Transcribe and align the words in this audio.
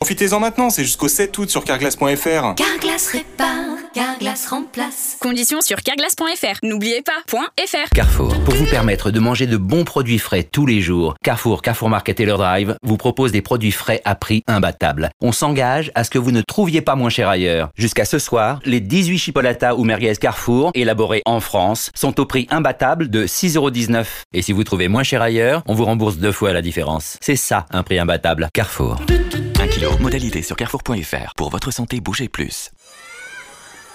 Profitez-en 0.00 0.40
maintenant, 0.40 0.70
c'est 0.70 0.82
jusqu'au 0.82 1.08
7 1.08 1.36
août 1.36 1.50
sur 1.50 1.62
carglass.fr. 1.62 2.54
Carglass 2.54 3.08
répare, 3.08 3.76
Carglass 3.92 4.46
remplace. 4.46 5.18
Conditions 5.20 5.60
sur 5.60 5.82
carglass.fr. 5.82 6.56
N'oubliez 6.62 7.02
pas, 7.02 7.20
.fr. 7.28 7.90
Carrefour, 7.94 8.34
pour 8.44 8.54
vous 8.54 8.64
permettre 8.64 9.10
de 9.10 9.20
manger 9.20 9.46
de 9.46 9.58
bons 9.58 9.84
produits 9.84 10.18
frais 10.18 10.42
tous 10.42 10.64
les 10.64 10.80
jours, 10.80 11.16
Carrefour, 11.22 11.60
Carrefour 11.60 11.90
Market 11.90 12.18
et 12.18 12.24
leur 12.24 12.38
Drive 12.38 12.76
vous 12.82 12.96
propose 12.96 13.30
des 13.30 13.42
produits 13.42 13.72
frais 13.72 14.00
à 14.06 14.14
prix 14.14 14.42
imbattable. 14.46 15.10
On 15.20 15.32
s'engage 15.32 15.92
à 15.94 16.02
ce 16.02 16.08
que 16.08 16.18
vous 16.18 16.32
ne 16.32 16.40
trouviez 16.40 16.80
pas 16.80 16.94
moins 16.94 17.10
cher 17.10 17.28
ailleurs. 17.28 17.68
Jusqu'à 17.76 18.06
ce 18.06 18.18
soir, 18.18 18.58
les 18.64 18.80
18 18.80 19.18
chipolatas 19.18 19.74
ou 19.74 19.84
merguez 19.84 20.16
Carrefour, 20.16 20.70
élaborés 20.72 21.20
en 21.26 21.40
France, 21.40 21.90
sont 21.94 22.18
au 22.18 22.24
prix 22.24 22.46
imbattable 22.50 23.10
de 23.10 23.26
6,19€. 23.26 24.06
Et 24.32 24.40
si 24.40 24.52
vous 24.52 24.64
trouvez 24.64 24.88
moins 24.88 25.02
cher 25.02 25.20
ailleurs, 25.20 25.62
on 25.66 25.74
vous 25.74 25.84
rembourse 25.84 26.16
deux 26.16 26.32
fois 26.32 26.54
la 26.54 26.62
différence. 26.62 27.18
C'est 27.20 27.36
ça, 27.36 27.66
un 27.70 27.82
prix 27.82 27.98
imbattable. 27.98 28.48
Carrefour. 28.54 28.96
1 29.80 29.96
kg, 29.96 30.00
modalité 30.00 30.42
sur 30.42 30.56
carrefour.fr. 30.56 31.34
Pour 31.36 31.50
votre 31.50 31.70
santé, 31.70 32.00
bougez 32.00 32.28
plus. 32.28 32.70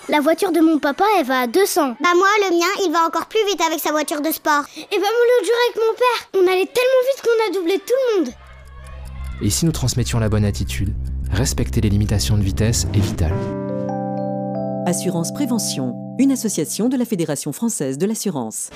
La 0.10 0.20
voiture 0.20 0.52
de 0.52 0.60
mon 0.60 0.80
papa, 0.80 1.04
elle 1.20 1.26
va 1.26 1.42
à 1.42 1.48
200. 1.48 1.96
Bah 2.00 2.10
moi, 2.16 2.28
le 2.48 2.58
mien, 2.58 2.86
il 2.86 2.92
va 2.92 3.06
encore 3.06 3.26
plus 3.28 3.44
vite 3.48 3.62
avec 3.62 3.80
sa 3.80 3.92
voiture 3.92 4.22
de 4.22 4.32
sport. 4.32 4.64
Et 4.78 4.82
bah 4.82 4.98
moi, 4.98 5.08
l'autre 5.10 5.46
jour 5.46 5.56
avec 5.68 5.78
mon 5.78 5.94
père, 5.96 6.30
on 6.34 6.54
allait 6.54 6.72
tellement 6.72 7.04
vite 7.12 7.24
qu'on 7.24 7.50
a 7.50 7.54
doublé 7.54 7.80
tout 7.80 7.94
le 7.94 8.24
monde. 8.24 8.34
Et 9.42 9.50
si 9.50 9.66
nous 9.66 9.72
transmettions 9.72 10.20
la 10.20 10.30
bonne 10.30 10.46
attitude? 10.46 10.94
Respecter 11.32 11.82
les 11.82 11.90
limitations 11.90 12.38
de 12.38 12.44
vitesse 12.44 12.88
est 12.94 13.00
vital. 13.00 13.34
Assurance 14.86 15.34
Prévention, 15.34 15.96
une 16.20 16.32
association 16.32 16.90
de 16.90 16.98
la 16.98 17.06
Fédération 17.06 17.52
française 17.52 17.98
de 17.98 18.06
l'assurance. 18.06 18.70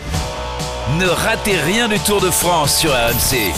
Ne 0.99 1.05
ratez 1.05 1.55
rien 1.55 1.87
du 1.87 1.99
Tour 1.99 2.19
de 2.19 2.31
France 2.31 2.77
sur 2.77 2.91
RMC. 2.91 3.53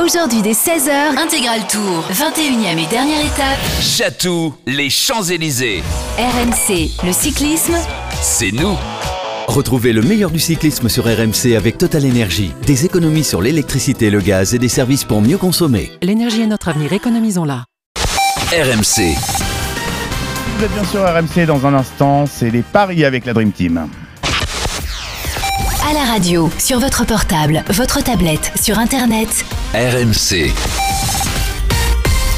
Aujourd'hui 0.00 0.40
dès 0.40 0.52
16h, 0.52 1.18
Intégral 1.18 1.66
Tour, 1.66 2.04
21e 2.12 2.78
et 2.78 2.86
dernière 2.86 3.20
étape. 3.20 3.58
Chatou, 3.80 4.54
les 4.66 4.88
Champs-Élysées. 4.88 5.82
RMC, 6.16 6.90
le 7.04 7.12
cyclisme, 7.12 7.74
C'est 8.22 8.52
nous. 8.52 8.76
Retrouvez 9.48 9.92
le 9.92 10.02
meilleur 10.02 10.30
du 10.30 10.38
cyclisme 10.38 10.88
sur 10.88 11.04
RMC 11.06 11.56
avec 11.56 11.76
Total 11.76 12.04
Énergie. 12.04 12.52
Des 12.66 12.84
économies 12.84 13.24
sur 13.24 13.42
l'électricité 13.42 14.08
le 14.08 14.20
gaz 14.20 14.54
et 14.54 14.58
des 14.60 14.68
services 14.68 15.02
pour 15.02 15.20
mieux 15.20 15.38
consommer. 15.38 15.90
L'énergie 16.02 16.42
est 16.42 16.46
notre 16.46 16.68
avenir, 16.68 16.92
économisons-la. 16.92 17.64
RMC. 18.52 19.49
Vous 20.60 20.66
êtes 20.66 20.72
bien 20.74 20.84
sûr 20.84 21.00
RMC 21.00 21.46
dans 21.46 21.66
un 21.66 21.72
instant, 21.72 22.26
c'est 22.26 22.50
les 22.50 22.60
paris 22.60 23.06
avec 23.06 23.24
la 23.24 23.32
Dream 23.32 23.50
Team. 23.50 23.88
à 25.88 25.94
la 25.94 26.04
radio, 26.04 26.50
sur 26.58 26.78
votre 26.78 27.06
portable, 27.06 27.64
votre 27.70 28.04
tablette, 28.04 28.52
sur 28.60 28.78
Internet. 28.78 29.46
RMC. 29.72 30.52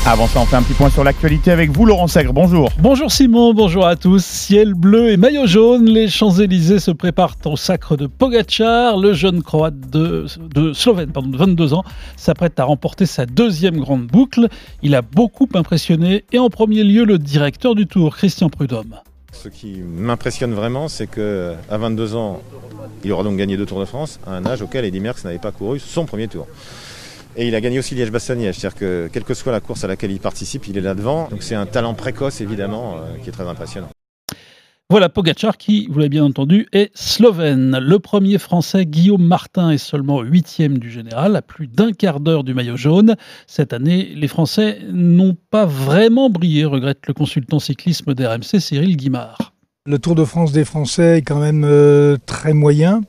Avant 0.05 0.27
ça, 0.27 0.41
on 0.41 0.47
fait 0.47 0.57
un 0.57 0.65
petit 0.65 0.75
point 0.75 0.91
sur 0.91 1.05
l'actualité 1.05 1.53
avec 1.53 1.71
vous, 1.71 1.87
Laurent 1.87 2.09
Sègre. 2.09 2.33
Bonjour. 2.33 2.69
Bonjour 2.81 3.13
Simon, 3.13 3.55
bonjour 3.55 3.87
à 3.87 3.95
tous. 3.95 4.25
Ciel 4.25 4.75
bleu 4.75 5.11
et 5.11 5.17
maillot 5.17 5.47
jaune, 5.47 5.85
les 5.85 6.09
Champs-Élysées 6.09 6.81
se 6.81 6.91
préparent 6.91 7.37
au 7.45 7.57
sacre 7.57 7.97
de 7.97 8.09
Pogacar. 8.09 8.97
Le 8.97 9.13
jeune 9.13 9.45
croate 9.45 9.79
de, 9.79 10.27
de 10.53 10.73
Slovène, 10.73 11.13
pardon, 11.13 11.29
de 11.29 11.37
22 11.37 11.75
ans, 11.75 11.85
s'apprête 12.17 12.59
à 12.59 12.65
remporter 12.65 13.07
sa 13.07 13.27
deuxième 13.27 13.79
grande 13.79 14.09
boucle. 14.09 14.49
Il 14.83 14.97
a 14.97 15.03
beaucoup 15.03 15.49
impressionné 15.55 16.25
et 16.33 16.41
en 16.41 16.51
premier 16.51 16.83
lieu 16.83 17.05
le 17.05 17.19
directeur 17.19 17.77
du 17.77 17.87
Tour, 17.87 18.17
Christian 18.17 18.49
Prudhomme. 18.49 18.97
Ce 19.31 19.49
qui 19.49 19.83
m'impressionne 19.83 20.53
vraiment, 20.53 20.89
c'est 20.89 21.07
que 21.07 21.55
à 21.71 21.79
22 21.79 22.17
ans, 22.17 22.43
il 23.05 23.13
aura 23.13 23.23
donc 23.23 23.37
gagné 23.37 23.57
deux 23.57 23.67
Tours 23.67 23.81
de 23.81 23.85
France, 23.85 24.19
à 24.27 24.33
un 24.33 24.45
âge 24.47 24.63
auquel 24.63 24.85
Eddy 24.85 24.99
Merckx 24.99 25.23
n'avait 25.25 25.39
pas 25.39 25.53
couru 25.53 25.79
son 25.79 26.07
premier 26.07 26.27
tour. 26.27 26.49
Et 27.37 27.49
il 27.49 27.55
a 27.55 27.61
gagné 27.61 27.79
aussi 27.79 27.95
Liège-Bastogne-Liège, 27.95 28.57
c'est-à-dire 28.57 28.79
que 28.79 29.09
quelle 29.13 29.25
que 29.25 29.35
soit 29.35 29.53
la 29.53 29.61
course 29.61 29.85
à 29.85 29.87
laquelle 29.87 30.11
il 30.11 30.21
participe, 30.21 30.67
il 30.69 30.77
est 30.77 30.83
là 30.83 30.95
devant. 30.95 31.29
Donc 31.29 31.43
c'est 31.43 31.55
un 31.55 31.67
talent 31.67 31.95
précoce 31.95 32.41
évidemment 32.43 32.97
euh, 32.97 33.17
qui 33.23 33.31
est 33.31 33.33
très 33.33 33.49
impressionnant. 33.49 33.89
Voilà 34.91 35.09
Pogacar 35.09 35.57
qui, 35.57 35.87
vous 35.91 36.01
l'avez 36.01 36.11
bien 36.11 36.25
entendu, 36.25 36.67
est 36.73 36.91
slovène. 36.95 37.79
Le 37.79 37.99
premier 37.99 38.37
français, 38.37 38.85
Guillaume 38.85 39.25
Martin, 39.25 39.71
est 39.71 39.79
seulement 39.79 40.21
huitième 40.21 40.77
du 40.77 40.91
général, 40.91 41.35
à 41.35 41.41
plus 41.41 41.67
d'un 41.67 41.93
quart 41.93 42.21
d'heure 42.21 42.45
du 42.45 42.53
maillot 42.53 42.77
jaune. 42.77 43.17
Cette 43.47 43.73
année, 43.73 44.13
les 44.15 44.29
Français 44.29 44.81
n'ont 44.93 45.35
pas 45.51 45.65
vraiment 45.65 46.29
brillé, 46.29 46.67
regrette 46.67 47.07
le 47.07 47.15
consultant 47.15 47.59
cyclisme 47.59 48.13
d'RMC, 48.13 48.61
Cyril 48.61 48.99
Guimard. 48.99 49.55
Le 49.87 49.99
Tour 49.99 50.15
de 50.15 50.27
France 50.27 50.53
des 50.53 50.67
Français 50.67 51.19
est 51.19 51.23
quand 51.23 51.41
même 51.41 51.65
euh, 51.65 52.19
très 52.27 52.53
moyen. 52.53 53.01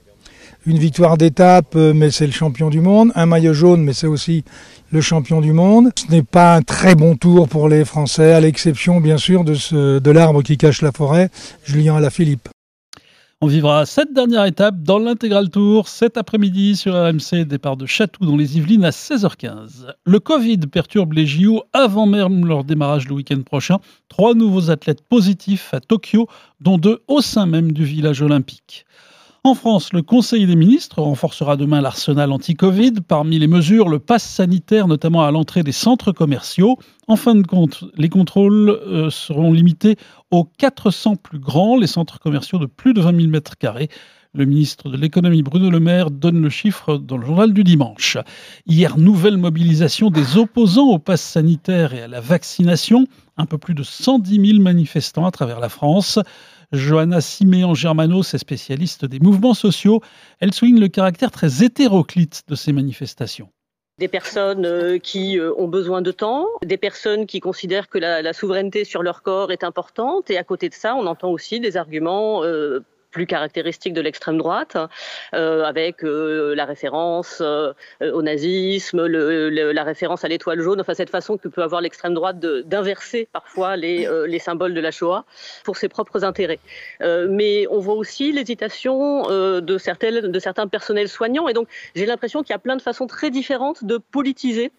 Une 0.65 0.77
victoire 0.77 1.17
d'étape, 1.17 1.75
euh, 1.75 1.93
mais 1.93 2.09
c'est 2.09 2.25
le 2.25 2.31
champion 2.31 2.69
du 2.69 2.79
monde. 2.79 3.11
Un 3.15 3.25
maillot 3.25 3.53
jaune, 3.53 3.83
mais 3.83 3.91
c'est 3.91 4.07
aussi 4.07 4.45
le 4.91 5.01
champion 5.01 5.41
du 5.41 5.51
monde. 5.51 5.91
Ce 5.95 6.09
n'est 6.09 6.23
pas 6.23 6.55
un 6.55 6.61
très 6.61 6.95
bon 6.95 7.17
tour 7.17 7.49
pour 7.49 7.67
les 7.67 7.83
Français, 7.83 8.33
à 8.33 8.39
l'exception 8.39 9.01
bien 9.01 9.17
sûr 9.17 9.43
de, 9.43 9.99
de 9.99 10.11
l'arbre 10.11 10.41
qui 10.41 10.57
cache 10.57 10.81
la 10.81 10.93
forêt, 10.93 11.29
Julien 11.65 11.97
Alaphilippe. 11.97 12.47
On 13.43 13.47
vivra 13.47 13.85
cette 13.85 14.13
dernière 14.13 14.45
étape 14.45 14.81
dans 14.83 14.99
l'intégral 14.99 15.49
tour 15.49 15.89
cet 15.89 16.15
après-midi 16.15 16.77
sur 16.77 16.93
RMC, 16.93 17.43
départ 17.43 17.75
de 17.75 17.85
Chatou 17.85 18.25
dans 18.25 18.37
les 18.37 18.57
Yvelines 18.57 18.85
à 18.85 18.91
16h15. 18.91 19.93
Le 20.05 20.19
Covid 20.21 20.59
perturbe 20.59 21.11
les 21.11 21.25
JO 21.25 21.61
avant 21.73 22.05
même 22.05 22.45
leur 22.45 22.63
démarrage 22.63 23.05
le 23.09 23.15
week-end 23.15 23.41
prochain. 23.41 23.79
Trois 24.07 24.33
nouveaux 24.33 24.71
athlètes 24.71 25.01
positifs 25.01 25.73
à 25.73 25.81
Tokyo, 25.81 26.29
dont 26.61 26.77
deux 26.77 27.01
au 27.09 27.19
sein 27.19 27.45
même 27.45 27.73
du 27.73 27.83
village 27.83 28.21
olympique. 28.21 28.85
En 29.45 29.55
France, 29.55 29.91
le 29.91 30.01
Conseil 30.01 30.45
des 30.45 30.55
ministres 30.55 31.01
renforcera 31.01 31.57
demain 31.57 31.81
l'arsenal 31.81 32.31
anti-Covid. 32.31 32.93
Parmi 33.05 33.39
les 33.39 33.47
mesures, 33.47 33.89
le 33.89 33.99
pass 33.99 34.23
sanitaire, 34.23 34.87
notamment 34.87 35.25
à 35.25 35.31
l'entrée 35.31 35.63
des 35.63 35.73
centres 35.73 36.13
commerciaux. 36.13 36.77
En 37.09 37.17
fin 37.17 37.35
de 37.35 37.45
compte, 37.45 37.83
les 37.97 38.07
contrôles 38.07 38.69
euh, 38.69 39.09
seront 39.09 39.51
limités 39.51 39.97
aux 40.31 40.45
400 40.45 41.17
plus 41.17 41.39
grands, 41.39 41.75
les 41.75 41.87
centres 41.87 42.21
commerciaux 42.21 42.57
de 42.57 42.67
plus 42.67 42.93
de 42.93 43.01
20 43.01 43.17
000 43.17 43.27
mètres 43.27 43.57
carrés. 43.57 43.89
Le 44.33 44.45
ministre 44.45 44.89
de 44.89 44.95
l'économie 44.95 45.43
Bruno 45.43 45.69
Le 45.69 45.81
Maire 45.81 46.09
donne 46.09 46.41
le 46.41 46.49
chiffre 46.49 46.97
dans 46.97 47.17
le 47.17 47.25
journal 47.25 47.51
du 47.51 47.65
dimanche. 47.65 48.17
Hier, 48.65 48.97
nouvelle 48.97 49.37
mobilisation 49.37 50.09
des 50.09 50.37
opposants 50.37 50.87
au 50.87 50.99
pass 50.99 51.21
sanitaire 51.21 51.93
et 51.93 52.01
à 52.01 52.07
la 52.07 52.21
vaccination. 52.21 53.07
Un 53.35 53.45
peu 53.45 53.57
plus 53.57 53.75
de 53.75 53.83
110 53.83 54.53
000 54.53 54.59
manifestants 54.61 55.25
à 55.25 55.31
travers 55.31 55.59
la 55.59 55.69
France. 55.69 56.17
Johanna 56.73 57.21
Siméon-Germanos 57.21 58.33
est 58.33 58.39
spécialiste 58.39 59.05
des 59.05 59.19
mouvements 59.19 59.53
sociaux. 59.53 60.01
Elle 60.39 60.53
souligne 60.53 60.79
le 60.79 60.87
caractère 60.87 61.29
très 61.29 61.63
hétéroclite 61.63 62.41
de 62.47 62.55
ces 62.55 62.73
manifestations. 62.73 63.49
Des 63.99 64.07
personnes 64.07 64.65
euh, 64.65 64.97
qui 64.97 65.37
euh, 65.37 65.53
ont 65.55 65.67
besoin 65.67 66.01
de 66.01 66.11
temps, 66.11 66.47
des 66.63 66.77
personnes 66.77 67.27
qui 67.27 67.39
considèrent 67.39 67.89
que 67.89 67.99
la, 67.99 68.23
la, 68.23 68.33
souveraineté 68.33 68.85
sur 68.85 69.03
leur 69.03 69.21
corps 69.21 69.51
est 69.51 69.63
importante, 69.63 70.31
et 70.31 70.37
à 70.39 70.43
côté 70.43 70.67
de 70.67 70.73
ça, 70.73 70.95
on 70.95 71.05
entend 71.05 71.29
aussi 71.29 71.59
des 71.59 71.77
arguments 71.77 72.43
euh, 72.43 72.79
plus 73.13 73.27
caractéristique 73.27 73.93
de 73.93 74.01
l'extrême 74.01 74.37
droite, 74.37 74.75
euh, 75.33 75.63
avec 75.63 76.03
euh, 76.03 76.53
la 76.55 76.65
référence 76.65 77.37
euh, 77.39 77.71
au 78.01 78.21
nazisme, 78.21 79.05
le, 79.05 79.49
le, 79.49 79.71
la 79.71 79.83
référence 79.83 80.25
à 80.25 80.27
l'étoile 80.27 80.59
jaune, 80.59 80.81
enfin 80.81 80.93
cette 80.93 81.11
façon 81.11 81.37
que 81.37 81.47
peut 81.47 81.63
avoir 81.63 81.79
l'extrême 81.79 82.13
droite 82.13 82.39
d'inverser 82.39 83.29
parfois 83.31 83.77
les, 83.77 84.05
euh, 84.07 84.27
les, 84.27 84.39
symboles 84.39 84.73
de 84.73 84.81
la 84.81 84.91
Shoah 84.91 85.23
pour 85.63 85.77
ses 85.77 85.87
propres 85.87 86.25
intérêts. 86.25 86.59
Euh, 87.01 87.27
mais 87.29 87.67
on 87.69 87.79
voit 87.79 87.95
aussi 87.95 88.31
l'hésitation 88.33 89.29
euh, 89.29 89.61
de, 89.61 89.77
certaines, 89.77 90.31
de 90.31 90.39
certains 90.39 90.67
personnels 90.67 91.07
soignants, 91.07 91.47
et 91.47 91.53
donc 91.53 91.67
j'ai 91.95 92.05
l'impression 92.05 92.41
qu'il 92.41 92.51
y 92.51 92.55
a 92.55 92.59
plein 92.59 92.75
de 92.75 92.81
façons 92.81 93.07
très 93.07 93.29
différentes 93.29 93.85
de 93.85 93.97
politiser 93.97 94.71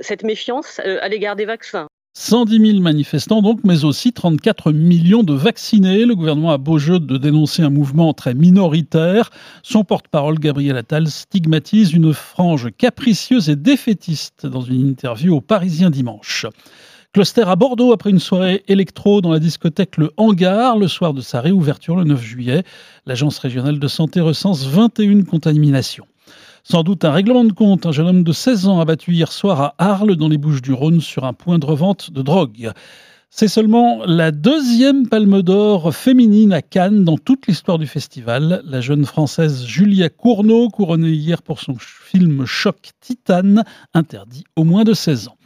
cette 0.00 0.22
méfiance 0.22 0.78
à 0.78 1.08
l'égard 1.08 1.34
des 1.34 1.44
vaccins. 1.44 1.88
110 2.14 2.72
000 2.72 2.80
manifestants 2.80 3.40
donc, 3.40 3.60
mais 3.64 3.84
aussi 3.84 4.12
34 4.12 4.70
millions 4.70 5.22
de 5.22 5.32
vaccinés. 5.32 6.04
Le 6.04 6.14
gouvernement 6.14 6.50
a 6.50 6.58
beau 6.58 6.76
jeu 6.76 7.00
de 7.00 7.16
dénoncer 7.16 7.62
un 7.62 7.70
mouvement 7.70 8.12
très 8.12 8.34
minoritaire. 8.34 9.30
Son 9.62 9.82
porte-parole, 9.82 10.38
Gabriel 10.38 10.76
Attal, 10.76 11.08
stigmatise 11.08 11.94
une 11.94 12.12
frange 12.12 12.68
capricieuse 12.76 13.48
et 13.48 13.56
défaitiste 13.56 14.46
dans 14.46 14.60
une 14.60 14.86
interview 14.90 15.34
au 15.34 15.40
Parisien 15.40 15.88
dimanche. 15.88 16.44
Cluster 17.14 17.44
à 17.46 17.56
Bordeaux 17.56 17.94
après 17.94 18.10
une 18.10 18.18
soirée 18.18 18.62
électro 18.68 19.22
dans 19.22 19.32
la 19.32 19.38
discothèque 19.38 19.96
Le 19.96 20.10
Hangar 20.18 20.76
le 20.76 20.88
soir 20.88 21.14
de 21.14 21.22
sa 21.22 21.40
réouverture 21.40 21.96
le 21.96 22.04
9 22.04 22.22
juillet. 22.22 22.62
L'agence 23.06 23.38
régionale 23.38 23.78
de 23.78 23.88
santé 23.88 24.20
recense 24.20 24.66
21 24.66 25.22
contaminations. 25.24 26.06
Sans 26.64 26.84
doute 26.84 27.04
un 27.04 27.10
règlement 27.10 27.44
de 27.44 27.52
compte. 27.52 27.86
Un 27.86 27.92
jeune 27.92 28.06
homme 28.06 28.24
de 28.24 28.32
16 28.32 28.68
ans 28.68 28.80
abattu 28.80 29.12
hier 29.12 29.32
soir 29.32 29.60
à 29.60 29.74
Arles, 29.78 30.14
dans 30.14 30.28
les 30.28 30.38
Bouches-du-Rhône, 30.38 31.00
sur 31.00 31.24
un 31.24 31.32
point 31.32 31.58
de 31.58 31.66
revente 31.66 32.12
de 32.12 32.22
drogue. 32.22 32.72
C'est 33.30 33.48
seulement 33.48 34.02
la 34.06 34.30
deuxième 34.30 35.08
palme 35.08 35.42
d'or 35.42 35.92
féminine 35.92 36.52
à 36.52 36.62
Cannes 36.62 37.02
dans 37.02 37.18
toute 37.18 37.48
l'histoire 37.48 37.78
du 37.78 37.86
festival. 37.88 38.62
La 38.64 38.80
jeune 38.80 39.06
française 39.06 39.64
Julia 39.64 40.08
Cournot, 40.08 40.68
couronnée 40.68 41.10
hier 41.10 41.42
pour 41.42 41.58
son 41.58 41.74
film 41.78 42.46
Choc 42.46 42.90
Titane, 43.00 43.64
interdit 43.92 44.44
au 44.54 44.62
moins 44.62 44.84
de 44.84 44.94
16 44.94 45.28
ans. 45.28 45.36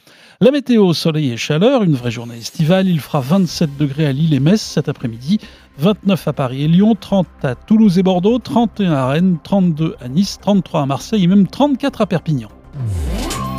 La 0.43 0.51
météo, 0.51 0.93
soleil 0.93 1.31
et 1.31 1.39
chaleur, 1.39 1.83
une 1.83 1.95
vraie 1.95 2.11
journée 2.11 2.37
estivale. 2.37 2.89
Il 2.89 3.01
fera 3.01 3.21
27 3.21 3.79
degrés 3.79 4.05
à 4.05 4.13
Lille 4.13 4.35
et 4.35 4.41
Metz 4.41 4.61
cet 4.61 4.91
après-midi, 4.91 5.39
29 5.79 6.29
à 6.29 6.33
Paris 6.33 6.65
et 6.65 6.69
Lyon, 6.69 6.97
30 6.99 7.27
à 7.43 7.55
Toulouse 7.55 7.99
et 7.99 8.03
Bordeaux, 8.03 8.39
31 8.39 8.93
à 8.93 9.09
Rennes, 9.09 9.39
32 9.43 9.97
à 10.01 10.09
Nice, 10.09 10.39
33 10.41 10.83
à 10.83 10.87
Marseille 10.87 11.25
et 11.25 11.27
même 11.27 11.47
34 11.47 12.01
à 12.01 12.07
Perpignan. 12.07 12.49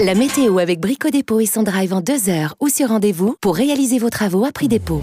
La 0.04 0.14
météo 0.14 0.60
avec 0.60 0.80
Brico 0.80 1.10
Dépôt 1.10 1.40
et 1.40 1.46
son 1.46 1.64
drive 1.64 1.94
en 1.94 2.02
deux 2.02 2.30
heures 2.30 2.56
ou 2.60 2.70
sur 2.70 2.90
rendez-vous 2.90 3.36
pour 3.42 3.56
réaliser 3.56 3.98
vos 3.98 4.10
travaux 4.10 4.46
à 4.46 4.52
prix 4.52 4.68
dépôt. 4.68 5.02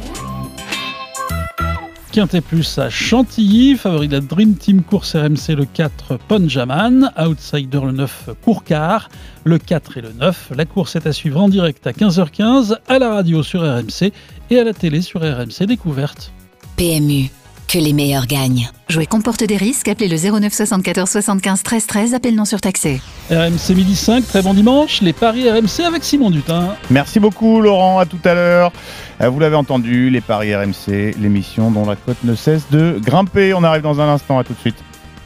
Quintet 2.14 2.42
Plus 2.42 2.78
à 2.78 2.90
Chantilly, 2.90 3.74
favori 3.74 4.06
de 4.06 4.12
la 4.12 4.20
Dream 4.20 4.54
Team 4.54 4.84
course 4.84 5.16
RMC 5.16 5.56
le 5.56 5.64
4 5.64 6.16
Ponjaman, 6.28 7.10
outsider 7.18 7.80
le 7.80 7.90
9 7.90 8.30
Courcar, 8.44 9.08
le 9.42 9.58
4 9.58 9.98
et 9.98 10.00
le 10.00 10.12
9. 10.12 10.52
La 10.56 10.64
course 10.64 10.94
est 10.94 11.08
à 11.08 11.12
suivre 11.12 11.40
en 11.40 11.48
direct 11.48 11.84
à 11.88 11.90
15h15 11.90 12.76
à 12.86 12.98
la 13.00 13.12
radio 13.12 13.42
sur 13.42 13.62
RMC 13.62 14.12
et 14.50 14.60
à 14.60 14.62
la 14.62 14.72
télé 14.72 15.00
sur 15.00 15.22
RMC 15.22 15.66
Découverte. 15.66 16.32
PMU, 16.76 17.30
que 17.68 17.78
les 17.78 17.92
meilleurs 17.92 18.26
gagnent. 18.26 18.68
Jouer 18.88 19.06
comporte 19.06 19.44
des 19.44 19.56
risques, 19.56 19.88
appelez 19.88 20.08
le 20.08 20.16
09 20.16 20.52
74 20.52 21.08
75 21.08 21.62
13 21.62 21.86
13, 21.86 22.14
appel 22.14 22.34
non 22.34 22.44
surtaxé. 22.44 23.00
RMC 23.30 23.70
midi 23.74 23.96
5, 23.96 24.26
très 24.26 24.42
bon 24.42 24.54
dimanche, 24.54 25.00
les 25.00 25.12
paris 25.12 25.48
RMC 25.50 25.84
avec 25.86 26.04
Simon 26.04 26.30
Dutin. 26.30 26.76
Merci 26.90 27.20
beaucoup 27.20 27.60
Laurent, 27.60 27.98
à 27.98 28.06
tout 28.06 28.18
à 28.24 28.34
l'heure. 28.34 28.72
Euh, 29.20 29.28
Vous 29.28 29.38
l'avez 29.40 29.56
entendu, 29.56 30.10
les 30.10 30.20
paris 30.20 30.54
RMC, 30.54 31.14
l'émission 31.20 31.70
dont 31.70 31.86
la 31.86 31.96
cote 31.96 32.22
ne 32.24 32.34
cesse 32.34 32.64
de 32.70 33.00
grimper. 33.02 33.54
On 33.54 33.62
arrive 33.64 33.82
dans 33.82 34.00
un 34.00 34.08
instant, 34.08 34.38
à 34.38 34.44
tout 34.44 34.52
de 34.54 34.58
suite. 34.60 34.76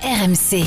RMC. 0.02 0.64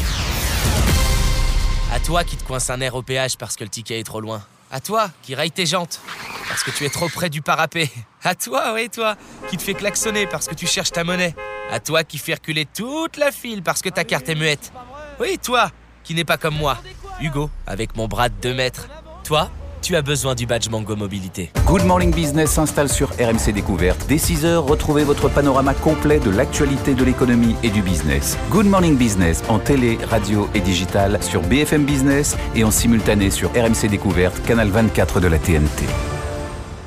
À 1.94 2.00
toi 2.00 2.24
qui 2.24 2.36
te 2.38 2.44
coince 2.44 2.70
un 2.70 2.82
air 2.82 2.96
au 2.96 3.02
péage 3.02 3.38
parce 3.38 3.56
que 3.56 3.64
le 3.64 3.70
ticket 3.70 4.00
est 4.00 4.04
trop 4.04 4.22
loin. 4.22 4.42
À 4.72 4.80
toi 4.80 5.10
qui 5.22 5.36
raille 5.36 5.52
tes 5.52 5.66
jantes 5.66 6.00
parce 6.48 6.64
que 6.64 6.72
tu 6.72 6.86
es 6.86 6.90
trop 6.90 7.10
près 7.10 7.30
du 7.30 7.42
parapet. 7.42 7.90
À 8.24 8.36
toi, 8.36 8.74
oui, 8.74 8.90
toi, 8.90 9.16
qui 9.50 9.58
te 9.58 9.64
fait 9.64 9.74
klaxonner 9.74 10.28
parce 10.28 10.48
que 10.48 10.56
tu 10.56 10.68
cherches 10.68 10.92
ta 10.92 11.04
monnaie. 11.04 11.36
À 11.72 11.80
toi 11.80 12.04
qui 12.04 12.18
fait 12.18 12.36
reculer 12.36 12.66
toute 12.66 13.18
la 13.18 13.32
file 13.32 13.64
parce 13.64 13.82
que 13.82 13.90
ta 13.90 14.04
carte 14.04 14.30
est 14.30 14.36
muette. 14.36 14.72
Oui, 15.20 15.38
toi, 15.40 15.72
qui 16.04 16.14
n'es 16.14 16.24
pas 16.24 16.38
comme 16.38 16.56
moi. 16.56 16.78
Hugo, 17.20 17.50
avec 17.68 17.96
mon 17.96 18.08
bras 18.08 18.30
de 18.30 18.36
2 18.42 18.54
mètres. 18.54 18.88
Toi, 19.24 19.50
tu 19.82 19.96
as 19.96 20.02
besoin 20.02 20.36
du 20.36 20.46
badge 20.46 20.70
Mango 20.70 20.96
Mobilité. 20.96 21.52
Good 21.66 21.84
Morning 21.86 22.14
Business 22.14 22.52
s'installe 22.52 22.90
sur 22.90 23.10
RMC 23.20 23.52
Découverte. 23.54 24.06
Dès 24.08 24.18
6h, 24.18 24.58
retrouvez 24.58 25.04
votre 25.04 25.30
panorama 25.30 25.74
complet 25.74 26.20
de 26.20 26.30
l'actualité 26.30 26.94
de 26.94 27.04
l'économie 27.04 27.56
et 27.64 27.70
du 27.70 27.82
business. 27.82 28.38
Good 28.50 28.68
Morning 28.68 28.96
Business 28.96 29.44
en 29.50 29.60
télé, 29.60 29.98
radio 30.10 30.48
et 30.54 30.62
digital 30.62 31.22
sur 31.22 31.42
BFM 31.42 31.86
Business 31.86 32.38
et 32.56 32.64
en 32.64 32.72
simultané 32.72 33.32
sur 33.32 33.50
RMC 33.52 33.90
Découverte, 33.90 34.42
canal 34.46 34.70
24 34.70 35.20
de 35.20 35.28
la 35.28 35.40
TNT. 35.40 35.86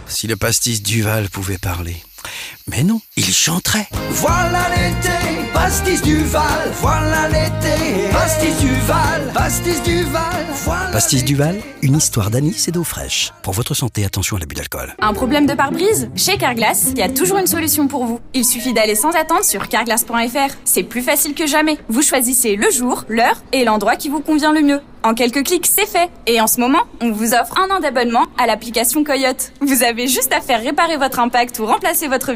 Si 0.06 0.26
le 0.26 0.37
pastis 0.37 0.82
Duval 0.82 1.29
pouvait 1.29 1.58
parler. 1.58 1.96
Mais 2.66 2.82
non, 2.82 2.99
il 3.19 3.26
chanterait. 3.26 3.87
Voilà 4.08 4.69
l'été, 4.70 5.11
pastis 5.52 6.00
Duval, 6.00 6.43
voilà 6.81 7.28
l'été, 7.28 8.08
pastis 8.11 8.56
Duval, 8.58 9.31
pastis 9.34 9.82
Duval, 9.82 10.46
voilà 10.64 10.90
Pastis 10.90 11.25
Duval, 11.25 11.61
une 11.82 11.96
histoire 11.99 12.31
d'anis 12.31 12.66
et 12.66 12.70
d'eau 12.72 12.82
fraîche. 12.82 13.32
Pour 13.43 13.52
votre 13.52 13.75
santé, 13.75 14.02
attention 14.06 14.37
à 14.37 14.40
l'abus 14.40 14.55
d'alcool. 14.55 14.94
Un 14.99 15.12
problème 15.12 15.44
de 15.44 15.52
pare-brise 15.52 16.08
Chez 16.16 16.38
Carglass, 16.38 16.87
il 16.93 16.99
y 16.99 17.02
a 17.02 17.11
toujours 17.11 17.37
une 17.37 17.46
solution 17.46 17.87
pour 17.87 18.06
vous. 18.06 18.19
Il 18.32 18.46
suffit 18.46 18.72
d'aller 18.72 18.94
sans 18.94 19.10
attendre 19.10 19.44
sur 19.44 19.69
carglass.fr. 19.69 20.55
C'est 20.64 20.84
plus 20.84 21.02
facile 21.02 21.34
que 21.34 21.46
jamais. 21.46 21.76
Vous 21.90 22.00
choisissez 22.00 22.56
le 22.56 22.70
jour, 22.70 23.05
l'heure 23.08 23.43
et 23.52 23.64
l'endroit 23.64 23.96
qui 23.96 24.08
vous 24.08 24.20
convient 24.20 24.55
le 24.55 24.62
mieux. 24.62 24.81
En 25.02 25.12
quelques 25.12 25.44
clics, 25.44 25.67
c'est 25.67 25.84
fait. 25.84 26.08
Et 26.26 26.40
en 26.40 26.46
ce 26.46 26.58
moment, 26.60 26.81
on 27.02 27.12
vous 27.12 27.34
offre 27.34 27.58
un 27.60 27.69
an 27.76 27.81
d'abonnement 27.81 28.25
à 28.38 28.46
l'application 28.46 29.05
Coyote. 29.05 29.52
Vous 29.60 29.82
avez 29.82 30.08
juste 30.08 30.32
à 30.32 30.40
faire 30.40 30.62
réparer 30.62 30.96
votre 30.96 31.19
impact 31.19 31.58
ou 31.58 31.67
remplacer 31.67 32.08
votre 32.08 32.32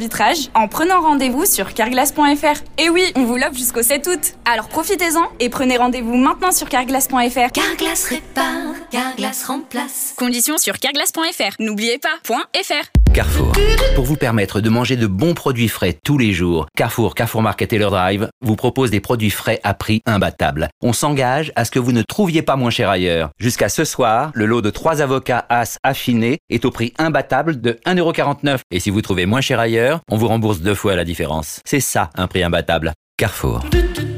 en 0.55 0.69
prenant 0.69 1.01
rendez-vous 1.01 1.47
sur 1.47 1.75
carglass.fr. 1.75 2.63
Et 2.79 2.91
oui, 2.91 3.05
on 3.15 3.25
vous 3.25 3.37
l'offre 3.37 3.55
jusqu'au 3.55 3.83
7 3.83 4.07
août. 4.09 4.21
Alors 4.45 4.69
profitez-en 4.69 5.29
et 5.39 5.49
prenez 5.49 5.77
rendez-vous 5.77 6.17
maintenant 6.17 6.51
sur 6.51 6.69
carglass.fr. 6.69 7.53
Carglass 7.53 8.05
répare, 8.05 8.75
Carglass 8.91 9.45
remplace. 9.45 10.15
Conditions 10.17 10.59
sur 10.59 10.79
carglass.fr. 10.79 11.55
N'oubliez 11.61 11.99
pas, 11.99 12.09
.fr. 12.25 12.98
Carrefour. 13.19 13.51
Pour 13.97 14.05
vous 14.05 14.15
permettre 14.15 14.61
de 14.61 14.71
manger 14.71 14.95
de 14.95 15.09
bons 15.09 15.35
produits 15.35 15.67
frais 15.67 15.99
tous 16.05 16.19
les 16.19 16.33
jours, 16.33 16.69
Carrefour, 16.77 17.17
Carrefour 17.17 17.43
Market 17.43 17.73
et 17.73 17.79
leur 17.79 17.91
Drive 17.91 18.29
vous 18.43 18.55
propose 18.55 18.93
des 18.93 19.01
produits 19.01 19.31
frais 19.31 19.59
à 19.65 19.75
prix 19.75 20.03
imbattable. 20.07 20.69
On 20.83 20.93
s'engage 20.93 21.51
à 21.57 21.65
ce 21.65 21.73
que 21.73 21.81
vous 21.81 21.91
ne 21.91 22.03
trouviez 22.03 22.43
pas 22.43 22.55
moins 22.55 22.71
cher 22.71 22.89
ailleurs. 22.89 23.31
Jusqu'à 23.41 23.69
ce 23.69 23.85
soir, 23.85 24.31
le 24.35 24.47
lot 24.47 24.63
de 24.63 24.71
3 24.71 25.03
avocats 25.03 25.45
As 25.49 25.79
affinés 25.83 26.39
est 26.49 26.65
au 26.65 26.71
prix 26.71 26.93
imbattable 26.97 27.61
de 27.61 27.73
1,49€. 27.87 28.59
Et 28.71 28.79
si 28.79 28.91
vous 28.91 29.03
trouvez 29.03 29.27
moins 29.27 29.41
cher 29.41 29.59
ailleurs, 29.59 29.99
on 30.09 30.17
vous 30.17 30.29
rembourse 30.29 30.61
deux 30.61 30.77
fois 30.77 30.95
la 30.95 31.03
différence. 31.03 31.59
C'est 31.65 31.81
ça, 31.81 32.11
un 32.15 32.29
prix 32.29 32.45
imbattable. 32.45 32.93
Carrefour. 33.17 33.65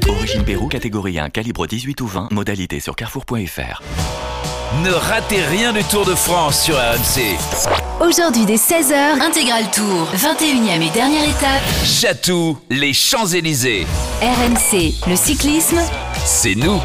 Origine 0.07 0.43
Pérou, 0.43 0.67
catégorie 0.67 1.17
1, 1.17 1.31
calibre 1.31 1.65
18 1.65 2.01
ou 2.01 2.05
20, 2.05 2.31
modalité 2.31 2.79
sur 2.79 2.95
carrefour.fr. 2.95 3.81
Ne 4.83 4.91
ratez 4.91 5.41
rien 5.41 5.73
du 5.73 5.83
Tour 5.85 6.05
de 6.05 6.13
France 6.13 6.61
sur 6.61 6.75
RMC. 6.75 7.80
Aujourd'hui 8.01 8.45
dès 8.47 8.55
16h, 8.55 9.21
intégral 9.21 9.69
tour, 9.69 10.07
21e 10.15 10.81
et 10.81 10.89
dernière 10.89 11.23
étape. 11.23 11.61
Chatou, 11.85 12.57
les 12.71 12.93
Champs-Élysées. 12.93 13.85
RMC, 14.21 14.95
le 15.07 15.15
cyclisme, 15.15 15.77
C'est 16.25 16.55
nous. 16.55 16.79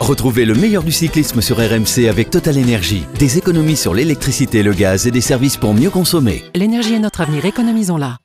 Retrouvez 0.00 0.44
le 0.44 0.54
meilleur 0.54 0.82
du 0.82 0.90
cyclisme 0.90 1.40
sur 1.40 1.58
RMC 1.58 2.08
avec 2.08 2.30
Total 2.30 2.58
Énergie. 2.58 3.04
Des 3.20 3.38
économies 3.38 3.76
sur 3.76 3.94
l'électricité 3.94 4.64
le 4.64 4.72
gaz 4.72 5.06
et 5.06 5.12
des 5.12 5.20
services 5.20 5.56
pour 5.56 5.72
mieux 5.72 5.90
consommer. 5.90 6.42
L'énergie 6.56 6.94
est 6.94 6.98
notre 6.98 7.20
avenir, 7.20 7.44
économisons-la. 7.44 8.16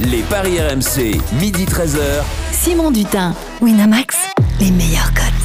Les 0.00 0.20
paris 0.22 0.60
RMC, 0.60 1.18
midi 1.40 1.64
13h. 1.64 2.22
Simon 2.52 2.90
Dutin, 2.90 3.34
Winamax, 3.62 4.16
les 4.60 4.70
meilleurs 4.70 5.14
codes. 5.14 5.39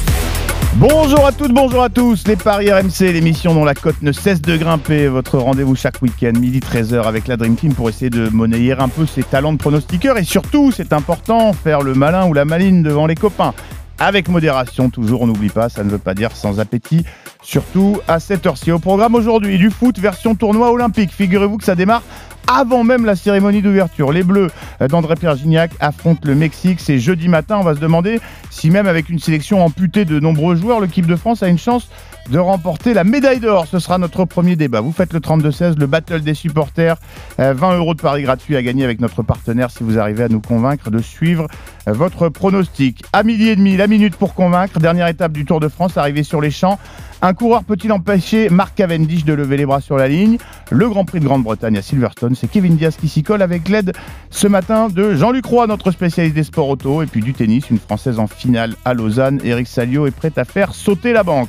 Bonjour 0.78 1.24
à 1.24 1.32
toutes, 1.32 1.54
bonjour 1.54 1.82
à 1.82 1.88
tous. 1.88 2.28
Les 2.28 2.36
Paris 2.36 2.70
RMC, 2.70 3.10
l'émission 3.10 3.54
dont 3.54 3.64
la 3.64 3.72
cote 3.72 4.02
ne 4.02 4.12
cesse 4.12 4.42
de 4.42 4.58
grimper. 4.58 5.08
Votre 5.08 5.38
rendez-vous 5.38 5.74
chaque 5.74 6.02
week-end, 6.02 6.32
midi 6.38 6.60
13h 6.60 7.04
avec 7.04 7.28
la 7.28 7.38
Dream 7.38 7.56
Team 7.56 7.72
pour 7.72 7.88
essayer 7.88 8.10
de 8.10 8.28
monnayer 8.28 8.72
un 8.72 8.88
peu 8.88 9.06
ses 9.06 9.22
talents 9.22 9.54
de 9.54 9.58
pronostiqueur. 9.58 10.18
Et 10.18 10.24
surtout, 10.24 10.72
c'est 10.72 10.92
important, 10.92 11.54
faire 11.54 11.80
le 11.80 11.94
malin 11.94 12.26
ou 12.26 12.34
la 12.34 12.44
maline 12.44 12.82
devant 12.82 13.06
les 13.06 13.14
copains. 13.14 13.54
Avec 13.98 14.28
modération, 14.28 14.90
toujours, 14.90 15.22
on 15.22 15.26
n'oublie 15.26 15.48
pas, 15.48 15.70
ça 15.70 15.82
ne 15.82 15.88
veut 15.88 15.98
pas 15.98 16.12
dire 16.12 16.32
sans 16.32 16.60
appétit. 16.60 17.04
Surtout 17.42 18.00
à 18.08 18.20
cette 18.20 18.44
heure-ci. 18.46 18.70
Au 18.70 18.78
programme 18.78 19.14
aujourd'hui, 19.14 19.56
du 19.56 19.70
foot 19.70 19.98
version 19.98 20.34
tournoi 20.34 20.70
olympique. 20.70 21.12
Figurez-vous 21.12 21.56
que 21.56 21.64
ça 21.64 21.74
démarre 21.74 22.02
avant 22.46 22.84
même 22.84 23.06
la 23.06 23.16
cérémonie 23.16 23.62
d'ouverture. 23.62 24.12
Les 24.12 24.22
Bleus 24.22 24.50
d'André-Pierre 24.80 25.36
Gignac 25.36 25.70
affrontent 25.80 26.20
le 26.24 26.34
Mexique. 26.34 26.80
C'est 26.80 26.98
jeudi 26.98 27.28
matin. 27.28 27.56
On 27.58 27.62
va 27.62 27.74
se 27.74 27.80
demander 27.80 28.20
si 28.50 28.68
même 28.70 28.86
avec 28.86 29.08
une 29.08 29.18
sélection 29.18 29.64
amputée 29.64 30.04
de 30.04 30.20
nombreux 30.20 30.56
joueurs, 30.56 30.80
l'équipe 30.80 31.06
de 31.06 31.16
France 31.16 31.42
a 31.42 31.48
une 31.48 31.58
chance 31.58 31.88
de 32.30 32.38
remporter 32.38 32.94
la 32.94 33.04
médaille 33.04 33.40
d'or. 33.40 33.66
Ce 33.66 33.78
sera 33.78 33.98
notre 33.98 34.24
premier 34.24 34.56
débat. 34.56 34.80
Vous 34.80 34.92
faites 34.92 35.12
le 35.12 35.20
32-16, 35.20 35.78
le 35.78 35.86
battle 35.86 36.20
des 36.20 36.34
supporters. 36.34 36.96
Euh, 37.40 37.54
20 37.54 37.78
euros 37.78 37.94
de 37.94 38.00
paris 38.00 38.22
gratuits 38.22 38.56
à 38.56 38.62
gagner 38.62 38.84
avec 38.84 39.00
notre 39.00 39.22
partenaire 39.22 39.70
si 39.70 39.82
vous 39.82 39.98
arrivez 39.98 40.24
à 40.24 40.28
nous 40.28 40.40
convaincre 40.40 40.90
de 40.90 40.98
suivre 41.00 41.46
euh, 41.88 41.92
votre 41.92 42.28
pronostic. 42.28 43.02
À 43.12 43.22
midi 43.22 43.48
et 43.48 43.56
demi, 43.56 43.76
la 43.76 43.86
minute 43.86 44.16
pour 44.16 44.34
convaincre. 44.34 44.78
Dernière 44.78 45.08
étape 45.08 45.32
du 45.32 45.44
Tour 45.44 45.60
de 45.60 45.68
France, 45.68 45.96
arrivé 45.96 46.22
sur 46.22 46.40
les 46.40 46.50
champs. 46.50 46.78
Un 47.22 47.32
coureur 47.32 47.64
peut-il 47.64 47.90
empêcher 47.92 48.50
Mark 48.50 48.74
Cavendish 48.74 49.24
de 49.24 49.32
lever 49.32 49.56
les 49.56 49.64
bras 49.64 49.80
sur 49.80 49.96
la 49.96 50.06
ligne? 50.06 50.36
Le 50.70 50.88
Grand 50.88 51.04
Prix 51.04 51.20
de 51.20 51.24
Grande-Bretagne 51.24 51.78
à 51.78 51.82
Silverstone, 51.82 52.34
c'est 52.34 52.46
Kevin 52.46 52.76
Diaz 52.76 52.96
qui 52.96 53.08
s'y 53.08 53.22
colle 53.22 53.40
avec 53.40 53.68
l'aide 53.68 53.92
ce 54.30 54.46
matin 54.46 54.88
de 54.88 55.14
Jean-Luc 55.14 55.46
Roy, 55.46 55.66
notre 55.66 55.90
spécialiste 55.90 56.34
des 56.34 56.44
sports 56.44 56.68
auto, 56.68 57.02
et 57.02 57.06
puis 57.06 57.22
du 57.22 57.32
tennis, 57.32 57.70
une 57.70 57.78
Française 57.78 58.18
en 58.18 58.26
finale 58.26 58.74
à 58.84 58.92
Lausanne. 58.92 59.40
Eric 59.44 59.66
Salio 59.66 60.06
est 60.06 60.10
prêt 60.10 60.32
à 60.36 60.44
faire 60.44 60.74
sauter 60.74 61.14
la 61.14 61.22
banque. 61.22 61.48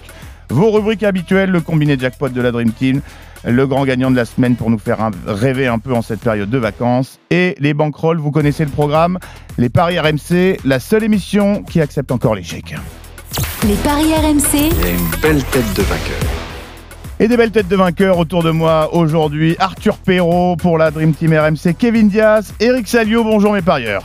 Vos 0.50 0.72
rubriques 0.72 1.04
habituelles, 1.04 1.50
le 1.50 1.62
combiné 1.62 1.98
jackpot 2.00 2.30
de 2.30 2.42
la 2.42 2.52
Dream 2.52 2.72
Team, 2.72 3.02
le 3.44 3.68
grand 3.68 3.86
gagnant 3.86 4.12
de 4.12 4.16
la 4.16 4.26
semaine 4.26 4.56
pour 4.56 4.70
nous 4.70 4.80
faire 4.80 5.10
rêver 5.26 5.68
un 5.68 5.80
peu 5.80 5.94
en 5.94 6.02
cette 6.02 6.22
période 6.22 6.50
de 6.50 6.58
vacances, 6.58 7.20
et 7.30 7.56
les 7.60 7.74
bankrolls, 7.74 8.18
vous 8.18 8.32
connaissez 8.32 8.66
le 8.66 8.72
programme, 8.72 9.20
les 9.58 9.70
paris 9.70 10.00
RMC, 10.00 10.58
la 10.66 10.80
seule 10.80 11.04
émission 11.04 11.64
qui 11.64 11.82
accepte 11.82 12.12
encore 12.12 12.36
l'échec. 12.36 12.76
Les 13.68 13.76
paris 13.76 14.14
RMC, 14.14 14.54
Il 14.54 14.62
y 14.62 14.88
a 14.88 14.90
une 14.92 15.22
belle 15.22 15.44
tête 15.46 15.74
de 15.76 15.82
vainqueur. 15.84 16.30
Et 17.20 17.28
des 17.28 17.36
belles 17.36 17.52
têtes 17.52 17.68
de 17.68 17.76
vainqueurs 17.76 18.20
autour 18.20 18.44
de 18.44 18.52
moi 18.52 18.94
aujourd'hui. 18.94 19.56
Arthur 19.60 19.98
Perrault 19.98 20.56
pour 20.56 20.78
la 20.78 20.92
Dream 20.92 21.14
Team 21.14 21.34
RMC, 21.34 21.74
Kevin 21.78 22.10
Diaz, 22.10 22.54
Eric 22.60 22.88
Salio, 22.88 23.24
bonjour 23.24 23.54
mes 23.54 23.64
parieurs. 23.64 24.04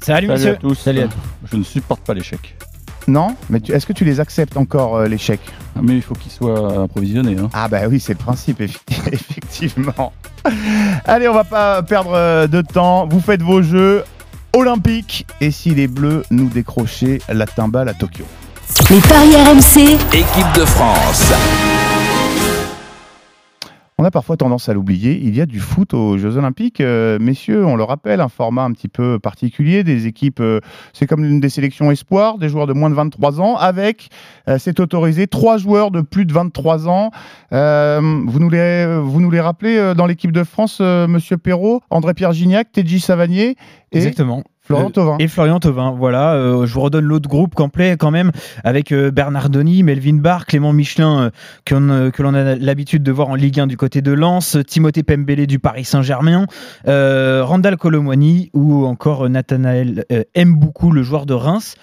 Salut, 0.00 0.28
monsieur. 0.28 0.52
à 0.52 0.56
tous. 0.56 0.74
Salut 0.74 1.00
à 1.00 1.04
tous. 1.04 1.50
Je 1.52 1.56
ne 1.56 1.62
supporte 1.62 2.00
pas 2.02 2.14
l'échec. 2.14 2.56
Non 3.06 3.36
Mais 3.50 3.60
est-ce 3.68 3.86
que 3.86 3.92
tu 3.92 4.04
les 4.04 4.20
acceptes 4.20 4.56
encore, 4.56 4.96
euh, 4.96 5.06
l'échec 5.06 5.40
Mais 5.82 5.94
il 5.94 6.02
faut 6.02 6.14
qu'ils 6.14 6.32
soient 6.32 6.84
approvisionnés. 6.84 7.36
Ah 7.52 7.68
bah 7.68 7.80
oui, 7.88 8.00
c'est 8.00 8.14
le 8.14 8.18
principe, 8.18 8.60
effectivement. 9.12 10.12
Allez, 11.04 11.28
on 11.28 11.34
va 11.34 11.44
pas 11.44 11.82
perdre 11.82 12.12
euh, 12.14 12.46
de 12.46 12.62
temps. 12.62 13.06
Vous 13.06 13.20
faites 13.20 13.42
vos 13.42 13.62
jeux 13.62 14.04
olympiques. 14.54 15.26
Et 15.40 15.50
si 15.50 15.70
les 15.70 15.86
Bleus 15.86 16.24
nous 16.30 16.48
décrochaient 16.48 17.20
la 17.28 17.46
timbale 17.46 17.88
à 17.88 17.94
Tokyo? 17.94 18.24
Les 18.90 19.00
paris 19.00 19.34
RMC, 19.36 19.98
Équipe 20.12 20.52
de 20.56 20.64
France. 20.64 21.32
On 23.96 24.02
a 24.04 24.10
parfois 24.10 24.36
tendance 24.36 24.68
à 24.68 24.74
l'oublier, 24.74 25.20
il 25.22 25.36
y 25.36 25.40
a 25.40 25.46
du 25.46 25.60
foot 25.60 25.94
aux 25.94 26.18
Jeux 26.18 26.36
Olympiques. 26.36 26.80
Euh, 26.80 27.16
messieurs, 27.20 27.64
on 27.64 27.76
le 27.76 27.84
rappelle, 27.84 28.20
un 28.20 28.28
format 28.28 28.64
un 28.64 28.72
petit 28.72 28.88
peu 28.88 29.20
particulier, 29.20 29.84
des 29.84 30.08
équipes, 30.08 30.40
euh, 30.40 30.58
c'est 30.92 31.06
comme 31.06 31.24
une 31.24 31.38
des 31.38 31.48
sélections 31.48 31.92
espoirs, 31.92 32.38
des 32.38 32.48
joueurs 32.48 32.66
de 32.66 32.72
moins 32.72 32.90
de 32.90 32.96
23 32.96 33.40
ans, 33.40 33.56
avec, 33.56 34.08
euh, 34.48 34.58
c'est 34.58 34.80
autorisé, 34.80 35.28
trois 35.28 35.58
joueurs 35.58 35.92
de 35.92 36.00
plus 36.00 36.26
de 36.26 36.32
23 36.32 36.88
ans. 36.88 37.12
Vous, 37.52 38.40
nous 38.40 38.50
les, 38.50 38.98
vous 39.00 39.20
nous 39.20 39.30
les 39.30 39.40
rappelez 39.40 39.94
dans 39.96 40.06
l'équipe 40.06 40.32
de 40.32 40.42
France, 40.42 40.80
Monsieur 40.80 41.36
Perrault, 41.36 41.80
André-Pierre 41.90 42.32
Gignac, 42.32 42.72
Teddy 42.72 42.98
Savanier 42.98 43.54
Exactement. 43.92 44.42
Florian 44.64 44.86
Euh, 44.86 44.90
Thauvin. 44.90 45.16
Et 45.18 45.28
Florian 45.28 45.60
Thauvin, 45.60 45.90
voilà. 45.90 46.34
euh, 46.34 46.64
je 46.66 46.72
vous 46.72 46.80
redonne 46.80 47.04
l'autre 47.04 47.28
groupe 47.28 47.54
complet 47.54 47.96
quand 47.98 48.10
même, 48.10 48.32
avec 48.64 48.92
euh, 48.92 49.10
Bernard 49.10 49.50
Denis, 49.50 49.82
Melvin 49.82 50.14
Barr, 50.16 50.46
Clément 50.46 50.72
Michelin, 50.72 51.30
euh, 51.70 52.10
que 52.10 52.22
l'on 52.22 52.34
a 52.34 52.54
l'habitude 52.56 53.02
de 53.02 53.12
voir 53.12 53.28
en 53.28 53.34
Ligue 53.34 53.60
1 53.60 53.66
du 53.66 53.76
côté 53.76 54.00
de 54.00 54.12
Lens, 54.12 54.56
Timothée 54.66 55.02
Pembele 55.02 55.46
du 55.46 55.58
Paris 55.58 55.84
Saint-Germain, 55.84 56.46
Randall 56.86 57.76
Colomwani 57.76 58.50
ou 58.54 58.86
encore 58.86 59.28
Nathanaël 59.28 60.04
aime 60.34 60.54
beaucoup 60.56 60.90
le 60.90 61.02
joueur 61.02 61.26
de 61.26 61.34
Reims. 61.34 61.74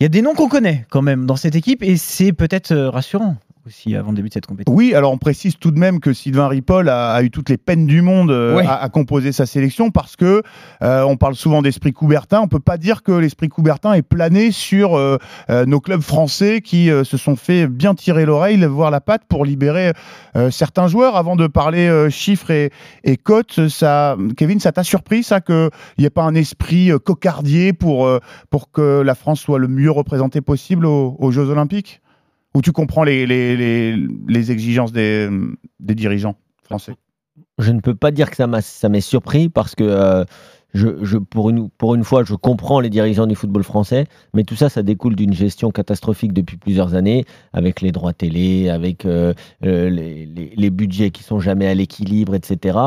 Il 0.00 0.04
y 0.04 0.06
a 0.06 0.08
des 0.08 0.22
noms 0.22 0.34
qu'on 0.34 0.48
connaît 0.48 0.86
quand 0.90 1.02
même 1.02 1.26
dans 1.26 1.36
cette 1.36 1.54
équipe 1.56 1.82
et 1.82 1.96
c'est 1.96 2.32
peut-être 2.32 2.74
rassurant 2.74 3.36
aussi 3.66 3.94
avant 3.94 4.10
le 4.10 4.16
début 4.16 4.28
de 4.28 4.34
cette 4.34 4.46
compétition. 4.46 4.74
Oui, 4.76 4.94
alors 4.94 5.12
on 5.12 5.18
précise 5.18 5.56
tout 5.56 5.70
de 5.70 5.78
même 5.78 6.00
que 6.00 6.12
Sylvain 6.12 6.48
Ripoll 6.48 6.88
a, 6.88 7.12
a 7.12 7.22
eu 7.22 7.30
toutes 7.30 7.48
les 7.48 7.56
peines 7.56 7.86
du 7.86 8.02
monde 8.02 8.30
euh, 8.30 8.56
Ouais. 8.56 8.66
à, 8.66 8.74
à 8.74 8.88
composer 8.88 9.32
sa 9.32 9.46
sélection 9.46 9.90
parce 9.90 10.16
que 10.16 10.42
euh, 10.82 11.02
on 11.04 11.16
parle 11.16 11.34
souvent 11.36 11.62
d'esprit 11.62 11.92
Coubertin. 11.92 12.40
On 12.40 12.48
peut 12.48 12.60
pas 12.60 12.76
dire 12.76 13.02
que 13.02 13.12
l'esprit 13.12 13.48
Coubertin 13.48 13.94
est 13.94 14.02
plané 14.02 14.50
sur 14.50 14.96
euh, 14.96 15.16
nos 15.66 15.80
clubs 15.80 16.02
français 16.02 16.60
qui 16.60 16.88
se 16.88 17.16
sont 17.16 17.36
fait 17.36 17.66
bien 17.66 17.94
tirer 17.94 18.26
l'oreille, 18.26 18.62
voire 18.64 18.90
la 18.90 19.00
patte 19.00 19.22
pour 19.28 19.44
libérer 19.44 19.92
certains 20.50 20.88
joueurs. 20.88 21.16
Avant 21.16 21.36
de 21.36 21.46
parler 21.46 22.08
chiffres 22.10 22.50
et, 22.50 22.70
et 23.04 23.16
cotes, 23.16 23.68
ça, 23.68 24.16
Kevin, 24.36 24.60
ça 24.60 24.72
t'a 24.72 24.82
surpris 24.84 25.22
ça 25.22 25.40
qu'il 25.40 25.70
n'y 25.98 26.04
ait 26.04 26.10
pas 26.10 26.24
un 26.24 26.34
esprit 26.34 26.90
cocardier 27.04 27.72
pour 27.72 28.08
pour 28.50 28.70
que 28.70 29.00
la 29.00 29.14
France 29.14 29.40
soit 29.40 29.58
le 29.58 29.68
mieux 29.68 29.90
représentée 29.90 30.40
possible 30.40 30.84
aux, 30.86 31.16
aux 31.18 31.30
Jeux 31.30 31.48
Olympiques? 31.48 32.01
Ou 32.54 32.62
tu 32.62 32.72
comprends 32.72 33.04
les, 33.04 33.26
les, 33.26 33.96
les, 34.28 34.50
exigences 34.50 34.92
des, 34.92 35.28
des 35.80 35.94
dirigeants 35.94 36.36
français? 36.62 36.94
Je 37.58 37.72
ne 37.72 37.80
peux 37.80 37.94
pas 37.94 38.10
dire 38.10 38.30
que 38.30 38.36
ça 38.36 38.88
m'est 38.88 39.00
surpris 39.00 39.48
parce 39.48 39.74
que 39.74 39.84
euh, 39.84 40.24
je, 40.74 41.02
je- 41.02 41.18
pour, 41.18 41.50
une, 41.50 41.70
pour 41.70 41.94
une 41.94 42.04
fois, 42.04 42.24
je 42.24 42.34
comprends 42.34 42.80
les 42.80 42.90
dirigeants 42.90 43.26
du 43.26 43.34
football 43.34 43.62
français, 43.62 44.06
mais 44.34 44.44
tout 44.44 44.56
ça, 44.56 44.68
ça 44.68 44.82
découle 44.82 45.16
d'une 45.16 45.32
gestion 45.32 45.70
catastrophique 45.70 46.32
depuis 46.32 46.56
plusieurs 46.56 46.94
années, 46.94 47.24
avec 47.52 47.80
les 47.80 47.92
droits 47.92 48.12
télé, 48.12 48.68
avec 48.68 49.06
euh, 49.06 49.32
euh, 49.64 49.88
les- 49.90 50.26
les 50.54 50.70
budgets 50.70 51.10
qui 51.10 51.22
sont 51.22 51.40
jamais 51.40 51.66
à 51.68 51.74
l'équilibre, 51.74 52.34
etc. 52.34 52.78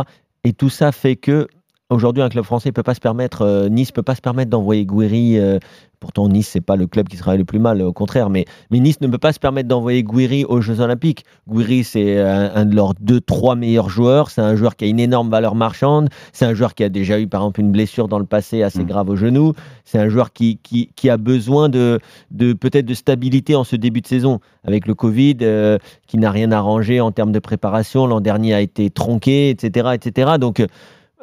Et 0.44 0.54
tout 0.54 0.70
ça 0.70 0.92
fait 0.92 1.16
que 1.16 1.48
aujourd'hui, 1.89 2.24
un 2.24 2.30
club 2.30 2.44
français 2.44 2.72
peut 2.72 2.84
pas 2.84 2.94
se 2.96 3.00
permettre, 3.00 3.42
euh, 3.44 3.70
Nice 3.70 3.92
peut 3.92 4.04
pas 4.04 4.15
se 4.15 4.22
permettre 4.22 4.50
d'envoyer 4.50 4.86
Gouiri. 4.86 5.38
euh, 5.38 5.60
pourtant, 6.00 6.27
Nice, 6.27 6.50
c'est 6.50 6.62
pas 6.62 6.75
le 6.75 6.88
club 6.88 7.08
qui 7.08 7.18
sera 7.18 7.36
le 7.36 7.46
plus 7.46 7.60
mal, 7.60 7.82
au 7.82 7.94
contraire, 7.94 8.30
mais, 8.30 8.46
mais 8.70 8.80
Nice 8.80 9.01
ne 9.01 9.08
peut 9.08 9.18
pas 9.18 9.34
se 9.34 9.39
permettre 9.39 9.68
d'envoyer 9.68 10.04
Gouiri 10.04 10.46
aux 10.46 10.62
Jeux 10.62 10.80
Olympiques. 10.80 11.25
Gouiri, 11.48 11.84
c'est 11.84 12.20
un, 12.20 12.51
un 12.56 12.65
de 12.65 12.75
leurs 12.75 12.94
deux, 13.00 13.22
trois 13.22 13.56
meilleurs 13.56 13.89
joueurs. 13.89 14.30
C'est 14.30 14.42
un 14.42 14.56
joueur 14.56 14.75
qui 14.75 14.86
a 14.86 14.88
une 14.88 15.00
énorme 15.00 15.30
valeur 15.30 15.56
marchande. 15.56 16.10
C'est 16.34 16.46
un 16.46 16.54
joueur 16.54 16.75
qui 16.75 16.84
a 16.84 16.89
déjà 16.89 17.20
eu, 17.20 17.27
par 17.27 17.42
exemple, 17.42 17.62
une 17.62 17.72
blessure 17.72 18.08
dans 18.08 18.20
le 18.20 18.25
passé 18.25 18.63
assez 18.63 18.84
grave 18.84 19.10
au 19.10 19.15
genou. 19.15 19.54
C'est 19.84 20.00
un 20.00 20.10
joueur 20.10 20.34
qui, 20.34 20.58
qui, 20.62 20.89
qui 20.96 21.10
a 21.10 21.18
besoin 21.18 21.70
de, 21.70 22.00
de 22.32 22.54
peut-être 22.54 22.86
de 22.86 22.94
stabilité 22.94 23.56
en 23.56 23.63
ce 23.63 23.75
début 23.75 24.01
de 24.01 24.08
saison. 24.08 24.39
Avec 24.63 24.88
le 24.88 24.96
Covid, 24.96 25.38
euh, 25.44 25.77
qui 26.08 26.18
n'a 26.18 26.32
rien 26.32 26.51
arrangé 26.51 27.00
en 27.00 27.12
termes 27.12 27.32
de 27.32 27.39
préparation. 27.39 28.08
L'an 28.08 28.20
dernier 28.22 28.54
a 28.56 28.62
été 28.62 28.89
tronqué, 28.89 29.50
etc. 29.50 29.89
etc. 29.94 30.34
Donc, 30.39 30.63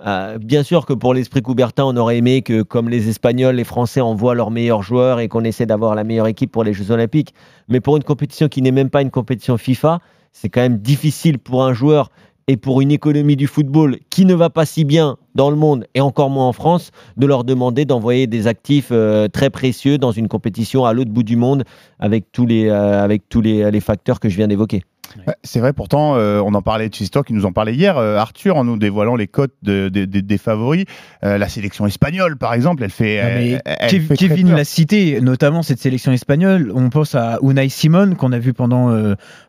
euh, 0.04 0.38
bien 0.38 0.62
sûr 0.62 0.84
que 0.84 0.92
pour 0.92 1.14
l'esprit 1.14 1.42
Coubertin, 1.42 1.84
on 1.84 1.96
aurait 1.96 2.18
aimé 2.18 2.42
que, 2.42 2.62
comme 2.62 2.88
les 2.88 3.08
Espagnols, 3.08 3.54
les 3.54 3.64
Français 3.64 4.00
envoient 4.00 4.34
leurs 4.34 4.50
meilleurs 4.50 4.82
joueurs 4.82 5.20
et 5.20 5.28
qu'on 5.28 5.44
essaie 5.44 5.66
d'avoir 5.66 5.94
la 5.94 6.02
meilleure 6.02 6.26
équipe 6.26 6.50
pour 6.50 6.64
les 6.64 6.72
Jeux 6.72 6.90
Olympiques. 6.90 7.34
Mais 7.68 7.80
pour 7.80 7.96
une 7.96 8.02
compétition 8.02 8.48
qui 8.48 8.62
n'est 8.62 8.72
même 8.72 8.90
pas 8.90 9.02
une 9.02 9.10
compétition 9.10 9.56
FIFA, 9.56 10.00
c'est 10.32 10.48
quand 10.48 10.60
même 10.60 10.78
difficile 10.78 11.38
pour 11.38 11.62
un 11.62 11.72
joueur 11.72 12.10
et 12.48 12.56
pour 12.56 12.80
une 12.80 12.90
économie 12.90 13.36
du 13.36 13.46
football 13.46 13.98
qui 14.10 14.24
ne 14.24 14.34
va 14.34 14.50
pas 14.50 14.66
si 14.66 14.84
bien 14.84 15.16
dans 15.36 15.50
le 15.50 15.56
monde 15.56 15.86
et 15.94 16.00
encore 16.00 16.30
moins 16.30 16.48
en 16.48 16.52
France, 16.52 16.90
de 17.16 17.26
leur 17.26 17.44
demander 17.44 17.84
d'envoyer 17.84 18.26
des 18.26 18.48
actifs 18.48 18.88
euh, 18.90 19.28
très 19.28 19.50
précieux 19.50 19.98
dans 19.98 20.10
une 20.10 20.26
compétition 20.26 20.84
à 20.84 20.92
l'autre 20.92 21.12
bout 21.12 21.22
du 21.22 21.36
monde 21.36 21.62
avec 22.00 22.32
tous 22.32 22.46
les, 22.46 22.68
euh, 22.68 23.04
avec 23.04 23.28
tous 23.28 23.40
les, 23.40 23.70
les 23.70 23.80
facteurs 23.80 24.18
que 24.18 24.28
je 24.28 24.36
viens 24.36 24.48
d'évoquer. 24.48 24.82
Ouais, 25.26 25.34
C'est 25.42 25.60
vrai, 25.60 25.72
pourtant, 25.72 26.16
euh, 26.16 26.40
on 26.44 26.54
en 26.54 26.62
parlait 26.62 26.88
de 26.88 26.94
Chisto 26.94 27.22
qui 27.22 27.32
nous 27.32 27.44
en 27.46 27.52
parlait 27.52 27.74
hier, 27.74 27.98
euh, 27.98 28.16
Arthur, 28.16 28.56
en 28.56 28.64
nous 28.64 28.76
dévoilant 28.76 29.16
les 29.16 29.26
cotes 29.28 29.54
de- 29.62 29.88
de- 29.88 30.04
de- 30.04 30.20
des 30.20 30.38
favoris. 30.38 30.84
Euh, 31.24 31.38
la 31.38 31.48
sélection 31.48 31.86
espagnole, 31.86 32.36
par 32.36 32.54
exemple, 32.54 32.82
elle 32.82 32.90
fait. 32.90 33.22
Non, 33.22 33.28
mais 33.34 33.50
elle- 33.50 33.62
elle 33.64 33.90
Kev- 33.90 34.06
fait 34.06 34.14
très 34.16 34.28
Kevin 34.28 34.54
l'a 34.54 34.64
cité, 34.64 35.20
notamment 35.20 35.62
cette 35.62 35.78
sélection 35.80 36.12
espagnole. 36.12 36.72
On 36.74 36.90
pense 36.90 37.14
à 37.14 37.38
Unai 37.42 37.68
Simon 37.68 38.14
qu'on 38.14 38.32
a 38.32 38.38
vu 38.38 38.52
pendant 38.52 38.92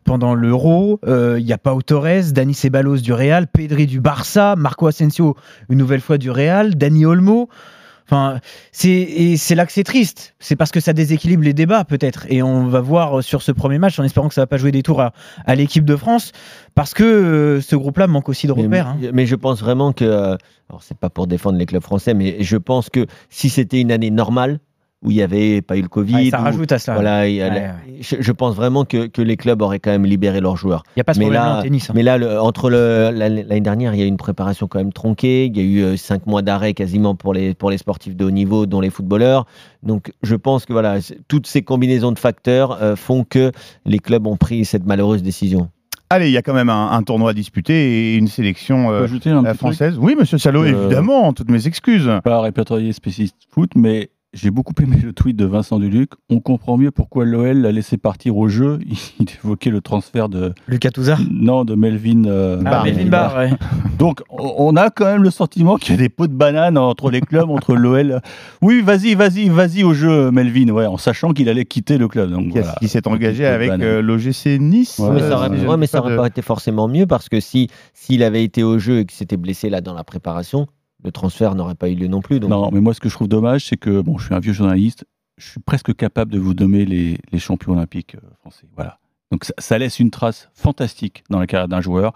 pendant 0.04 0.34
l'Euro. 0.34 1.00
Il 1.06 1.44
y 1.44 1.52
a 1.52 1.58
Pau 1.58 1.82
Torres, 1.82 2.32
Dani 2.32 2.54
Ceballos 2.54 2.98
du 2.98 3.12
Real, 3.12 3.46
Pedri 3.46 3.86
du 3.86 4.00
Barça, 4.00 4.54
Marco 4.56 4.86
Asensio 4.86 5.36
une 5.70 5.78
nouvelle 5.78 6.00
fois 6.00 6.18
du 6.18 6.30
Real, 6.30 6.74
Dani 6.74 7.06
Olmo. 7.06 7.48
Enfin, 8.06 8.40
c'est 8.70 8.90
et 8.90 9.36
c'est 9.36 9.54
là 9.54 9.64
que 9.64 9.72
c'est 9.72 9.84
triste. 9.84 10.34
C'est 10.38 10.56
parce 10.56 10.70
que 10.70 10.80
ça 10.80 10.92
déséquilibre 10.92 11.42
les 11.42 11.54
débats 11.54 11.84
peut-être. 11.84 12.26
Et 12.28 12.42
on 12.42 12.66
va 12.66 12.80
voir 12.80 13.22
sur 13.22 13.40
ce 13.42 13.50
premier 13.52 13.78
match 13.78 13.98
en 13.98 14.04
espérant 14.04 14.28
que 14.28 14.34
ça 14.34 14.42
va 14.42 14.46
pas 14.46 14.58
jouer 14.58 14.72
des 14.72 14.82
tours 14.82 15.00
à, 15.00 15.12
à 15.46 15.54
l'équipe 15.54 15.84
de 15.84 15.96
France 15.96 16.32
parce 16.74 16.92
que 16.92 17.02
euh, 17.04 17.60
ce 17.62 17.76
groupe-là 17.76 18.06
manque 18.06 18.28
aussi 18.28 18.46
de 18.46 18.52
Mais, 18.52 18.62
repères. 18.64 18.88
hein. 18.88 18.98
mais- 19.00 19.10
mais 19.12 19.26
je 19.26 19.36
pense 19.36 19.60
vraiment 19.60 19.92
que, 19.92 20.04
euh, 20.04 20.36
alors 20.68 20.82
c'est 20.82 20.98
pas 20.98 21.08
pour 21.10 21.26
défendre 21.26 21.58
les 21.58 21.66
clubs 21.66 21.82
français, 21.82 22.12
mais 22.14 22.36
je 22.40 22.56
pense 22.58 22.90
que 22.90 23.06
si 23.30 23.48
c'était 23.48 23.80
une 23.80 23.90
année 23.92 24.10
normale, 24.10 24.58
où 25.04 25.10
il 25.10 25.16
n'y 25.16 25.22
avait 25.22 25.60
pas 25.62 25.76
eu 25.76 25.82
le 25.82 25.88
Covid, 25.88 26.14
Ouais, 26.14 26.30
ça 26.30 26.40
où- 26.40 26.44
rajoute 26.44 26.72
à 26.72 26.78
cela. 26.78 26.94
Voilà, 26.96 27.18
a 27.18 27.24
Ouais, 27.24 27.70
Je, 28.00 28.16
je 28.20 28.32
pense 28.32 28.54
vraiment 28.56 28.84
que, 28.84 29.06
que 29.06 29.22
les 29.22 29.36
clubs 29.36 29.60
auraient 29.62 29.78
quand 29.78 29.90
même 29.90 30.06
libéré 30.06 30.40
leurs 30.40 30.56
joueurs. 30.56 30.82
Il 30.96 30.98
y 30.98 31.00
a 31.00 31.04
pas 31.04 31.14
ce 31.14 31.18
mais 31.18 31.26
problème-là 31.26 31.52
là, 31.54 31.58
en 31.58 31.62
tennis, 31.62 31.90
hein. 31.90 31.92
Mais 31.94 32.02
là, 32.02 32.18
le- 32.18 32.40
entre 32.40 32.70
l'année 32.70 33.60
dernière, 33.60 33.94
il 33.94 34.00
y 34.00 34.02
a 34.02 34.06
eu 34.06 34.08
une 34.08 34.16
préparation 34.16 34.66
quand 34.66 34.78
même 34.78 34.92
tronquée. 34.92 35.46
Il 35.46 35.56
y 35.56 35.60
a 35.60 35.62
eu 35.62 35.82
euh, 35.82 35.96
cinq 35.96 36.26
mois 36.26 36.42
d'arrêt 36.42 36.74
quasiment 36.74 37.14
pour 37.14 37.34
les, 37.34 37.54
pour 37.54 37.70
les 37.70 37.78
sportifs 37.78 38.16
de 38.16 38.24
haut 38.24 38.30
niveau, 38.30 38.66
dont 38.66 38.80
les 38.80 38.90
footballeurs. 38.90 39.46
Donc, 39.82 40.12
je 40.22 40.34
pense 40.34 40.64
que 40.64 40.72
voilà, 40.72 40.96
toutes 41.28 41.46
ces 41.46 41.62
combinaisons 41.62 42.12
de 42.12 42.18
facteurs 42.18 42.82
euh, 42.82 42.96
font 42.96 43.24
que 43.24 43.52
les 43.84 43.98
clubs 43.98 44.26
ont 44.26 44.36
pris 44.36 44.64
cette 44.64 44.86
malheureuse 44.86 45.22
décision. 45.22 45.68
Allez, 46.10 46.28
il 46.28 46.32
y 46.32 46.36
a 46.36 46.42
quand 46.42 46.54
même 46.54 46.68
un, 46.68 46.90
un 46.92 47.02
tournoi 47.02 47.30
à 47.30 47.32
disputer 47.32 48.12
et 48.12 48.16
une 48.16 48.28
sélection 48.28 48.92
euh, 48.92 49.06
un 49.26 49.54
française. 49.54 49.96
Oui, 49.98 50.14
monsieur 50.18 50.38
Salot, 50.38 50.62
Euh, 50.64 50.84
évidemment, 50.86 51.32
toutes 51.32 51.50
mes 51.50 51.66
excuses. 51.66 52.10
Pas 52.22 52.40
répertorié 52.40 52.92
spécialiste 52.92 53.36
foot, 53.50 53.70
mais 53.74 54.10
j'ai 54.34 54.50
beaucoup 54.50 54.72
aimé 54.82 54.98
le 55.02 55.12
tweet 55.12 55.36
de 55.36 55.44
Vincent 55.46 55.78
Duluc. 55.78 56.10
On 56.28 56.40
comprend 56.40 56.76
mieux 56.76 56.90
pourquoi 56.90 57.24
l'OL 57.24 57.58
l'a 57.58 57.72
laissé 57.72 57.96
partir 57.96 58.36
au 58.36 58.48
jeu. 58.48 58.78
Il 59.20 59.26
évoquait 59.42 59.70
le 59.70 59.80
transfert 59.80 60.28
de. 60.28 60.52
Lucas 60.68 60.90
Touzard 60.90 61.20
Non, 61.30 61.64
de 61.64 61.74
Melvin. 61.74 62.24
euh, 62.26 62.60
Ah, 62.66 62.82
Melvin 62.84 63.06
Barr, 63.08 63.36
ouais. 63.36 63.50
Donc, 63.98 64.22
on 64.28 64.76
a 64.76 64.90
quand 64.90 65.06
même 65.06 65.22
le 65.22 65.30
sentiment 65.30 65.76
qu'il 65.76 65.92
y 65.92 65.94
a 65.94 66.00
des 66.00 66.08
pots 66.08 66.26
de 66.26 66.34
banane 66.34 66.76
entre 66.76 67.10
les 67.10 67.20
clubs, 67.20 67.48
entre 67.48 67.74
l'OL. 67.76 68.20
Oui, 68.60 68.82
vas-y, 68.82 69.14
vas-y, 69.14 69.48
vas-y 69.48 69.84
au 69.84 69.94
jeu, 69.94 70.30
Melvin, 70.30 70.68
ouais, 70.70 70.86
en 70.86 70.96
sachant 70.98 71.32
qu'il 71.32 71.48
allait 71.48 71.64
quitter 71.64 71.96
le 71.96 72.08
club. 72.08 72.30
Donc, 72.30 72.48
voilà. 72.52 72.74
s'est 72.82 73.06
engagé 73.08 73.46
avec 73.46 73.70
euh, 73.80 74.02
l'OGC 74.02 74.58
Nice. 74.60 74.98
Ouais, 74.98 75.10
mais 75.12 75.20
ça 75.20 75.26
euh, 75.26 75.34
aurait, 75.34 75.66
ouais, 75.66 75.76
mais 75.76 75.86
ça 75.86 75.98
pas 75.98 76.04
aurait 76.06 76.12
de- 76.16 76.20
pas 76.20 76.26
été 76.26 76.42
forcément 76.42 76.88
mieux 76.88 77.06
parce 77.06 77.28
que 77.28 77.40
si 77.40 77.68
s'il 77.92 78.22
avait 78.22 78.42
été 78.44 78.62
au 78.62 78.78
jeu 78.78 78.98
et 78.98 79.04
que 79.04 79.12
c'était 79.12 79.36
blessé 79.36 79.70
là 79.70 79.80
dans 79.80 79.94
la 79.94 80.04
préparation, 80.04 80.66
le 81.04 81.12
transfert 81.12 81.54
n'aurait 81.54 81.74
pas 81.74 81.88
eu 81.88 81.94
lieu 81.94 82.08
non 82.08 82.20
plus. 82.22 82.40
Donc, 82.40 82.50
Non, 82.50 82.70
mais 82.72 82.80
moi, 82.80 82.94
ce 82.94 83.00
que 83.00 83.08
je 83.08 83.14
trouve 83.14 83.28
dommage, 83.28 83.66
c'est 83.66 83.76
que, 83.76 84.00
bon, 84.00 84.18
je 84.18 84.26
suis 84.26 84.34
un 84.34 84.40
vieux 84.40 84.52
journaliste, 84.52 85.04
je 85.36 85.48
suis 85.50 85.60
presque 85.60 85.94
capable 85.94 86.32
de 86.32 86.38
vous 86.38 86.54
nommer 86.54 86.84
les, 86.84 87.18
les 87.30 87.38
champions 87.38 87.72
olympiques 87.72 88.14
euh, 88.14 88.34
français. 88.40 88.66
Voilà. 88.74 88.98
Donc, 89.30 89.44
ça, 89.44 89.54
ça 89.58 89.78
laisse 89.78 90.00
une 90.00 90.10
trace 90.10 90.48
fantastique 90.54 91.24
dans 91.30 91.38
la 91.38 91.46
carrière 91.46 91.68
d'un 91.68 91.80
joueur. 91.80 92.12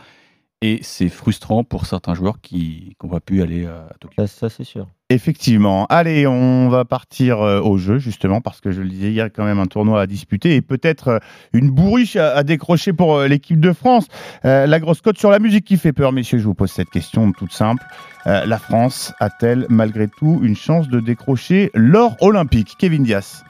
Et 0.61 0.80
c'est 0.83 1.09
frustrant 1.09 1.62
pour 1.62 1.87
certains 1.87 2.14
joueurs 2.14 2.40
qui 2.40 2.97
n'ont 3.02 3.11
pas 3.11 3.21
pu 3.21 3.42
aller 3.42 3.66
à 3.66 3.88
Tokyo. 4.00 4.14
Ça, 4.18 4.26
ça, 4.26 4.49
c'est 4.49 4.64
sûr. 4.64 4.88
Effectivement. 5.11 5.87
Allez, 5.87 6.27
on 6.27 6.69
va 6.69 6.85
partir 6.85 7.41
euh, 7.41 7.62
au 7.62 7.79
jeu, 7.79 7.97
justement, 7.99 8.43
parce 8.43 8.61
que 8.61 8.73
je 8.73 8.83
le 8.83 8.91
disais, 8.91 9.07
il 9.07 9.15
y 9.15 9.23
a 9.23 9.31
quand 9.31 9.45
même 9.45 9.59
un 9.59 9.67
tournoi 9.67 10.03
à 10.03 10.07
disputer 10.07 10.55
et 10.55 10.61
peut-être 10.61 11.09
euh, 11.09 11.19
une 11.55 11.71
bourriche 11.71 12.17
à, 12.17 12.43
décrocher 12.43 12.93
pour 12.93 13.17
euh, 13.17 13.27
l'équipe 13.27 13.59
de 13.59 13.73
France. 13.73 14.07
Euh, 14.45 14.67
la 14.67 14.79
grosse 14.81 15.00
cote 15.00 15.17
sur 15.17 15.31
la 15.31 15.38
musique 15.38 15.65
qui 15.65 15.79
fait 15.79 15.95
peur, 15.95 16.12
messieurs, 16.12 16.38
je 16.38 16.45
vous 16.45 16.53
pose 16.53 16.71
cette 16.71 16.91
question 16.91 17.33
toute 17.33 17.53
simple. 17.53 17.83
Euh, 18.27 18.45
la 18.45 18.59
France 18.59 19.15
a-t-elle 19.19 19.65
malgré 19.71 20.09
tout 20.09 20.41
une 20.43 20.55
chance 20.57 20.88
de 20.88 21.00
décrocher 21.00 21.71
l'or 21.73 22.15
olympique? 22.21 22.75
Kevin 22.79 23.03
Dias. 23.03 23.45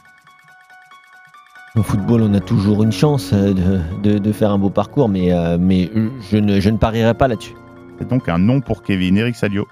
Au 1.74 1.82
football, 1.82 2.22
on 2.22 2.34
a 2.34 2.40
toujours 2.40 2.84
une 2.84 2.92
chance 2.92 3.32
de, 3.34 3.80
de- 4.04 4.18
de 4.18 4.32
faire 4.32 4.52
un 4.52 4.58
beau 4.58 4.70
parcours, 4.70 5.08
mais, 5.08 5.32
euh, 5.32 5.58
mais 5.60 5.90
je, 6.30 6.36
ne, 6.36 6.60
je 6.60 6.70
ne 6.70 6.76
parierai 6.76 7.14
pas 7.14 7.26
là-dessus. 7.26 7.54
C'est 7.98 8.08
donc 8.08 8.28
un 8.28 8.38
non 8.38 8.60
pour 8.60 8.84
Kevin. 8.84 9.16
Eric 9.16 9.34
Salio. 9.34 9.66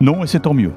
Non, 0.00 0.24
et 0.24 0.26
c'est 0.26 0.40
tant 0.40 0.54
mieux. 0.54 0.72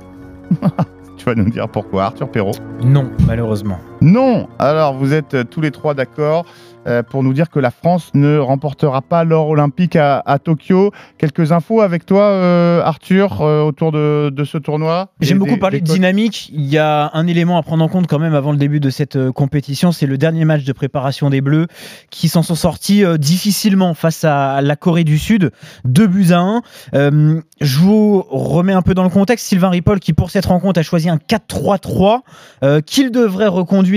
tu 1.18 1.26
vas 1.26 1.36
nous 1.36 1.50
dire 1.50 1.68
pourquoi, 1.70 2.06
Arthur 2.06 2.30
Perrault? 2.30 2.52
Non, 2.84 3.12
malheureusement. 3.28 3.80
Non 4.02 4.48
Alors, 4.60 4.94
vous 4.96 5.14
êtes 5.14 5.34
euh, 5.36 5.44
tous 5.44 5.62
les 5.62 5.72
trois 5.72 5.94
d'accord. 5.94 6.46
euh, 6.88 7.04
pour 7.04 7.22
nous 7.22 7.34
dire 7.34 7.52
que 7.52 7.60
la 7.60 7.70
France 7.70 8.10
ne 8.16 8.40
remportera 8.40 9.04
pas 9.04 9.24
l'or 9.24 9.50
olympique 9.50 9.96
à, 9.96 10.24
à 10.26 10.40
Tokyo. 10.40 10.92
Quelques 11.20 11.52
infos 11.52 11.82
avec 11.82 12.08
toi, 12.08 12.24
euh, 12.24 12.82
Arthur, 12.84 13.42
euh, 13.42 13.62
autour 13.62 13.92
de, 13.92 14.32
de 14.34 14.44
ce 14.44 14.58
tournoi 14.58 15.12
J'aime 15.20 15.38
beaucoup 15.38 15.58
parler 15.58 15.80
des 15.80 15.88
de 15.88 15.94
dynamique. 15.94 16.50
Il 16.52 16.66
y 16.66 16.80
a 16.80 17.12
un 17.14 17.28
élément 17.28 17.58
à 17.58 17.62
prendre 17.62 17.84
en 17.84 17.88
compte 17.88 18.08
quand 18.08 18.18
même 18.18 18.34
avant 18.34 18.52
le 18.52 18.58
début 18.58 18.80
de 18.80 18.90
cette 18.90 19.16
euh, 19.16 19.32
compétition. 19.32 19.92
C'est 19.92 20.08
le 20.08 20.18
dernier 20.18 20.44
match 20.44 20.64
de 20.64 20.74
préparation 20.74 21.30
des 21.30 21.42
Bleus 21.42 21.68
qui 22.10 22.30
s'en 22.30 22.42
sont 22.42 22.56
sortis 22.56 23.04
difficilement 23.20 23.94
face 23.94 24.24
à 24.24 24.62
la 24.62 24.76
Corée 24.76 25.04
du 25.04 25.20
Sud. 25.20 25.52
Deux 25.86 26.08
buts 26.08 26.32
à 26.32 26.40
un. 26.40 26.62
Euh, 26.96 27.40
je 27.60 27.78
vous 27.78 28.24
remets 28.28 28.74
un 28.74 28.82
peu 28.82 28.96
dans 28.96 29.04
le 29.04 29.10
contexte. 29.10 29.46
Sylvain 29.46 29.70
Ripoll 29.70 30.00
qui 30.00 30.14
pour 30.14 30.32
cette 30.32 30.48
rencontre 30.48 30.80
a 30.80 30.84
choisi 30.84 31.10
un 31.10 31.18
4-3-3 31.18 32.22
euh, 32.64 32.82
qu'il 32.82 33.12
devrait 33.12 33.48
reconduire 33.48 33.91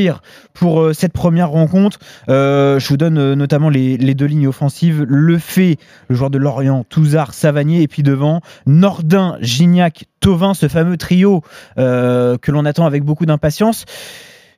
pour 0.53 0.81
euh, 0.81 0.93
cette 0.93 1.13
première 1.13 1.51
rencontre. 1.51 1.99
Euh, 2.29 2.79
je 2.79 2.89
vous 2.89 2.97
donne 2.97 3.19
euh, 3.19 3.35
notamment 3.35 3.69
les, 3.69 3.97
deux 4.15 4.27
lignes 4.27 4.47
offensives. 4.47 5.05
Le 5.09 5.39
fait, 5.39 5.79
le 6.09 6.17
joueur 6.17 6.31
de 6.31 6.39
Lorient, 6.39 6.85
Touzard, 6.85 7.35
Savanier, 7.35 7.83
et 7.83 7.89
puis 7.89 8.03
devant, 8.03 8.41
Nordin, 8.67 9.37
Gignac, 9.41 10.07
Tovin, 10.21 10.55
ce 10.55 10.69
fameux 10.69 10.97
trio 10.97 11.43
que 11.77 12.51
l'on 12.51 12.65
attend 12.65 12.87
avec 12.87 13.05
beaucoup 13.05 13.27
d'impatience. 13.27 13.85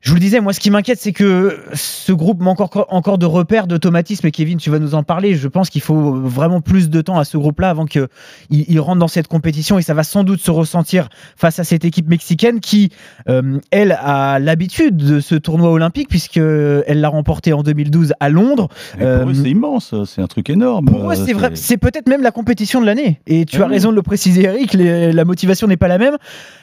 Je 0.07 0.11
vous 0.13 0.15
le 0.15 0.21
disais, 0.21 0.39
moi, 0.39 0.53
ce 0.53 0.61
qui 0.61 0.71
m'inquiète, 0.71 1.01
c'est 1.01 1.11
que 1.13 1.59
ce 1.75 2.13
groupe 2.13 2.41
manque 2.41 2.61
encore, 2.61 2.87
encore 2.91 3.19
de 3.19 3.27
repères, 3.27 3.67
d'automatisme. 3.67 4.25
Et 4.29 4.31
Kevin, 4.31 4.57
tu 4.57 4.71
vas 4.71 4.79
nous 4.79 4.95
en 4.95 5.03
parler. 5.03 5.35
Je 5.35 5.49
pense 5.49 5.69
qu'il 5.69 5.81
faut 5.81 6.13
vraiment 6.13 6.61
plus 6.61 6.91
de 6.91 7.01
temps 7.01 7.19
à 7.19 7.25
ce 7.25 7.37
groupe-là 7.37 7.71
avant 7.71 7.87
qu'il 7.87 8.07
il 8.51 8.79
rentre 8.79 9.01
dans 9.01 9.09
cette 9.09 9.27
compétition. 9.27 9.81
Et 9.81 9.83
ça 9.83 9.95
va 9.95 10.05
sans 10.05 10.23
doute 10.23 10.39
se 10.41 10.53
ressentir 10.53 11.09
face 11.37 11.59
à 11.59 11.65
cette 11.65 11.85
équipe 11.85 12.09
mexicaine 12.09 12.61
qui, 12.61 12.91
euh, 13.29 13.59
elle, 13.73 13.99
a 14.01 14.39
l'habitude 14.39 14.97
de 14.97 15.19
ce 15.19 15.35
tournoi 15.35 15.71
olympique, 15.73 16.09
puisqu'elle 16.09 16.85
l'a 17.01 17.09
remporté 17.09 17.53
en 17.53 17.65
2012 17.65 18.13
à 18.21 18.29
Londres. 18.29 18.69
Eux, 19.03 19.25
c'est 19.35 19.51
immense, 19.51 19.93
c'est 20.05 20.23
un 20.23 20.29
truc 20.29 20.51
énorme. 20.51 20.87
Euh, 20.87 20.93
Pour 20.93 21.01
moi, 21.03 21.19
Euh, 21.19 21.25
c'est 21.27 21.33
vrai. 21.33 21.51
C'est 21.55 21.79
peut-être 21.79 22.09
même 22.09 22.23
la 22.23 22.31
compétition 22.31 22.81
de 22.81 22.87
l'année. 22.87 23.19
Et 23.27 23.45
tu 23.45 23.57
Ah 23.57 23.65
as 23.65 23.67
oui. 23.67 23.73
raison 23.73 23.91
de 23.91 23.97
le 23.97 24.03
préciser, 24.03 24.45
Eric. 24.45 24.73
les- 24.73 25.11
la 25.11 25.25
motivation 25.25 25.67
n'est 25.67 25.77
pas 25.77 25.89
la 25.89 25.99
même. 25.99 26.17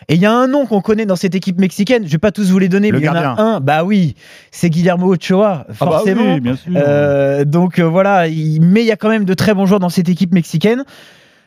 Et 0.10 0.16
il 0.16 0.22
y 0.22 0.26
a 0.26 0.34
un 0.34 0.48
nom 0.48 0.66
qu'on 0.66 0.82
connaît 0.82 1.06
dans 1.06 1.16
cette 1.16 1.36
équipe 1.36 1.60
mexicaine. 1.60 2.06
Je 2.06 2.12
vais 2.12 2.18
pas 2.18 2.32
tous 2.32 2.52
vous 2.52 2.60
les 2.60 2.70
donner, 2.70 2.92
Le 2.92 3.00
mais 3.00 3.04
il 3.04 3.08
y 3.08 3.10
en 3.10 3.16
a 3.16 3.42
un. 3.42 3.60
Bah 3.60 3.84
oui, 3.84 4.16
c'est 4.52 4.70
Guillermo 4.70 5.14
Ochoa, 5.14 5.62
Ah 5.62 5.66
bah 5.68 5.74
forcément. 5.92 6.34
oui, 6.34 6.40
bien 6.42 6.56
sûr. 6.56 6.72
Euh, 6.76 7.46
donc 7.46 7.80
euh, 7.80 7.84
voilà. 7.88 8.28
il- 8.28 8.62
Mais 8.62 8.82
il 8.82 8.88
y 8.88 8.92
a 8.92 8.98
quand 8.98 9.10
même 9.10 9.26
de 9.26 9.34
très 9.34 9.54
bons 9.54 9.66
joueurs 9.66 9.80
dans 9.80 9.90
cette 9.90 10.10
équipe 10.10 10.34
mexicaine. 10.34 10.84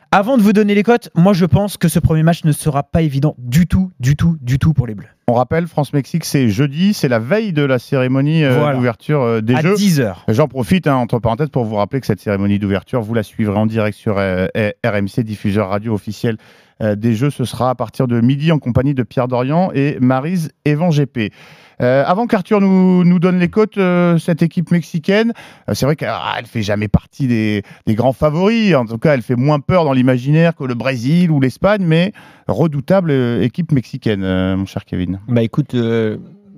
Avant 0.09 0.37
de 0.37 0.41
vous 0.41 0.53
donner 0.53 0.73
les 0.73 0.83
cotes, 0.83 1.09
moi 1.15 1.33
je 1.33 1.45
pense 1.45 1.75
que 1.75 1.89
ce 1.89 1.99
premier 1.99 2.23
match 2.23 2.45
ne 2.45 2.53
sera 2.53 2.81
pas 2.81 3.01
évident 3.01 3.35
du 3.37 3.67
tout, 3.67 3.91
du 3.99 4.15
tout, 4.15 4.37
du 4.41 4.57
tout 4.57 4.71
pour 4.73 4.87
les 4.87 4.95
Bleus. 4.95 5.09
On 5.27 5.33
rappelle, 5.33 5.67
France-Mexique, 5.67 6.23
c'est 6.23 6.47
jeudi, 6.47 6.93
c'est 6.93 7.09
la 7.09 7.19
veille 7.19 7.51
de 7.51 7.61
la 7.63 7.77
cérémonie 7.77 8.45
euh, 8.45 8.57
Voilà. 8.57 8.75
d'ouverture 8.77 9.21
euh, 9.21 9.41
des 9.41 9.55
À 9.55 9.61
Jeux. 9.61 9.73
10h. 9.75 10.13
J'en 10.29 10.47
profite, 10.47 10.87
hein, 10.87 10.95
entre 10.95 11.19
parenthèses, 11.19 11.49
pour 11.49 11.65
vous 11.65 11.75
rappeler 11.75 11.99
que 11.99 12.05
cette 12.07 12.21
cérémonie 12.21 12.57
d'ouverture, 12.57 13.01
vous 13.01 13.13
la 13.13 13.23
suivrez 13.23 13.57
en 13.57 13.65
direct 13.65 13.97
sur 13.97 14.15
euh, 14.17 14.47
RMC, 14.85 15.23
diffuseur 15.25 15.67
radio 15.67 15.93
officiel 15.93 16.37
euh, 16.81 16.95
des 16.95 17.13
Jeux. 17.13 17.29
Ce 17.29 17.45
sera 17.45 17.69
à 17.71 17.75
partir 17.75 18.07
de 18.07 18.19
midi 18.21 18.51
en 18.51 18.59
compagnie 18.59 18.93
de 18.93 19.03
Pierre 19.03 19.27
Dorian 19.27 19.71
et 19.73 19.97
Marise 19.99 20.51
Evan 20.65 20.89
GP. 20.91 21.31
Euh, 21.79 22.03
avant 22.07 22.25
qu'Arthur 22.25 22.59
nous, 22.59 23.03
nous 23.03 23.19
donne 23.19 23.37
les 23.37 23.49
cotes, 23.49 23.77
euh, 23.77 24.17
cette 24.17 24.41
équipe 24.41 24.71
mexicaine, 24.71 25.33
euh, 25.69 25.75
c'est 25.75 25.85
vrai 25.85 25.95
qu'elle 25.95 26.09
ah, 26.11 26.39
fait 26.43 26.63
jamais 26.63 26.87
partie 26.87 27.27
des, 27.27 27.61
des 27.85 27.93
grands 27.93 28.13
favoris. 28.13 28.73
En 28.73 28.85
tout 28.85 28.97
cas, 28.97 29.13
elle 29.13 29.21
fait 29.21 29.35
moins 29.35 29.59
peur 29.59 29.85
dans 29.85 29.93
l'imaginaire 29.93 30.55
que 30.55 30.63
le 30.63 30.73
Brésil 30.73 31.29
ou 31.29 31.39
l'Espagne, 31.39 31.83
mais 31.85 32.13
redoutable 32.47 33.11
équipe 33.41 33.71
mexicaine, 33.71 34.21
mon 34.55 34.65
cher 34.65 34.85
Kevin. 34.85 35.19
Bah 35.27 35.43
écoute, 35.43 35.75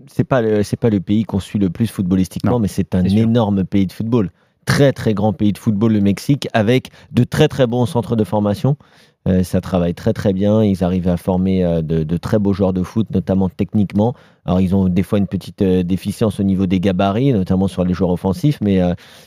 c'est 0.07 0.23
pas 0.23 0.41
le- 0.41 0.63
c'est 0.63 0.79
pas 0.79 0.89
le 0.89 0.99
pays 1.01 1.23
qu'on 1.23 1.39
suit 1.39 1.59
le 1.59 1.69
plus 1.69 1.87
footballistiquement, 1.87 2.59
mais 2.59 2.67
c'est 2.69 2.95
un 2.95 3.03
énorme 3.03 3.63
pays 3.65 3.87
de 3.87 3.91
football. 3.91 4.31
Très 4.65 4.93
très 4.93 5.13
grand 5.13 5.33
pays 5.33 5.51
de 5.51 5.57
football 5.57 5.93
le 5.93 6.01
Mexique 6.01 6.47
avec 6.53 6.89
de 7.11 7.23
très 7.23 7.47
très 7.47 7.65
bons 7.67 7.85
centres 7.87 8.15
de 8.15 8.23
formation. 8.23 8.77
Euh, 9.27 9.43
ça 9.43 9.61
travaille 9.61 9.93
très 9.93 10.13
très 10.13 10.33
bien. 10.33 10.63
Ils 10.63 10.83
arrivent 10.83 11.09
à 11.09 11.17
former 11.17 11.63
euh, 11.63 11.81
de, 11.81 12.17
très 12.17 12.39
beaux 12.39 12.53
joueurs 12.53 12.73
de 12.73 12.83
foot, 12.83 13.07
notamment 13.11 13.49
techniquement. 13.49 14.15
Alors 14.45 14.61
ils 14.61 14.75
ont 14.75 14.87
des 14.87 15.03
fois 15.03 15.19
une 15.19 15.27
petite 15.27 15.61
euh, 15.61 15.83
déficience 15.83 16.39
au 16.39 16.43
niveau 16.43 16.65
des 16.65 16.79
gabarits, 16.79 17.33
notamment 17.33 17.67
sur 17.67 17.83
les 17.83 17.93
joueurs 17.93 18.11
offensifs, 18.11 18.59
mais, 18.61 18.79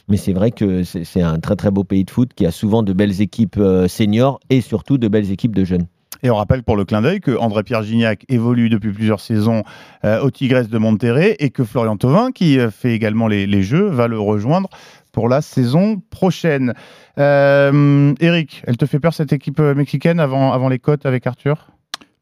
mais 0.08 0.16
c'est 0.16 0.32
vrai 0.32 0.50
que 0.50 0.82
c'est 0.84 1.22
un 1.22 1.38
très 1.38 1.56
très 1.56 1.70
beau 1.70 1.84
pays 1.84 2.04
de 2.04 2.10
foot 2.10 2.30
qui 2.34 2.46
a 2.46 2.50
souvent 2.50 2.82
de 2.82 2.92
belles 2.92 3.20
équipes 3.20 3.60
seniors 3.88 4.40
et 4.50 4.60
surtout 4.60 4.98
de 4.98 5.08
belles 5.08 5.30
équipes 5.30 5.54
de 5.54 5.64
jeunes. 5.64 5.86
Et 6.24 6.30
on 6.30 6.36
rappelle 6.36 6.62
pour 6.62 6.76
le 6.76 6.84
clin 6.84 7.02
d'œil 7.02 7.20
que 7.20 7.36
André-Pierre 7.36 7.82
Gignac 7.82 8.24
évolue 8.28 8.68
depuis 8.68 8.92
plusieurs 8.92 9.20
saisons 9.20 9.64
au 10.04 10.30
Tigres 10.30 10.68
de 10.68 10.78
Monterrey 10.78 11.36
et 11.40 11.50
que 11.50 11.64
Florian 11.64 11.96
Thauvin, 11.96 12.30
qui 12.30 12.58
fait 12.70 12.94
également 12.94 13.28
les 13.28 13.62
jeux, 13.62 13.88
va 13.88 14.06
le 14.06 14.20
rejoindre 14.20 14.68
pour 15.12 15.28
la 15.28 15.42
saison 15.42 16.02
prochaine. 16.10 16.74
Euh, 17.18 18.14
Eric, 18.20 18.62
elle 18.66 18.76
te 18.76 18.86
fait 18.86 18.98
peur 18.98 19.14
cette 19.14 19.32
équipe 19.32 19.60
euh, 19.60 19.74
mexicaine 19.74 20.18
avant, 20.18 20.52
avant 20.52 20.68
les 20.68 20.78
côtes 20.78 21.06
avec 21.06 21.26
Arthur? 21.26 21.68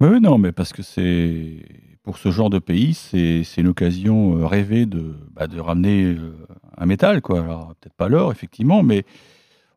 Oui, 0.00 0.20
non, 0.20 0.38
mais 0.38 0.52
parce 0.52 0.72
que 0.72 0.82
c'est 0.82 1.58
pour 2.02 2.18
ce 2.18 2.30
genre 2.30 2.50
de 2.50 2.58
pays, 2.58 2.94
c'est 2.94 3.44
une 3.58 3.68
occasion 3.68 4.38
euh, 4.38 4.46
rêvée 4.46 4.86
de, 4.86 5.14
bah, 5.34 5.46
de 5.46 5.60
ramener 5.60 6.04
euh, 6.04 6.34
un 6.76 6.86
métal, 6.86 7.20
quoi. 7.20 7.40
Alors 7.40 7.74
peut-être 7.80 7.94
pas 7.94 8.08
l'or, 8.08 8.32
effectivement, 8.32 8.82
mais 8.82 9.04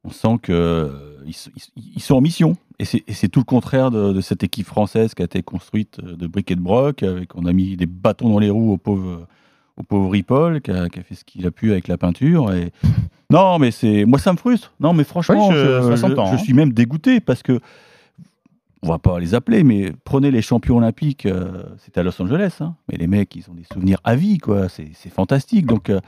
on 0.04 0.10
sent 0.10 0.38
que 0.41 0.52
euh, 0.52 1.17
ils, 1.26 1.32
s- 1.32 1.52
ils- 1.56 1.93
ils 1.97 2.02
sont 2.02 2.15
en 2.15 2.21
mission. 2.21 2.56
Et 2.80 2.86
c'est 2.86 3.30
tout 3.30 3.39
le 3.39 3.45
contraire 3.45 3.91
de, 3.91 4.12
de 4.12 4.19
cette 4.19 4.43
équipe 4.43 4.65
française 4.65 5.13
qui 5.13 5.21
a 5.21 5.26
été 5.26 5.41
construite 5.43 6.02
de 6.02 6.28
briques 6.28 6.52
et 6.52 6.56
de 6.56 6.62
broc. 6.62 7.04
Avec, 7.04 7.36
on 7.36 7.45
a 7.45 7.54
mis 7.54 7.78
des 7.78 7.86
bâtons 7.86 8.30
dans 8.30 8.39
les 8.39 8.49
roues 8.49 8.73
au 8.73 8.78
pauvre, 8.78 9.28
au 9.77 9.83
pauvre 9.83 10.09
Ripoll, 10.12 10.62
qui 10.62 10.71
a, 10.71 10.89
qui 10.89 10.99
a 10.99 11.03
fait 11.03 11.15
ce 11.15 11.23
qu'il 11.23 11.45
a 11.47 11.51
pu 11.51 11.71
avec 11.71 11.88
la 11.88 11.97
peinture. 11.97 12.51
Et... 12.53 12.71
Non, 13.29 13.57
mais 13.57 13.71
c'est 13.71 14.05
moi, 14.05 14.19
ça 14.19 14.31
me 14.31 14.38
frustre. 14.38 14.73
Non, 14.79 14.93
mais 14.93 15.03
franchement, 15.03 15.47
Oui, 15.47 15.55
je- 15.55 16.19
hein. 16.19 16.38
suis 16.38 16.53
même 16.53 16.71
dégoûté 16.71 17.19
parce 17.19 17.41
que 17.41 17.59
on 18.83 18.89
va 18.89 18.99
pas 18.99 19.17
les 19.19 19.33
appeler, 19.33 19.63
mais 19.63 19.91
prenez 20.03 20.29
les 20.29 20.41
champions 20.43 20.77
olympiques, 20.77 21.25
euh, 21.25 21.63
c'était 21.79 22.01
à 22.01 22.03
Los 22.03 22.21
Angeles, 22.21 22.57
hein. 22.59 22.75
mais 22.91 22.97
les 22.97 23.07
mecs, 23.07 23.36
ils 23.36 23.49
ont 23.49 23.53
des 23.53 23.63
souvenirs 23.71 23.97
à 24.03 24.15
vie, 24.15 24.38
quoi. 24.38 24.69
C'est 24.69 24.91
c'est 24.93 25.09
fantastique. 25.12 25.65
Donc, 25.65 25.89
euh, 25.89 25.99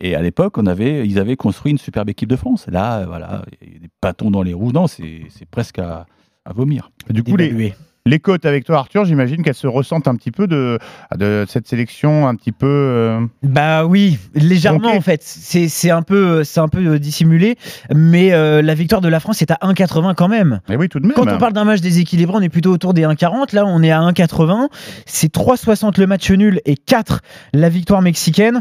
et 0.00 0.16
à 0.16 0.22
l'époque, 0.22 0.58
on 0.58 0.66
avait, 0.66 1.06
ils 1.06 1.18
avaient 1.20 1.36
construit 1.36 1.70
une 1.70 1.78
superbe 1.78 2.08
équipe 2.08 2.28
de 2.30 2.34
France. 2.36 2.66
Là, 2.66 3.04
voilà, 3.06 3.44
il 3.62 3.74
y 3.74 3.76
a 3.76 3.78
des 3.78 3.90
bâtons 4.02 4.30
dans 4.32 4.42
les 4.42 4.54
roues. 4.54 4.72
Non, 4.72 4.86
c'est 4.88 5.22
c'est 5.28 5.46
presque 5.48 5.78
à, 5.78 6.06
à 6.44 6.52
vomir. 6.52 6.90
Du 7.10 7.22
coup, 7.22 7.36
les, 7.36 7.74
les 8.06 8.20
côtes 8.20 8.44
avec 8.44 8.64
toi, 8.64 8.78
Arthur, 8.80 9.06
j'imagine 9.06 9.42
qu'elles 9.42 9.54
se 9.54 9.66
ressentent 9.66 10.08
un 10.08 10.14
petit 10.16 10.30
peu 10.30 10.46
de, 10.46 10.78
de 11.16 11.46
cette 11.48 11.66
sélection, 11.66 12.28
un 12.28 12.34
petit 12.34 12.52
peu. 12.52 12.66
euh, 12.66 13.20
Bah 13.42 13.86
oui, 13.86 14.18
légèrement 14.34 14.90
en 14.94 15.00
fait. 15.00 15.22
C'est 15.22 15.68
c'est 15.68 15.90
un 15.90 16.02
peu, 16.02 16.44
c'est 16.44 16.60
un 16.60 16.68
peu 16.68 16.86
euh, 16.86 16.98
dissimulé, 16.98 17.56
mais 17.94 18.34
euh, 18.34 18.60
la 18.60 18.74
victoire 18.74 19.00
de 19.00 19.08
la 19.08 19.20
France 19.20 19.40
est 19.40 19.50
à 19.50 19.58
1,80 19.62 20.14
quand 20.16 20.28
même. 20.28 20.60
Mais 20.68 20.76
oui, 20.76 20.90
tout 20.90 21.00
de 21.00 21.06
même. 21.06 21.14
Quand 21.14 21.32
on 21.32 21.38
parle 21.38 21.54
d'un 21.54 21.64
match 21.64 21.80
déséquilibré, 21.80 22.36
on 22.36 22.42
est 22.42 22.50
plutôt 22.50 22.72
autour 22.72 22.92
des 22.92 23.02
1,40. 23.04 23.54
Là, 23.54 23.64
on 23.66 23.82
est 23.82 23.90
à 23.90 24.00
1,80. 24.00 24.68
C'est 25.06 25.34
3,60 25.34 25.98
le 25.98 26.06
match 26.06 26.30
nul 26.30 26.60
et 26.66 26.76
4 26.76 27.22
la 27.54 27.70
victoire 27.70 28.02
mexicaine. 28.02 28.60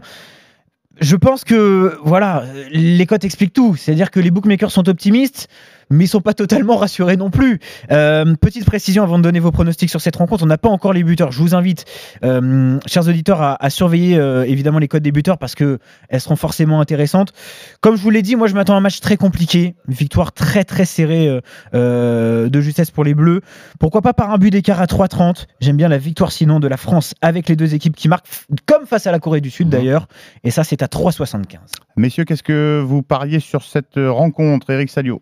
Je 1.02 1.16
pense 1.16 1.44
que 1.44 1.98
voilà, 2.06 2.44
les 2.72 3.06
cotes 3.08 3.26
expliquent 3.26 3.54
tout. 3.54 3.76
C'est-à-dire 3.76 4.12
que 4.12 4.20
les 4.20 4.30
bookmakers 4.32 4.72
sont 4.72 4.88
optimistes, 4.88 5.50
mais 5.90 6.06
ils 6.06 6.08
sont 6.08 6.22
pas 6.22 6.34
totalement 6.34 6.76
rassurés 6.78 7.18
non 7.18 7.30
plus. 7.30 7.60
Euh, 7.92 8.36
petite 8.36 8.66
précision 8.66 9.04
avant 9.04 9.18
de 9.18 9.24
donner 9.24 9.40
vos 9.40 9.52
pronostics 9.52 9.90
sur 9.90 10.02
cette 10.02 10.16
rencontre, 10.16 10.44
on 10.44 10.48
n'a 10.48 10.58
pas 10.58 10.70
encore 10.70 10.94
les 10.94 11.04
buteurs. 11.04 11.32
Je 11.32 11.40
vous 11.40 11.56
invite, 11.56 11.86
euh, 12.24 12.80
chers 12.86 13.08
auditeurs, 13.08 13.42
à, 13.42 13.64
à 13.64 13.70
surveiller 13.70 14.18
euh, 14.18 14.44
évidemment 14.44 14.80
les 14.80 14.88
codes 14.88 15.04
des 15.04 15.12
buteurs 15.12 15.38
parce 15.38 15.56
que 15.56 15.80
elles 16.10 16.22
seront 16.22 16.36
forcément 16.36 16.80
intéressantes. 16.80 17.34
Comme 17.82 17.96
je 17.96 18.02
vous 18.02 18.10
l'ai 18.10 18.22
dit, 18.22 18.36
moi 18.36 18.48
je 18.48 18.56
m'attends 18.56 18.76
à 18.76 18.78
un 18.78 18.82
match 18.82 19.00
très 19.00 19.18
compliqué, 19.18 19.76
une 19.88 19.94
victoire 19.94 20.32
très 20.34 20.64
très 20.64 20.86
serrée 20.86 21.40
de 21.74 22.62
justesse 22.62 22.92
pour 22.92 23.04
les 23.04 23.14
Bleus. 23.14 23.42
Pourquoi 23.80 24.02
pas 24.02 24.14
par 24.14 24.32
un 24.32 24.38
but 24.38 24.50
d'écart 24.50 24.82
à 24.82 24.86
3,30 24.86 25.46
J'aime 25.60 25.78
bien 25.78 25.88
la 25.88 25.98
victoire 25.98 26.32
sinon 26.32 26.60
de 26.60 26.68
la 26.68 26.78
France 26.78 27.14
avec 27.22 27.48
les 27.50 27.56
deux 27.56 27.76
équipes 27.76 27.96
qui 27.96 28.08
marquent, 28.08 28.28
comme 28.66 28.86
face 28.86 29.08
à 29.08 29.12
la 29.12 29.20
Corée 29.20 29.42
du 29.42 29.50
Sud 29.50 29.70
d'ailleurs. 29.70 30.08
Et 30.44 30.52
ça 30.52 30.64
c'est 30.64 30.82
à 30.82 30.88
3,75. 30.88 31.58
Messieurs, 31.98 32.26
qu'est-ce 32.26 32.44
que 32.44 32.82
vous 32.86 33.04
pariez 33.04 33.40
sur 33.40 33.64
cette 33.64 33.96
rencontre, 33.98 34.70
Eric 34.70 34.90
Salio? 34.90 35.22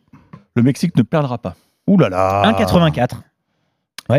Le 0.56 0.64
Mexique 0.64 0.96
ne 0.98 1.04
perdra 1.04 1.38
pas. 1.38 1.56
Ouh 1.88 1.98
là 1.98 2.10
là 2.10 2.52
1,84. 2.52 3.22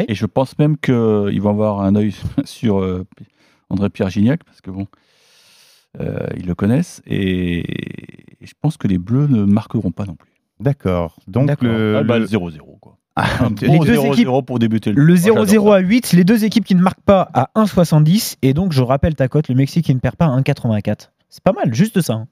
Et 0.08 0.14
je 0.14 0.26
pense 0.26 0.58
même 0.58 0.78
qu'ils 0.78 1.40
vont 1.42 1.50
avoir 1.50 1.80
un 1.80 1.94
œil 1.96 2.14
sur 2.44 2.80
euh, 2.80 3.06
André-Pierre 3.68 4.08
Gignac, 4.08 4.42
parce 4.44 4.60
que 4.62 4.70
bon, 4.70 4.86
euh, 6.00 6.26
ils 6.36 6.46
le 6.46 6.54
connaissent. 6.54 7.02
Et, 7.06 7.58
et 8.42 8.46
je 8.46 8.52
pense 8.60 8.76
que 8.78 8.88
les 8.88 8.98
Bleus 8.98 9.26
ne 9.26 9.44
marqueront 9.44 9.90
pas 9.90 10.04
non 10.06 10.14
plus. 10.14 10.30
D'accord. 10.60 11.16
Donc 11.26 11.60
le, 11.60 11.96
Ah 11.98 12.02
bah, 12.04 12.18
le- 12.18 12.26
0-0, 12.26 12.78
quoi. 12.80 12.96
Ah, 13.16 13.26
Un 13.44 13.50
les 13.60 13.66
bon 13.68 13.84
deux 13.84 13.96
0-0 13.96 14.12
équipes- 14.14 14.46
pour 14.46 14.58
débuter 14.58 14.90
Le 14.92 15.12
Oh, 15.12 15.16
j'adore 15.16 15.44
0-0 15.44 15.68
ça. 15.72 15.76
à 15.76 15.78
8, 15.80 16.12
les 16.14 16.24
deux 16.24 16.44
équipes 16.46 16.64
qui 16.64 16.74
ne 16.74 16.80
marquent 16.80 17.02
pas 17.02 17.28
à 17.34 17.50
1,70. 17.56 18.36
Et 18.40 18.54
donc 18.54 18.72
je 18.72 18.82
rappelle 18.82 19.14
ta 19.14 19.28
cote, 19.28 19.48
le 19.48 19.54
Mexique 19.54 19.84
qui 19.84 19.94
ne 19.94 20.00
perd 20.00 20.16
pas 20.16 20.24
à 20.24 20.40
1,84. 20.40 21.10
C'est 21.28 21.42
pas 21.44 21.52
mal, 21.52 21.74
juste 21.74 22.00
ça. 22.00 22.14
hein. 22.14 22.26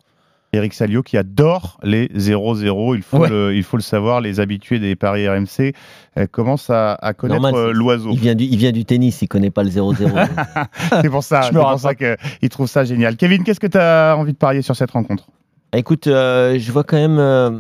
Eric 0.53 0.75
Salio 0.75 1.03
qui 1.03 1.17
adore 1.17 1.79
les 1.83 2.09
0-0. 2.09 2.97
Il, 2.97 3.03
faut 3.03 3.19
Ouais. 3.19 3.29
le- 3.29 3.55
il 3.55 3.63
faut 3.63 3.77
le 3.77 3.83
savoir, 3.83 4.21
les 4.21 4.41
habitués 4.41 4.79
des 4.81 4.97
paris 4.97 5.29
RMC 5.29 5.75
euh, 6.19 6.27
commencent 6.27 6.71
à, 6.71 6.95
à 6.95 7.13
connaître 7.15 7.55
euh, 7.55 7.73
l'oiseau. 7.73 8.11
Il 8.13 8.19
vient, 8.19 8.35
du, 8.35 8.45
il 8.45 8.57
vient 8.57 8.73
du 8.73 8.85
tennis, 8.85 9.23
il 9.23 9.29
connaît 9.29 9.51
pas 9.51 9.63
le 9.63 9.71
0-0. 9.71 10.11
c'est 11.03 11.09
pour 11.11 11.23
ça, 11.23 11.49
pour 11.53 11.79
ça 11.79 11.95
qu'il 11.95 12.49
trouve 12.49 12.67
ça 12.67 12.85
génial. 12.85 13.17
Kevin, 13.17 13.45
qu'est-ce 13.45 13.61
que 13.61 13.67
tu 13.69 13.79
as 13.79 14.17
envie 14.19 14.33
de 14.33 14.39
parier 14.39 14.63
sur 14.63 14.75
cette 14.75 14.91
rencontre? 14.91 15.27
Écoute, 15.73 16.09
euh, 16.09 16.59
je 16.59 16.73
vois 16.73 16.83
quand 16.83 16.97
même, 16.97 17.19
euh, 17.21 17.51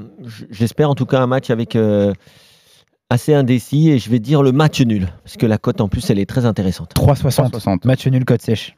j'espère 0.50 0.90
en 0.90 0.96
tout 0.96 1.06
cas 1.06 1.20
un 1.20 1.28
match 1.28 1.48
avec 1.50 1.76
euh, 1.76 2.12
assez 3.08 3.34
indécis 3.34 3.90
et 3.90 3.98
je 4.00 4.10
vais 4.10 4.18
dire 4.18 4.42
le 4.42 4.50
match 4.50 4.80
nul 4.80 5.06
parce 5.22 5.36
que 5.36 5.46
la 5.46 5.58
cote 5.58 5.80
en 5.80 5.88
plus 5.88 6.10
elle 6.10 6.18
est 6.18 6.26
très 6.28 6.44
intéressante. 6.44 6.92
3,60. 6.96 7.86
Match 7.86 8.06
nul, 8.08 8.24
cote 8.24 8.42
sèche. 8.42 8.76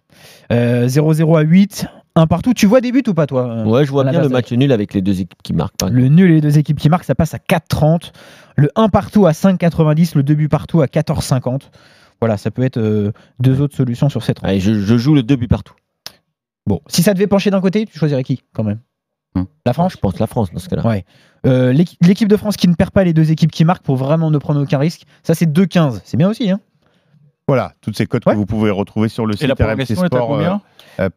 Euh, 0.52 0.86
0-0 0.86 1.38
à 1.38 1.40
8. 1.42 1.86
Un 2.14 2.26
partout. 2.26 2.52
Tu 2.54 2.66
vois 2.66 2.80
des 2.80 2.92
buts 2.92 3.02
ou 3.06 3.14
pas, 3.14 3.26
toi 3.26 3.46
euh, 3.48 3.64
Ouais, 3.64 3.84
je 3.86 3.90
vois 3.90 4.04
bien 4.04 4.20
le 4.20 4.28
match 4.28 4.52
nul 4.52 4.70
avec 4.72 4.92
les 4.94 5.00
deux 5.02 5.20
équipes 5.20 5.42
qui 5.42 5.52
marquent 5.54 5.76
pas. 5.78 5.88
Le 5.88 6.08
nul 6.08 6.30
et 6.30 6.34
les 6.34 6.40
deux 6.40 6.58
équipes 6.58 6.78
qui 6.78 6.88
marquent, 6.90 7.04
ça 7.04 7.14
passe 7.14 7.34
à 7.34 7.38
4,30. 7.38 8.12
Le 8.56 8.68
1 8.76 8.88
partout 8.90 9.26
à 9.26 9.32
5,90. 9.32 10.12
Le 10.16 10.22
2 10.22 10.34
buts 10.34 10.48
partout 10.48 10.82
à 10.82 10.86
14,50. 10.86 11.62
Voilà, 12.20 12.36
ça 12.36 12.50
peut 12.50 12.62
être 12.62 12.76
euh, 12.76 13.12
deux 13.40 13.60
autres 13.60 13.74
solutions 13.76 14.08
sur 14.08 14.22
cette 14.22 14.40
rencontre. 14.40 14.60
je, 14.60 14.74
je 14.74 14.96
joue 14.98 15.14
le 15.14 15.22
2 15.22 15.36
buts 15.36 15.48
partout. 15.48 15.74
Bon, 16.66 16.80
si 16.86 17.02
ça 17.02 17.14
devait 17.14 17.26
pencher 17.26 17.50
d'un 17.50 17.60
côté, 17.60 17.86
tu 17.86 17.98
choisirais 17.98 18.22
qui 18.22 18.42
quand 18.52 18.62
même? 18.64 18.78
La 19.64 19.72
France? 19.72 19.92
Je 19.94 19.96
pense 19.96 20.18
la 20.18 20.26
France 20.26 20.52
dans 20.52 20.58
ce 20.58 20.68
cas-là. 20.68 20.86
Ouais. 20.86 21.04
Euh, 21.46 21.72
l'équi- 21.72 21.96
L'équipe 22.02 22.28
de 22.28 22.36
France 22.36 22.56
qui 22.58 22.68
ne 22.68 22.74
perd 22.74 22.90
pas 22.90 23.02
les 23.04 23.14
deux 23.14 23.30
équipes 23.32 23.50
qui 23.50 23.64
marquent 23.64 23.82
pour 23.82 23.96
vraiment 23.96 24.30
ne 24.30 24.36
prendre 24.38 24.60
aucun 24.62 24.78
risque, 24.78 25.02
ça 25.22 25.34
c'est 25.34 25.46
2,15. 25.46 26.00
C'est 26.04 26.16
bien 26.18 26.28
aussi. 26.28 26.50
Hein 26.50 26.60
Voilà, 27.48 27.72
toutes 27.80 27.96
ces 27.96 28.06
cotes 28.06 28.24
que 28.24 28.36
vous 28.36 28.44
pouvez 28.46 28.70
retrouver 28.70 29.08
sur 29.08 29.24
le 29.26 29.32
site 29.32 29.48
combien? 30.26 30.60
euh, 31.00 31.08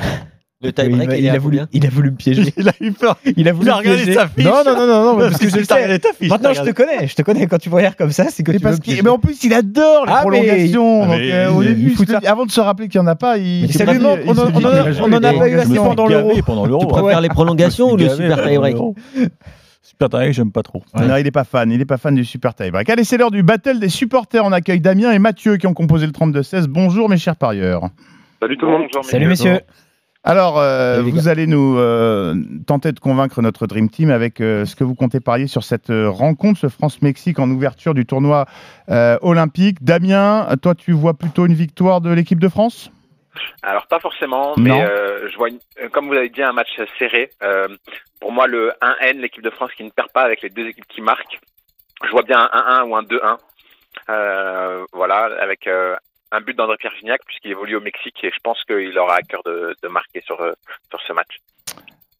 euh, 0.00 0.04
.fr. 0.04 0.22
Le 0.62 0.72
il, 0.88 1.06
va- 1.06 1.16
il 1.18 1.28
a 1.28 1.38
voulu, 1.38 1.60
il 1.72 1.86
a 1.86 1.90
voulu 1.90 2.10
me 2.12 2.16
piéger. 2.16 2.50
il 2.56 2.66
a 2.68 2.72
eu 2.80 2.90
peur. 2.92 3.18
Il 3.36 3.46
a 3.46 3.52
voulu 3.52 3.66
Il 3.66 3.70
a 3.70 3.74
me 3.74 3.78
regardé 3.78 4.02
piéger. 4.04 4.14
sa 4.14 4.26
fiche. 4.26 4.44
Non, 4.44 4.62
non, 4.64 4.74
non, 4.74 4.86
non, 4.86 5.04
non, 5.12 5.18
parce 5.18 5.36
que 5.38 5.48
je 5.50 5.56
le 5.58 5.64
sais. 5.64 5.98
ta 5.98 6.12
fiche, 6.18 6.30
Maintenant, 6.30 6.54
je 6.54 6.62
te 6.62 6.70
connais. 6.70 7.06
Je 7.06 7.14
te 7.14 7.20
connais. 7.22 7.46
Quand 7.46 7.58
tu 7.58 7.68
me 7.68 7.74
regardes 7.74 7.94
comme 7.96 8.10
ça, 8.10 8.24
c'est 8.30 8.42
que 8.42 8.52
tu 8.52 8.56
veux 8.56 8.62
parce 8.62 8.78
me 8.78 9.02
mais 9.02 9.08
en 9.10 9.18
plus, 9.18 9.44
il 9.44 9.52
adore 9.52 10.06
les 10.06 10.12
Ah, 10.12 10.22
mais- 10.24 10.30
prolongations. 10.30 11.02
Ah, 11.02 11.06
donc, 11.08 11.16
mais 11.18 11.32
euh, 11.32 11.50
au 11.52 11.62
il- 11.62 11.68
début, 11.68 11.94
il 11.98 12.06
il 12.22 12.26
avant 12.26 12.46
de 12.46 12.50
se 12.50 12.60
rappeler 12.62 12.88
qu'il 12.88 12.98
n'y 13.00 13.06
en 13.06 13.10
a 13.10 13.16
pas, 13.16 13.36
il. 13.36 13.66
Mais 13.66 13.72
ça 13.72 13.84
lui 13.84 13.98
manque. 13.98 14.20
il 14.24 14.30
On 14.30 14.34
s'est 14.34 14.40
en- 14.40 14.46
dit 14.46 14.52
on 14.54 14.56
en 14.56 15.06
qu'il 15.08 15.26
a- 15.26 15.32
pas 15.34 15.48
eu 15.48 15.58
assez 15.58 15.74
pendant 15.74 16.06
l'Euro. 16.06 16.32
pendant 16.46 16.64
l'euro. 16.66 16.86
Tu 16.86 17.02
préfères 17.02 17.20
les 17.20 17.28
prolongations 17.28 17.92
ou 17.92 17.96
le 17.98 18.08
super 18.08 18.42
tie-break 18.42 18.76
Super 19.82 20.08
tie 20.08 20.32
j'aime 20.32 20.52
pas 20.52 20.62
trop. 20.62 20.82
Non, 20.98 21.16
il 21.16 21.24
n'est 21.24 21.30
pas 21.30 21.44
fan. 21.44 21.70
Il 21.70 21.78
n'est 21.78 21.84
pas 21.84 21.96
fan 21.98 22.14
du 22.14 22.24
super 22.24 22.54
tie-break. 22.54 22.88
Allez, 22.90 23.04
c'est 23.04 23.18
l'heure 23.18 23.30
du 23.30 23.42
battle 23.42 23.78
des 23.78 23.88
supporters. 23.88 24.44
On 24.44 24.52
accueille 24.52 24.80
Damien 24.80 25.12
et 25.12 25.18
Mathieu 25.18 25.58
qui 25.58 25.66
ont 25.66 25.74
composé 25.74 26.06
le 26.06 26.12
32-16. 26.12 26.66
Bonjour, 26.66 27.08
mes 27.08 27.18
chers 27.18 27.36
parieurs. 27.36 27.82
Salut 28.40 28.56
tout 28.58 28.66
le 28.66 28.72
monde. 28.72 28.82
Salut 29.02 29.26
messieurs. 29.26 29.60
Alors, 30.28 30.58
euh, 30.58 31.02
vous 31.02 31.28
allez 31.28 31.46
nous 31.46 31.78
euh, 31.78 32.34
tenter 32.66 32.90
de 32.90 32.98
convaincre 32.98 33.40
notre 33.42 33.68
Dream 33.68 33.88
Team 33.88 34.10
avec 34.10 34.40
euh, 34.40 34.64
ce 34.64 34.74
que 34.74 34.82
vous 34.82 34.96
comptez 34.96 35.20
parier 35.20 35.46
sur 35.46 35.62
cette 35.62 35.88
euh, 35.90 36.10
rencontre, 36.10 36.58
ce 36.58 36.68
France-Mexique 36.68 37.38
en 37.38 37.48
ouverture 37.48 37.94
du 37.94 38.06
tournoi 38.06 38.46
euh, 38.90 39.16
olympique. 39.22 39.84
Damien, 39.84 40.48
toi, 40.60 40.74
tu 40.74 40.90
vois 40.90 41.14
plutôt 41.14 41.46
une 41.46 41.54
victoire 41.54 42.00
de 42.00 42.10
l'équipe 42.10 42.40
de 42.40 42.48
France? 42.48 42.90
Alors 43.62 43.86
pas 43.86 44.00
forcément, 44.00 44.54
Non. 44.56 44.62
mais 44.64 44.82
euh, 44.82 45.28
je 45.30 45.36
vois, 45.36 45.48
une- 45.48 45.60
comme 45.92 46.08
vous 46.08 46.14
avez 46.14 46.28
dit, 46.30 46.42
un 46.42 46.52
match 46.52 46.70
serré. 46.98 47.30
Euh, 47.44 47.68
pour 48.20 48.32
moi, 48.32 48.48
le 48.48 48.72
1N, 48.82 49.18
l'équipe 49.20 49.44
de 49.44 49.50
France 49.50 49.70
qui 49.76 49.84
ne 49.84 49.90
perd 49.90 50.08
pas 50.10 50.22
avec 50.22 50.42
les 50.42 50.50
deux 50.50 50.66
équipes 50.66 50.88
qui 50.88 51.02
marquent. 51.02 51.38
Je 52.04 52.10
vois 52.10 52.22
bien 52.24 52.48
un 52.52 52.82
1-1 52.82 52.88
ou 52.88 52.96
un 52.96 53.02
2-1. 53.04 53.36
Euh, 54.08 54.84
voilà, 54.92 55.28
avec 55.40 55.68
euh, 55.68 55.94
un 56.32 56.40
but 56.40 56.56
d'André-Pierre 56.56 56.92
Gignac 56.98 57.20
puisqu'il 57.26 57.50
évolue 57.50 57.76
au 57.76 57.80
Mexique 57.80 58.16
et 58.24 58.30
je 58.30 58.38
pense 58.42 58.58
qu'il 58.64 58.98
aura 58.98 59.16
à 59.16 59.22
cœur 59.22 59.42
de, 59.46 59.74
de 59.82 59.88
marquer 59.88 60.22
sur, 60.24 60.40
euh, 60.40 60.52
sur 60.90 61.00
ce 61.06 61.12
match. 61.12 61.38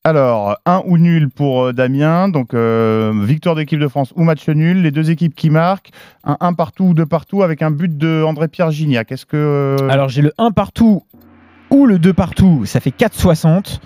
Alors, 0.05 0.57
un 0.67 0.83
ou 0.87 0.99
nul 0.99 1.29
pour 1.31 1.65
euh, 1.65 1.73
Damien. 1.73 2.29
Donc, 2.29 2.55
euh, 2.55 3.13
victoire 3.25 3.57
d'équipe 3.57 3.81
de 3.81 3.89
France 3.89 4.13
ou 4.15 4.23
match 4.23 4.49
nul. 4.49 4.83
Les 4.83 4.93
deux 4.93 5.11
équipes 5.11 5.35
qui 5.35 5.51
marquent. 5.51 5.91
Un 6.23 6.37
1 6.39 6.53
partout 6.53 6.85
ou 6.85 6.95
2 6.95 7.07
partout 7.07 7.43
avec 7.43 7.61
un 7.61 7.73
but 7.73 7.99
de 7.99 8.23
André-Pierre 8.23 8.71
Gignac. 8.71 9.11
Est-ce 9.11 9.27
que. 9.27 9.77
Alors 9.91 10.09
j'ai 10.09 10.23
le 10.23 10.33
1 10.39 10.53
partout 10.53 11.03
ou 11.71 11.87
le 11.87 11.99
2 11.99 12.13
partout, 12.13 12.65
ça 12.65 12.79
fait 12.79 12.91
4,60. 12.97 13.81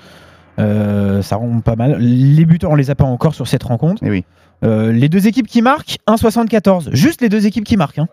Euh, 0.58 1.22
ça 1.22 1.36
rend 1.36 1.60
pas 1.60 1.76
mal. 1.76 1.96
Les 1.98 2.44
buteurs, 2.44 2.70
on 2.70 2.74
les 2.74 2.90
a 2.90 2.94
pas 2.94 3.04
encore 3.04 3.34
sur 3.34 3.48
cette 3.48 3.62
rencontre. 3.62 4.02
Eh 4.04 4.10
oui. 4.10 4.24
Euh, 4.62 4.92
les 4.92 5.08
deux 5.08 5.26
équipes 5.26 5.46
qui 5.46 5.62
marquent, 5.62 5.96
1,74. 6.06 6.90
Juste 6.94 7.22
les 7.22 7.30
deux 7.30 7.46
équipes 7.46 7.64
qui 7.64 7.78
marquent. 7.78 8.00
hein. 8.00 8.08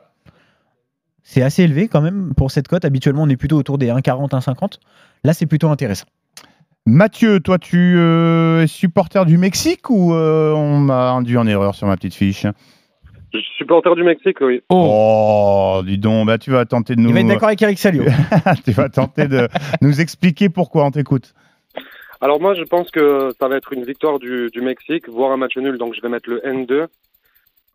C'est 1.30 1.42
assez 1.42 1.64
élevé 1.64 1.90
quand 1.90 2.00
même 2.00 2.32
pour 2.38 2.52
cette 2.52 2.70
cote. 2.70 2.86
Habituellement, 2.86 3.24
on 3.24 3.30
est 3.30 3.36
plutôt 3.36 3.58
autour 3.58 3.78
des 3.78 3.88
1,40, 3.88 4.30
1,50. 4.30 4.80
Là, 5.26 5.34
c'est 5.34 5.46
plutôt 5.46 5.68
intéressant. 5.68 6.06
Mathieu, 6.86 7.42
toi, 7.42 7.60
tu 7.60 7.98
euh, 7.98 8.64
es 8.64 8.68
supporter 8.68 9.26
du 9.26 9.38
Mexique 9.38 9.90
ou 9.90 10.14
euh, 10.14 10.54
on 10.54 10.80
m'a 10.80 11.12
induit 11.12 11.36
en 11.36 11.46
erreur 11.46 11.76
sur 11.76 11.86
ma 11.86 11.98
petite 11.98 12.14
fiche? 12.14 12.46
Je 13.34 13.40
suis 13.40 13.58
supporter 13.58 13.94
du 13.96 14.04
Mexique, 14.04 14.38
oui. 14.40 14.62
Oh, 14.70 15.82
dis 15.86 15.98
donc, 15.98 16.28
bah, 16.28 16.38
tu 16.38 16.50
vas 16.50 16.64
tenter 16.64 16.96
de 16.96 17.02
nous. 17.02 17.10
Il 17.10 17.14
va 17.14 17.20
être 17.20 17.28
d'accord 17.28 17.50
avec 17.50 17.62
Eric 17.62 17.78
Salio. 17.78 18.06
tu 18.66 18.72
vas 18.72 18.88
tenter 18.88 19.28
de 19.28 19.50
nous 19.82 20.00
expliquer 20.00 20.48
pourquoi 20.48 20.86
on 20.86 20.92
t'écoute. 20.92 21.34
Alors 22.22 22.40
moi, 22.40 22.54
je 22.54 22.64
pense 22.64 22.90
que 22.90 23.32
ça 23.38 23.50
va 23.50 23.58
être 23.58 23.74
une 23.74 23.84
victoire 23.84 24.20
du, 24.20 24.50
du 24.54 24.62
Mexique, 24.62 25.10
voire 25.10 25.34
un 25.34 25.38
match 25.38 25.58
nul, 25.58 25.78
donc 25.78 25.94
je 25.94 26.00
vais 26.00 26.08
mettre 26.08 26.30
le 26.30 26.40
N2. 26.40 26.88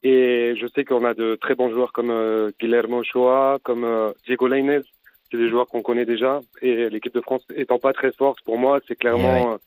Et 0.04 0.54
je 0.60 0.66
sais 0.74 0.84
qu'on 0.84 1.04
a 1.04 1.14
de 1.14 1.36
très 1.40 1.54
bons 1.54 1.70
joueurs 1.70 1.92
comme 1.92 2.10
euh, 2.10 2.50
Guillermo 2.60 3.00
Ochoa, 3.00 3.58
comme 3.62 3.84
euh, 3.84 4.12
Diego 4.26 4.48
Lainez, 4.48 4.80
c'est 5.30 5.36
des 5.36 5.48
joueurs 5.48 5.68
qu'on 5.68 5.82
connaît 5.82 6.04
déjà. 6.04 6.40
Et 6.60 6.90
l'équipe 6.90 7.14
de 7.14 7.20
France 7.20 7.42
étant 7.54 7.78
pas 7.78 7.92
très 7.92 8.12
forte, 8.12 8.38
pour 8.44 8.58
moi, 8.58 8.80
c'est 8.88 8.96
clairement, 8.96 9.58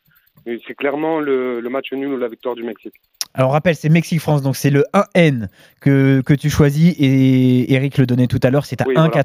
euh, 0.48 0.58
c'est 0.68 0.76
clairement 0.76 1.20
le, 1.20 1.62
le 1.62 1.70
match 1.70 1.94
nul 1.94 2.10
ou 2.10 2.18
la 2.18 2.28
victoire 2.28 2.56
du 2.56 2.64
Mexique. 2.64 2.96
Alors, 3.34 3.50
on 3.50 3.54
rappelle, 3.54 3.76
c'est 3.76 3.90
Mexique-France, 3.90 4.42
donc 4.42 4.56
c'est 4.56 4.70
le 4.70 4.86
1N 4.94 5.48
que, 5.82 6.22
que 6.22 6.34
tu 6.34 6.50
choisis 6.50 6.96
et 6.98 7.74
Eric 7.74 7.98
le 7.98 8.06
donnait 8.06 8.28
tout 8.28 8.40
à 8.44 8.50
l'heure, 8.50 8.66
c'est 8.66 8.80
à 8.82 8.86
Oui, 8.88 8.94
voilà. 8.94 9.24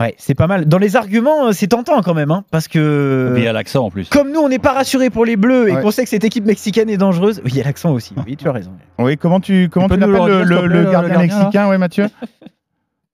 1,84. 0.00 0.04
Ouais, 0.04 0.14
c'est 0.18 0.34
pas 0.34 0.46
mal. 0.46 0.66
Dans 0.66 0.78
les 0.78 0.96
arguments, 0.96 1.46
euh, 1.48 1.52
c'est 1.52 1.68
tentant 1.68 2.02
quand 2.02 2.14
même, 2.14 2.30
hein, 2.30 2.44
parce 2.50 2.68
que. 2.68 3.34
Et 3.36 3.40
il 3.40 3.44
y 3.44 3.48
a 3.48 3.52
l'accent 3.52 3.84
en 3.84 3.90
plus. 3.90 4.08
Comme 4.08 4.32
nous, 4.32 4.40
on 4.40 4.48
n'est 4.48 4.58
pas 4.58 4.72
rassurés 4.72 5.10
pour 5.10 5.24
les 5.24 5.36
Bleus 5.36 5.68
et 5.68 5.74
Ouais. 5.74 5.82
qu'on 5.82 5.90
sait 5.90 6.04
que 6.04 6.08
cette 6.10 6.24
équipe 6.24 6.44
mexicaine 6.44 6.88
est 6.88 6.96
dangereuse. 6.96 7.40
Oui, 7.44 7.50
il 7.52 7.56
y 7.56 7.60
a 7.60 7.64
l'accent 7.64 7.92
aussi. 7.92 8.14
Oui, 8.26 8.36
tu 8.36 8.48
as 8.48 8.52
raison. 8.52 8.72
Oui, 8.98 9.16
comment 9.16 9.40
tu 9.40 9.68
comment 9.68 9.88
Tu 9.88 9.94
tu, 9.94 10.00
l'appelles 10.00 10.42
le 10.44 10.66
le, 10.66 10.90
gardien 10.90 11.18
mexicain, 11.18 11.68
ouais, 11.68 11.78
Mathieu 11.78 12.06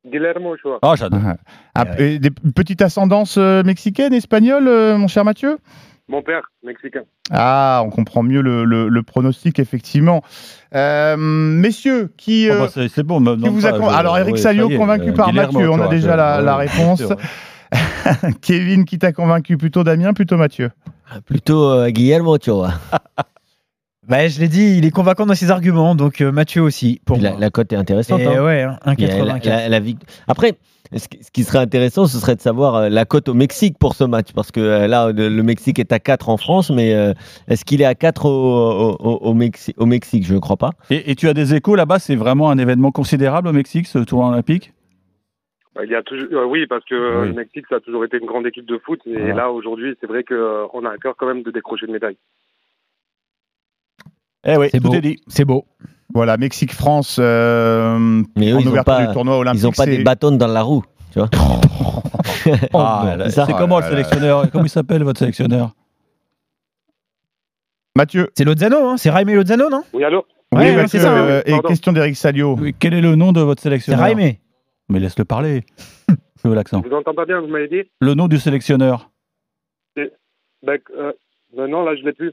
Guillermo 0.06 0.52
Ochoa. 0.52 0.78
Ah, 0.82 0.94
j'adore. 0.96 1.20
Ah, 1.74 1.86
petite 2.54 2.82
ascendance 2.82 3.36
euh, 3.38 3.62
mexicaine, 3.62 4.12
espagnole, 4.12 4.68
euh, 4.68 4.98
mon 4.98 5.08
cher 5.08 5.24
Mathieu? 5.24 5.58
Mon 6.08 6.22
père, 6.22 6.42
mexicain. 6.62 7.00
Ah, 7.30 7.82
on 7.84 7.88
comprend 7.90 8.22
mieux 8.22 8.42
le, 8.42 8.64
le- 8.64 8.88
le 8.88 9.02
pronostic, 9.02 9.58
effectivement. 9.58 10.22
Euh, 10.74 11.16
messieurs, 11.16 12.12
qui. 12.18 12.46
Oh, 12.50 12.54
euh, 12.54 12.66
bah, 12.66 12.88
c'est 12.94 13.02
bon. 13.02 13.24
qui 13.36 13.48
vous 13.48 13.64
a 13.66 13.70
pas, 13.70 13.78
con- 13.78 13.88
je- 13.90 13.94
Alors, 13.96 14.18
Eric 14.18 14.34
ouais, 14.34 14.40
Salio, 14.40 14.68
est, 14.70 14.76
convaincu 14.76 15.10
euh, 15.10 15.14
par 15.14 15.32
Mathieu, 15.32 15.70
on 15.70 15.80
a 15.80 15.88
déjà 15.88 16.14
la, 16.16 16.40
la 16.42 16.56
réponse. 16.56 17.02
Kevin, 18.42 18.84
qui 18.84 18.98
t'a 18.98 19.12
convaincu 19.12 19.56
Plutôt 19.56 19.82
Damien, 19.82 20.12
plutôt 20.12 20.36
Mathieu 20.36 20.70
Plutôt 21.26 21.70
euh, 21.70 21.88
Guillermo, 21.90 22.38
tu 22.38 22.50
vois. 22.50 22.72
Bah, 24.08 24.28
je 24.28 24.38
l'ai 24.40 24.48
dit, 24.48 24.76
il 24.78 24.84
est 24.84 24.90
convaincant 24.90 25.24
dans 25.24 25.34
ses 25.34 25.50
arguments, 25.50 25.94
donc 25.94 26.20
euh, 26.20 26.30
Mathieu 26.30 26.60
aussi. 26.62 27.00
Pour 27.06 27.16
la, 27.18 27.30
moi. 27.30 27.40
la 27.40 27.50
cote 27.50 27.72
est 27.72 27.76
intéressante. 27.76 28.20
Et 28.20 28.26
hein. 28.26 28.44
ouais, 28.44 28.62
hein, 28.62 28.78
Il 28.98 29.06
y 29.06 29.10
a 29.10 29.24
la- 29.24 29.34
1,84. 29.38 29.48
la- 29.48 29.68
la 29.70 29.80
vict- 29.80 30.02
Après, 30.28 30.52
ce 30.94 31.06
qui 31.32 31.42
serait 31.42 31.58
intéressant, 31.60 32.06
ce 32.06 32.18
serait 32.18 32.36
de 32.36 32.40
savoir 32.42 32.74
euh, 32.74 32.88
la 32.90 33.06
cote 33.06 33.30
au 33.30 33.34
Mexique 33.34 33.78
pour 33.78 33.94
ce 33.94 34.04
match. 34.04 34.32
Parce 34.34 34.50
que 34.52 34.60
euh, 34.60 34.86
là, 34.86 35.10
le 35.10 35.30
le 35.30 35.42
Mexique 35.42 35.78
est 35.78 35.90
à 35.90 35.98
4 36.00 36.28
en 36.28 36.36
France, 36.36 36.70
mais 36.70 36.94
euh, 36.94 37.14
est-ce 37.48 37.64
qu'il 37.64 37.80
est 37.80 37.86
à 37.86 37.94
4 37.94 38.26
au, 38.26 38.30
au- 38.30 38.96
au- 39.00 39.18
au 39.30 39.34
Mexi- 39.34 39.72
au 39.78 39.86
Mexique? 39.86 40.26
Je 40.26 40.34
ne 40.34 40.38
crois 40.38 40.58
pas. 40.58 40.70
Et, 40.90 41.10
et 41.10 41.14
tu 41.14 41.26
as 41.28 41.32
des 41.34 41.54
échos 41.54 41.74
là-bas, 41.74 41.98
c'est 41.98 42.16
vraiment 42.16 42.50
un 42.50 42.58
événement 42.58 42.90
considérable 42.90 43.48
au 43.48 43.52
Mexique, 43.52 43.86
ce 43.86 43.98
tournoi 44.00 44.28
olympique? 44.28 44.74
Bah, 45.74 45.80
Il 45.86 45.90
y 45.90 45.94
a 45.94 46.02
toujours, 46.02 46.28
euh, 46.32 46.44
oui, 46.44 46.66
parce 46.68 46.84
que 46.84 47.22
Oui. 47.22 47.28
le 47.28 47.34
Mexique, 47.34 47.64
ça 47.70 47.76
a 47.76 47.80
toujours 47.80 48.04
été 48.04 48.18
une 48.18 48.26
grande 48.26 48.46
équipe 48.46 48.66
de 48.66 48.76
foot. 48.84 49.00
Et 49.06 49.16
Voilà. 49.18 49.34
là, 49.34 49.50
aujourd'hui, 49.50 49.94
c'est 49.98 50.06
vrai 50.06 50.24
qu'on 50.24 50.84
a 50.84 50.90
à 50.90 50.98
cœur 51.02 51.14
quand 51.16 51.26
même 51.26 51.42
de 51.42 51.50
décrocher 51.50 51.86
une 51.86 51.92
médaille. 51.94 52.18
Eh 54.46 54.56
oui, 54.56 54.68
C'est 54.70 54.80
tout 54.80 54.88
beau. 54.88 54.94
est 54.94 55.00
dit. 55.00 55.16
C'est 55.26 55.44
beau. 55.44 55.64
Voilà, 56.14 56.36
Mexique-France 56.36 57.16
euh, 57.20 57.98
Mais 58.36 58.50
eux, 58.50 58.56
en 58.56 58.58
ils 58.60 58.64
n'ont 58.66 58.70
ouverture 58.72 58.84
pas, 58.84 59.06
du 59.06 59.12
tournoi 59.12 59.38
olympique. 59.38 59.60
ils 59.62 59.66
ont 59.66 59.72
pas 59.72 59.86
des 59.86 59.96
c'est- 59.96 60.02
bâtons 60.02 60.32
dans 60.32 60.46
la 60.46 60.62
roue. 60.62 60.84
Tu 61.12 61.18
vois 61.18 61.30
Ah, 62.74 63.14
là, 63.16 63.30
ça. 63.30 63.46
c'est 63.46 63.52
comment 63.54 63.78
le 63.80 63.84
sélectionneur 63.86 64.50
Comment 64.50 64.64
il 64.64 64.68
s'appelle 64.70 65.02
votre 65.02 65.18
sélectionneur 65.18 65.72
Mathieu 67.96 68.28
C'est 68.36 68.44
Lozano, 68.44 68.88
hein 68.90 68.96
c'est 68.96 69.10
Jaime 69.12 69.30
Lozano, 69.34 69.68
non? 69.70 69.82
Oui, 69.92 70.04
allô? 70.04 70.24
Oui, 70.52 70.58
Ouais, 70.60 70.72
Mathieu, 70.76 70.88
c'est 70.88 71.00
ça, 71.00 71.12
hein. 71.16 71.26
euh, 71.28 71.42
et 71.46 71.50
Pardon. 71.52 71.68
question 71.68 71.92
d'Eric 71.92 72.16
Salio. 72.16 72.56
Oui, 72.58 72.74
Quel 72.78 72.94
est 72.94 73.00
le 73.00 73.14
nom 73.14 73.32
de 73.32 73.40
votre 73.40 73.62
C'est 73.62 73.68
sélectionneur 73.68 74.06
Jaime. 74.06 74.34
Mais 74.88 74.98
laisse-le 75.00 75.24
parler. 75.24 75.64
Je 76.44 76.48
veux 76.48 76.54
l'accent. 76.54 76.82
Je 76.84 76.88
vous 76.90 76.94
entends 76.94 77.14
pas 77.14 77.24
bien, 77.24 77.40
vous 77.40 77.46
m'avez 77.46 77.68
dit? 77.68 77.88
Le 78.00 78.14
nom 78.14 78.28
du 78.28 78.38
sélectionneur 78.38 79.10
Ben, 79.96 80.08
euh, 80.98 81.12
ben 81.56 81.66
non, 81.68 81.84
là, 81.84 81.94
je 81.96 82.02
l'ai 82.04 82.12
plus. 82.12 82.32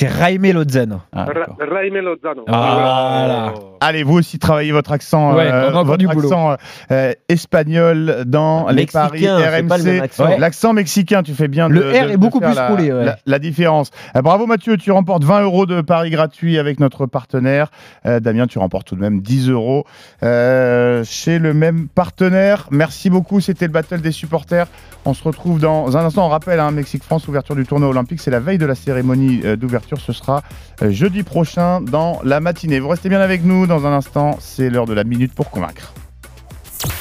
C'est 0.00 0.08
Jaime 0.08 0.50
Lozano. 0.52 1.02
Ah, 1.12 1.24
Ra- 1.26 1.56
Raime 1.60 1.96
Lozano. 1.98 2.42
Voilà. 2.48 3.52
Allez, 3.80 4.02
vous 4.02 4.14
aussi 4.14 4.38
travaillez 4.38 4.72
votre 4.72 4.92
accent, 4.92 5.34
Ouais, 5.36 5.50
euh, 5.52 5.70
votre 5.82 6.08
accent 6.10 6.56
euh, 6.90 7.12
espagnol 7.28 8.24
dans 8.26 8.68
les 8.68 8.74
Mexicain, 8.76 9.00
paris 9.08 9.20
c'est 9.20 9.62
pas 9.68 9.76
le 9.78 9.84
même 9.84 10.00
RMC. 10.00 10.24
Ouais. 10.24 10.38
L'accent 10.38 10.72
mexicain, 10.72 11.22
tu 11.22 11.34
fais 11.34 11.48
bien. 11.48 11.68
Le 11.68 11.80
de- 11.80 11.84
R 11.90 11.92
de- 11.92 11.96
est 12.08 12.12
de 12.12 12.16
beaucoup 12.16 12.40
plus 12.40 12.58
roulé, 12.58 12.92
ouais. 12.92 13.04
la- 13.04 13.18
la 13.26 13.38
différence. 13.38 13.90
Euh, 14.16 14.22
bravo 14.22 14.46
Mathieu, 14.46 14.78
tu 14.78 14.90
remportes 14.90 15.24
20 15.24 15.42
euros 15.42 15.66
de 15.66 15.82
paris 15.82 16.10
gratuits 16.10 16.58
avec 16.58 16.80
notre 16.80 17.04
partenaire. 17.06 17.70
Euh, 18.06 18.20
Damien, 18.20 18.46
tu 18.46 18.58
remportes 18.58 18.86
tout 18.88 18.96
de 18.96 19.00
même 19.02 19.20
10 19.20 19.50
euros 19.50 19.84
euh, 20.22 21.04
chez 21.04 21.38
le 21.38 21.52
même 21.52 21.88
partenaire. 21.88 22.66
Merci 22.70 23.10
beaucoup, 23.10 23.40
c'était 23.40 23.66
le 23.66 23.72
battle 23.72 24.00
des 24.00 24.12
supporters. 24.12 24.66
On 25.04 25.14
se 25.14 25.22
retrouve 25.22 25.60
dans 25.60 25.96
un 25.96 26.04
instant. 26.04 26.26
On 26.26 26.30
rappelle, 26.30 26.58
hein, 26.58 26.70
Mexique-France, 26.70 27.28
ouverture 27.28 27.54
du 27.54 27.64
tournoi 27.64 27.88
olympique. 27.90 28.20
C'est 28.20 28.30
la 28.30 28.40
veille 28.40 28.58
de 28.58 28.66
la 28.66 28.74
cérémonie 28.74 29.40
euh, 29.44 29.56
d'ouverture. 29.58 30.00
Ce 30.00 30.12
sera 30.12 30.42
euh, 30.82 30.90
jeudi 30.90 31.22
prochain 31.22 31.80
dans 31.80 32.20
la 32.24 32.40
matinée. 32.40 32.80
Vous 32.80 32.88
restez 32.88 33.08
bien 33.08 33.20
avec 33.20 33.44
nous. 33.44 33.66
Dans 33.66 33.86
un 33.86 33.92
instant, 33.92 34.36
c'est 34.40 34.70
l'heure 34.70 34.86
de 34.86 34.94
la 34.94 35.04
minute 35.04 35.34
pour 35.34 35.50
convaincre. 35.50 35.92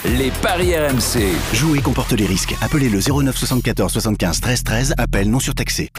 Les 0.05 0.31
paris 0.41 0.75
RMC. 0.75 1.21
Jouer 1.53 1.79
comporte 1.81 2.13
les 2.13 2.25
risques. 2.25 2.55
Appelez 2.61 2.89
le 2.89 2.99
09 2.99 3.37
74 3.37 3.91
75 3.91 4.41
13 4.41 4.63
13. 4.63 4.93
Appel 4.97 5.29
non 5.29 5.39
surtaxé. 5.39 5.91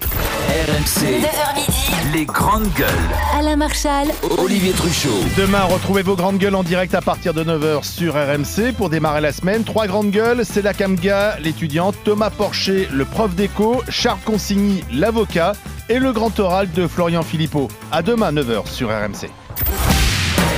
RMC. 0.49 1.21
9h 1.21 1.55
midi. 1.55 1.88
Les 2.13 2.25
grandes 2.25 2.73
gueules. 2.75 2.89
Alain 3.37 3.57
Marchal, 3.57 4.09
Olivier 4.39 4.73
Truchot. 4.73 5.09
Demain, 5.37 5.63
retrouvez 5.65 6.03
vos 6.03 6.15
grandes 6.15 6.39
gueules 6.39 6.55
en 6.55 6.63
direct 6.63 6.95
à 6.95 7.01
partir 7.01 7.35
de 7.35 7.43
9h 7.43 7.83
sur 7.83 8.15
RMC 8.15 8.73
pour 8.77 8.89
démarrer 8.89 9.21
la 9.21 9.33
semaine. 9.33 9.65
Trois 9.65 9.87
grandes 9.87 10.11
gueules, 10.11 10.45
c'est 10.45 10.63
la 10.63 10.75
Kamga, 10.75 11.39
l'étudiante, 11.41 11.97
Thomas 12.05 12.31
Porcher, 12.31 12.89
le 12.93 13.05
prof 13.05 13.35
d'éco, 13.35 13.83
Charles 13.89 14.21
Consigny, 14.25 14.85
l'avocat 14.93 15.55
et 15.89 15.99
le 15.99 16.13
grand 16.13 16.39
oral 16.39 16.71
de 16.71 16.87
Florian 16.87 17.23
Philippot. 17.23 17.69
À 17.91 18.03
demain 18.03 18.33
9h 18.33 18.67
sur 18.69 18.89
RMC. 18.89 19.29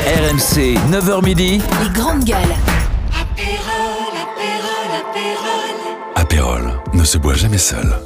RMC, 0.07 0.79
9h 0.93 1.25
midi. 1.25 1.61
les 1.83 1.91
grandes 1.91 2.25
gueules. 2.25 2.37
Apérol 6.15 6.81
ne 6.93 7.05
se 7.05 7.19
boit 7.19 7.35
jamais 7.35 7.59
seul. 7.59 7.97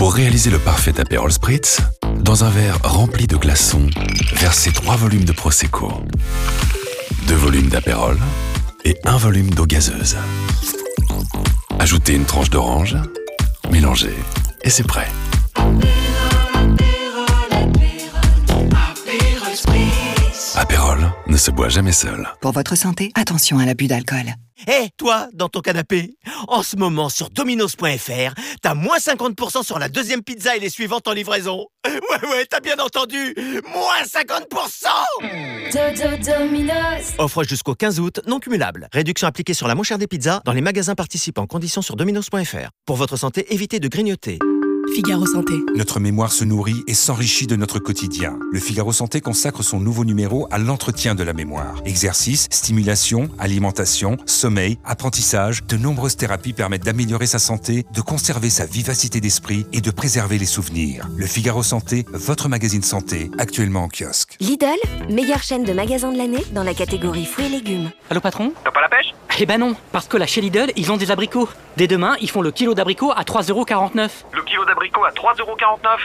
Pour 0.00 0.14
réaliser 0.14 0.48
le 0.48 0.58
parfait 0.58 0.98
Apérol 0.98 1.30
Spritz, 1.30 1.82
dans 2.20 2.42
un 2.42 2.48
verre 2.48 2.78
rempli 2.82 3.26
de 3.26 3.36
glaçons, 3.36 3.86
versez 4.32 4.72
3 4.72 4.96
volumes 4.96 5.26
de 5.26 5.32
Prosecco, 5.32 5.92
2 7.26 7.34
volumes 7.34 7.68
d'Apérol 7.68 8.16
et 8.86 8.96
1 9.04 9.18
volume 9.18 9.50
d'eau 9.50 9.66
gazeuse. 9.66 10.16
Ajoutez 11.78 12.14
une 12.14 12.24
tranche 12.24 12.48
d'orange, 12.48 12.96
mélangez 13.70 14.16
et 14.62 14.70
c'est 14.70 14.86
prêt. 14.86 15.06
Apérol 20.56 21.12
ne 21.26 21.36
se 21.36 21.50
boit 21.50 21.68
jamais 21.68 21.92
seul. 21.92 22.26
Pour 22.40 22.52
votre 22.52 22.74
santé, 22.74 23.12
attention 23.16 23.58
à 23.58 23.66
l'abus 23.66 23.86
d'alcool. 23.86 24.34
Hé, 24.66 24.90
toi, 24.96 25.28
dans 25.32 25.48
ton 25.48 25.60
canapé, 25.60 26.16
en 26.48 26.62
ce 26.62 26.76
moment 26.76 27.08
sur 27.08 27.30
dominos.fr, 27.30 28.34
t'as 28.62 28.74
moins 28.74 28.98
50% 28.98 29.64
sur 29.64 29.78
la 29.78 29.88
deuxième 29.88 30.22
pizza 30.22 30.54
et 30.56 30.60
les 30.60 30.68
suivantes 30.68 31.08
en 31.08 31.12
livraison. 31.12 31.66
Ouais, 32.10 32.28
ouais, 32.28 32.46
t'as 32.46 32.60
bien 32.60 32.76
entendu 32.78 33.34
Moins 33.72 34.02
50% 34.04 34.42
Dodo 35.72 36.16
Dominos. 36.24 37.14
Offre 37.18 37.44
jusqu'au 37.44 37.74
15 37.74 38.00
août, 38.00 38.20
non 38.26 38.40
cumulable. 38.40 38.88
Réduction 38.92 39.28
appliquée 39.28 39.54
sur 39.54 39.68
la 39.68 39.74
moins 39.74 39.84
chère 39.84 39.98
des 39.98 40.06
pizzas 40.06 40.40
dans 40.44 40.52
les 40.52 40.60
magasins 40.60 40.94
participants. 40.94 41.46
Conditions 41.46 41.82
sur 41.82 41.96
dominos.fr. 41.96 42.70
Pour 42.84 42.96
votre 42.96 43.16
santé, 43.16 43.52
évitez 43.54 43.80
de 43.80 43.88
grignoter. 43.88 44.38
Figaro 44.88 45.24
Santé. 45.24 45.54
Notre 45.76 46.00
mémoire 46.00 46.32
se 46.32 46.44
nourrit 46.44 46.82
et 46.88 46.94
s'enrichit 46.94 47.46
de 47.46 47.54
notre 47.54 47.78
quotidien. 47.78 48.38
Le 48.50 48.58
Figaro 48.58 48.92
Santé 48.92 49.20
consacre 49.20 49.62
son 49.62 49.78
nouveau 49.78 50.04
numéro 50.04 50.48
à 50.50 50.58
l'entretien 50.58 51.14
de 51.14 51.22
la 51.22 51.32
mémoire. 51.32 51.76
Exercice, 51.84 52.48
stimulation, 52.50 53.28
alimentation, 53.38 54.16
sommeil, 54.26 54.78
apprentissage, 54.84 55.64
de 55.64 55.76
nombreuses 55.76 56.16
thérapies 56.16 56.52
permettent 56.52 56.84
d'améliorer 56.84 57.26
sa 57.26 57.38
santé, 57.38 57.86
de 57.94 58.00
conserver 58.00 58.50
sa 58.50 58.66
vivacité 58.66 59.20
d'esprit 59.20 59.64
et 59.72 59.80
de 59.80 59.90
préserver 59.92 60.38
les 60.38 60.46
souvenirs. 60.46 61.06
Le 61.16 61.26
Figaro 61.26 61.62
Santé, 61.62 62.04
votre 62.12 62.48
magazine 62.48 62.82
santé, 62.82 63.30
actuellement 63.38 63.84
en 63.84 63.88
kiosque. 63.88 64.36
Lidl, 64.40 64.66
meilleure 65.08 65.42
chaîne 65.42 65.64
de 65.64 65.72
magasins 65.72 66.12
de 66.12 66.18
l'année 66.18 66.44
dans 66.52 66.64
la 66.64 66.74
catégorie 66.74 67.26
fruits 67.26 67.46
et 67.46 67.50
légumes. 67.50 67.90
Allô 68.10 68.20
patron? 68.20 68.52
T'as 68.64 68.72
pas 68.72 68.80
la 68.80 68.88
pêche? 68.88 69.14
Eh 69.42 69.46
ben 69.46 69.56
non, 69.56 69.74
parce 69.90 70.06
que 70.06 70.18
là 70.18 70.26
chez 70.26 70.42
Lidl, 70.42 70.70
ils 70.76 70.92
ont 70.92 70.98
des 70.98 71.10
abricots. 71.10 71.48
Dès 71.78 71.86
demain, 71.86 72.14
ils 72.20 72.28
font 72.28 72.42
le 72.42 72.50
kilo 72.50 72.74
d'abricots 72.74 73.12
à 73.12 73.22
3,49€. 73.22 74.10
Le 74.34 74.42
kilo 74.42 74.66
d'abricot 74.70 75.04
à 75.04 75.10
3,49€ 75.10 75.98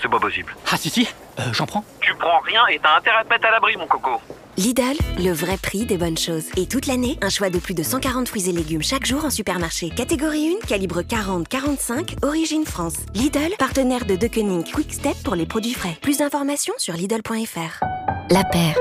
C'est 0.00 0.08
pas 0.08 0.18
possible. 0.18 0.54
Ah 0.70 0.76
si 0.76 0.88
si, 0.88 1.08
euh, 1.38 1.42
j'en 1.52 1.66
prends. 1.66 1.84
Tu 2.00 2.14
prends 2.14 2.38
rien 2.40 2.66
et 2.68 2.78
t'as 2.78 2.96
intérêt 2.96 3.18
à 3.18 3.24
te 3.24 3.28
mettre 3.28 3.46
à 3.46 3.50
l'abri, 3.50 3.76
mon 3.76 3.86
coco. 3.86 4.20
Lidl, 4.56 4.96
le 5.18 5.32
vrai 5.32 5.56
prix 5.56 5.84
des 5.84 5.96
bonnes 5.96 6.16
choses. 6.16 6.44
Et 6.56 6.66
toute 6.66 6.86
l'année, 6.86 7.18
un 7.22 7.28
choix 7.28 7.50
de 7.50 7.58
plus 7.58 7.74
de 7.74 7.82
140 7.82 8.28
fruits 8.28 8.48
et 8.48 8.52
légumes 8.52 8.84
chaque 8.84 9.04
jour 9.04 9.24
en 9.24 9.30
supermarché. 9.30 9.90
Catégorie 9.90 10.56
1, 10.62 10.66
calibre 10.66 11.02
40-45, 11.02 12.24
origine 12.24 12.64
France. 12.64 12.94
Lidl, 13.14 13.56
partenaire 13.58 14.04
de 14.04 14.14
Deceuninck 14.14 14.70
Quick 14.72 14.92
Step 14.92 15.16
pour 15.24 15.34
les 15.34 15.46
produits 15.46 15.74
frais. 15.74 15.96
Plus 16.00 16.18
d'informations 16.18 16.74
sur 16.78 16.94
Lidl.fr. 16.94 17.84
La 18.30 18.44
paire. 18.44 18.78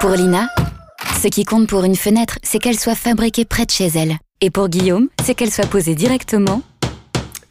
Pour 0.00 0.10
Lina, 0.10 0.48
ce 1.22 1.28
qui 1.28 1.44
compte 1.44 1.66
pour 1.66 1.84
une 1.84 1.96
fenêtre, 1.96 2.38
c'est 2.42 2.58
qu'elle 2.58 2.78
soit 2.78 2.94
fabriquée 2.94 3.46
près 3.46 3.64
de 3.64 3.70
chez 3.70 3.86
elle. 3.86 4.18
Et 4.42 4.50
pour 4.50 4.68
Guillaume, 4.68 5.08
c'est 5.24 5.34
qu'elle 5.34 5.50
soit 5.50 5.66
posée 5.66 5.94
directement 5.94 6.60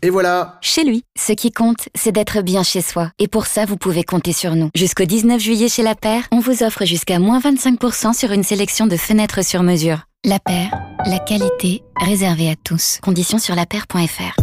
Et 0.05 0.11
voilà 0.11 0.59
chez 0.61 0.83
lui. 0.83 1.03
Ce 1.17 1.33
qui 1.33 1.49
compte, 1.49 1.89
c'est 1.95 2.11
d'être 2.11 2.43
bien 2.43 2.61
chez 2.61 2.81
soi. 2.81 3.09
Et 3.17 3.27
pour 3.27 3.47
ça, 3.47 3.65
vous 3.65 3.75
pouvez 3.75 4.03
compter 4.03 4.33
sur 4.33 4.53
nous. 4.53 4.69
Jusqu'au 4.75 5.05
19 5.05 5.41
juillet 5.41 5.67
chez 5.67 5.81
La 5.81 5.95
Paire, 5.95 6.27
on 6.31 6.37
vous 6.37 6.61
offre 6.61 6.85
jusqu'à 6.85 7.17
moins 7.17 7.39
25% 7.39 8.13
sur 8.13 8.31
une 8.31 8.43
sélection 8.43 8.85
de 8.85 8.97
fenêtres 8.97 9.43
sur 9.43 9.63
mesure. 9.63 10.01
La 10.23 10.37
Paire, 10.37 10.79
la 11.07 11.17
qualité 11.17 11.81
réservée 11.99 12.51
à 12.51 12.55
tous. 12.55 12.99
Conditions 13.01 13.39
sur 13.39 13.55
lapaire.fr. 13.55 14.39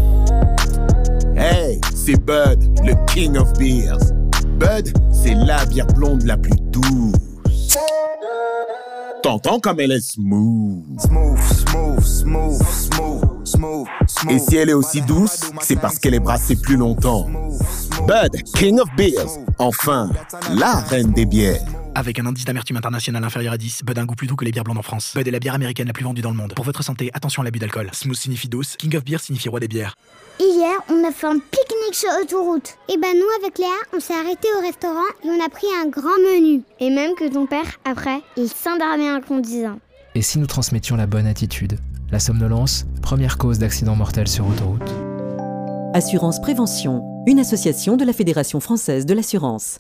Hey, 1.37 1.81
c'est 1.95 2.19
Bud, 2.19 2.81
le 2.85 2.95
King 3.15 3.37
of 3.37 3.53
Beers. 3.53 4.13
Bud, 4.59 4.93
c'est 5.13 5.35
la 5.35 5.65
bière 5.67 5.87
blonde 5.87 6.25
la 6.25 6.39
plus 6.39 6.59
douce. 6.73 7.77
T'entends 9.23 9.61
comme 9.61 9.79
elle 9.79 9.93
est 9.93 10.01
smooth. 10.01 10.83
Smooth, 10.99 11.39
smooth, 11.39 12.05
smooth, 12.05 12.63
smooth, 12.63 12.63
smooth, 12.67 13.32
Et 14.29 14.39
si 14.39 14.57
elle 14.57 14.71
est 14.71 14.75
aussi 14.75 15.01
douce, 15.03 15.51
c'est 15.61 15.81
parce 15.81 15.99
qu'elle 15.99 16.15
est 16.15 16.21
brassée 16.21 16.57
plus 16.57 16.77
longtemps. 16.77 17.29
Bud, 18.07 18.43
King 18.55 18.81
of 18.81 18.89
Beers. 18.97 19.39
Enfin, 19.59 20.11
la 20.51 20.77
reine 20.77 21.13
des 21.13 21.27
bières. 21.27 21.61
Avec 21.95 22.19
un 22.19 22.27
indice 22.27 22.47
d'amertume 22.47 22.79
international 22.79 23.23
inférieur 23.23 23.53
à 23.53 23.59
10, 23.59 23.83
Bud 23.85 23.99
a 23.99 24.03
un 24.03 24.07
goût 24.07 24.15
plus 24.15 24.27
doux 24.27 24.37
que 24.37 24.45
les 24.45 24.51
bières 24.51 24.65
blondes 24.65 24.79
en 24.79 24.83
France. 24.83 25.13
Bud 25.15 25.29
est 25.29 25.31
la 25.31 25.39
bière 25.39 25.55
américaine 25.55 25.87
la 25.87 25.93
plus 25.93 26.05
vendue 26.05 26.23
dans 26.23 26.31
le 26.31 26.37
monde. 26.37 26.55
Pour 26.55 26.65
votre 26.65 26.83
santé, 26.83 27.11
attention 27.13 27.43
à 27.43 27.45
l'abus 27.45 27.59
d'alcool. 27.59 27.91
Smooth 27.93 28.17
signifie 28.17 28.49
douce, 28.49 28.77
King 28.77 28.97
of 28.97 29.05
Beer 29.05 29.19
signifie 29.19 29.49
roi 29.49 29.61
des 29.61 29.69
bières. 29.69 29.95
Hier, 30.41 30.73
on 30.89 31.07
a 31.07 31.13
fait 31.13 31.27
un 31.27 31.39
pique-nique 31.39 31.95
sur 31.95 32.09
autoroute. 32.23 32.79
Et 32.89 32.97
ben 32.97 33.15
nous, 33.15 33.45
avec 33.45 33.59
Léa, 33.59 33.69
on 33.95 34.01
s'est 34.01 34.15
arrêté 34.15 34.49
au 34.59 34.63
restaurant 34.63 35.09
et 35.23 35.29
on 35.29 35.45
a 35.45 35.49
pris 35.51 35.67
un 35.83 35.89
grand 35.89 36.19
menu. 36.19 36.63
Et 36.81 36.89
même 36.89 37.15
que 37.15 37.31
ton 37.31 37.47
père, 37.47 37.79
après, 37.85 38.21
il 38.37 38.49
s'endormait 38.49 39.13
en 39.13 39.21
conduisant. 39.21 39.79
Et 40.15 40.23
si 40.23 40.39
nous 40.39 40.47
transmettions 40.47 40.97
la 40.97 41.07
bonne 41.07 41.27
attitude? 41.27 41.79
La 42.13 42.19
somnolence, 42.19 42.85
première 43.01 43.39
cause 43.39 43.59
d'accident 43.59 43.97
mortel 43.97 44.29
sur 44.29 44.47
autoroute. 44.47 44.83
Assurance 45.95 46.43
Prévention, 46.43 47.03
une 47.27 47.39
association 47.39 47.97
de 47.97 48.05
la 48.05 48.13
Fédération 48.13 48.61
française 48.61 49.07
de 49.07 49.15
l'assurance. 49.15 49.79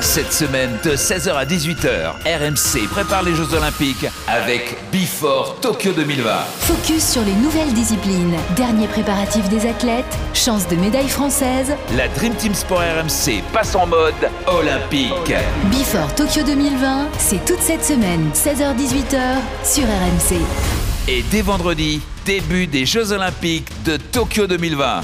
Cette 0.00 0.32
semaine, 0.32 0.70
de 0.84 0.96
16h 0.96 1.30
à 1.30 1.44
18h, 1.44 2.14
RMC 2.26 2.88
prépare 2.88 3.22
les 3.22 3.36
Jeux 3.36 3.54
Olympiques 3.54 4.06
avec 4.26 4.76
Before 4.90 5.54
Tokyo 5.60 5.92
2020. 5.92 6.32
Focus 6.58 7.12
sur 7.12 7.22
les 7.22 7.34
nouvelles 7.34 7.72
disciplines. 7.74 8.34
Dernier 8.56 8.88
préparatif 8.88 9.48
des 9.48 9.68
athlètes, 9.68 10.04
chance 10.34 10.66
de 10.66 10.74
médaille 10.74 11.08
française. 11.08 11.74
La 11.96 12.08
Dream 12.08 12.34
Team 12.34 12.54
Sport 12.54 12.80
RMC 12.80 13.44
passe 13.52 13.76
en 13.76 13.86
mode 13.86 14.14
olympique. 14.48 15.32
Before 15.70 16.12
Tokyo 16.16 16.42
2020, 16.44 17.06
c'est 17.18 17.44
toute 17.44 17.60
cette 17.60 17.84
semaine, 17.84 18.30
16h-18h 18.34 19.38
sur 19.62 19.84
RMC. 19.84 20.85
Et 21.08 21.22
dès 21.30 21.40
vendredi, 21.40 22.00
début 22.24 22.66
des 22.66 22.84
Jeux 22.84 23.12
Olympiques 23.12 23.70
de 23.84 23.96
Tokyo 23.96 24.48
2020. 24.48 25.02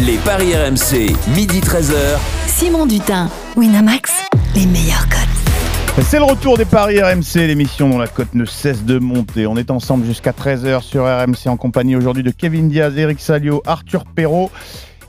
Les 0.00 0.16
paris 0.18 0.52
RMC, 0.52 1.14
midi 1.28 1.60
13h. 1.60 2.18
Simon 2.48 2.86
Dutin, 2.86 3.30
Winamax, 3.56 4.10
les 4.56 4.66
meilleurs 4.66 5.08
codes. 5.08 6.02
C'est 6.04 6.18
le 6.18 6.24
retour 6.24 6.58
des 6.58 6.64
paris 6.64 7.00
RMC, 7.00 7.46
l'émission 7.46 7.88
dont 7.88 7.98
la 7.98 8.08
cote 8.08 8.34
ne 8.34 8.44
cesse 8.44 8.84
de 8.84 8.98
monter. 8.98 9.46
On 9.46 9.56
est 9.56 9.70
ensemble 9.70 10.04
jusqu'à 10.06 10.32
13h 10.32 10.82
sur 10.82 11.04
RMC 11.04 11.46
en 11.46 11.56
compagnie 11.56 11.94
aujourd'hui 11.94 12.24
de 12.24 12.32
Kevin 12.32 12.68
Diaz, 12.68 12.98
Eric 12.98 13.20
Salio, 13.20 13.62
Arthur 13.64 14.06
Perrault. 14.06 14.50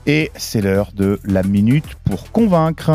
Et 0.06 0.30
c'est 0.36 0.60
l'heure 0.60 0.92
de 0.94 1.18
la 1.24 1.42
minute 1.42 1.96
pour 2.04 2.30
convaincre. 2.30 2.92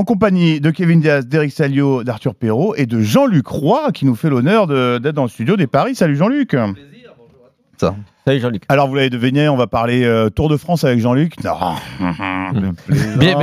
En 0.00 0.04
compagnie 0.04 0.62
de 0.62 0.70
Kevin 0.70 0.98
Diaz, 1.02 1.26
d'Eric 1.26 1.52
Salio, 1.52 2.04
d'Arthur 2.04 2.34
Perrault 2.34 2.74
et 2.74 2.86
de 2.86 3.00
Jean-Luc 3.02 3.46
Roy 3.46 3.92
qui 3.92 4.06
nous 4.06 4.14
fait 4.14 4.30
l'honneur 4.30 4.66
d'être 4.66 5.14
dans 5.14 5.24
le 5.24 5.28
studio 5.28 5.58
des 5.58 5.66
paris. 5.66 5.94
Salut 5.94 6.16
Jean-Luc. 6.16 6.56
Salut 8.26 8.40
Jean-Luc. 8.40 8.62
Alors 8.68 8.86
vous 8.86 8.94
l'avez 8.96 9.08
deviné, 9.08 9.48
on 9.48 9.56
va 9.56 9.66
parler 9.66 10.04
euh, 10.04 10.28
Tour 10.28 10.50
de 10.50 10.58
France 10.58 10.84
avec 10.84 11.00
Jean-Luc. 11.00 11.42
Non. 11.42 11.54
Bien, 13.16 13.36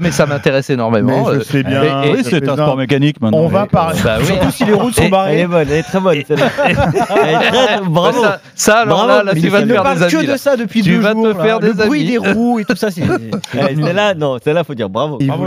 mais, 0.00 0.10
ça 0.10 0.26
m'intéresse 0.26 0.70
énormément. 0.70 1.28
Mais 1.28 1.34
je 1.34 1.38
euh, 1.38 1.42
sais 1.44 1.62
bien. 1.62 1.82
et- 2.02 2.08
et- 2.08 2.12
Oui, 2.12 2.18
c'est 2.24 2.48
un 2.48 2.54
sport 2.54 2.76
mécanique 2.76 3.20
maintenant. 3.20 3.38
On 3.38 3.48
va 3.48 3.66
parler. 3.66 3.98
Bah 4.02 4.16
oui. 4.18 4.26
Surtout 4.26 4.50
si 4.50 4.64
les 4.64 4.72
routes 4.72 4.94
sont 4.94 5.08
barrées. 5.08 5.34
Elle 5.34 5.40
est 5.40 5.46
bonne, 5.46 5.66
elle 5.70 5.78
est 5.78 5.82
très 5.82 6.00
bonne. 6.00 6.14
Elle 6.14 6.20
est 6.20 6.24
très- 6.24 7.80
Bravo. 7.86 8.22
Ça, 8.22 8.40
ça, 8.54 8.78
alors 8.80 9.06
là, 9.06 9.22
là, 9.22 9.32
Mais 9.34 9.40
tu 9.40 9.48
vas 9.48 9.62
te 9.62 9.66
faire 9.66 9.82
des 9.84 9.98
que 10.10 10.16
amis. 10.16 10.26
de 10.26 10.30
là. 10.32 10.38
ça 10.38 10.56
depuis 10.56 10.82
Tu 10.82 10.90
deux 10.92 10.98
vas 11.00 11.12
jours. 11.12 11.28
te 11.28 11.34
faire 11.34 11.60
là. 11.60 11.68
Le 11.68 11.74
des 11.74 11.86
bruit 11.86 12.00
amis. 12.00 12.10
des 12.10 12.32
roues 12.32 12.58
et 12.58 12.64
tout 12.64 12.76
ça, 12.76 12.90
c'est. 12.90 13.02
Eh, 13.54 13.76
Celle-là, 13.76 14.14
non, 14.14 14.38
celle-là, 14.42 14.64
faut 14.64 14.74
dire 14.74 14.88
bravo. 14.90 15.18
Bravo, 15.22 15.46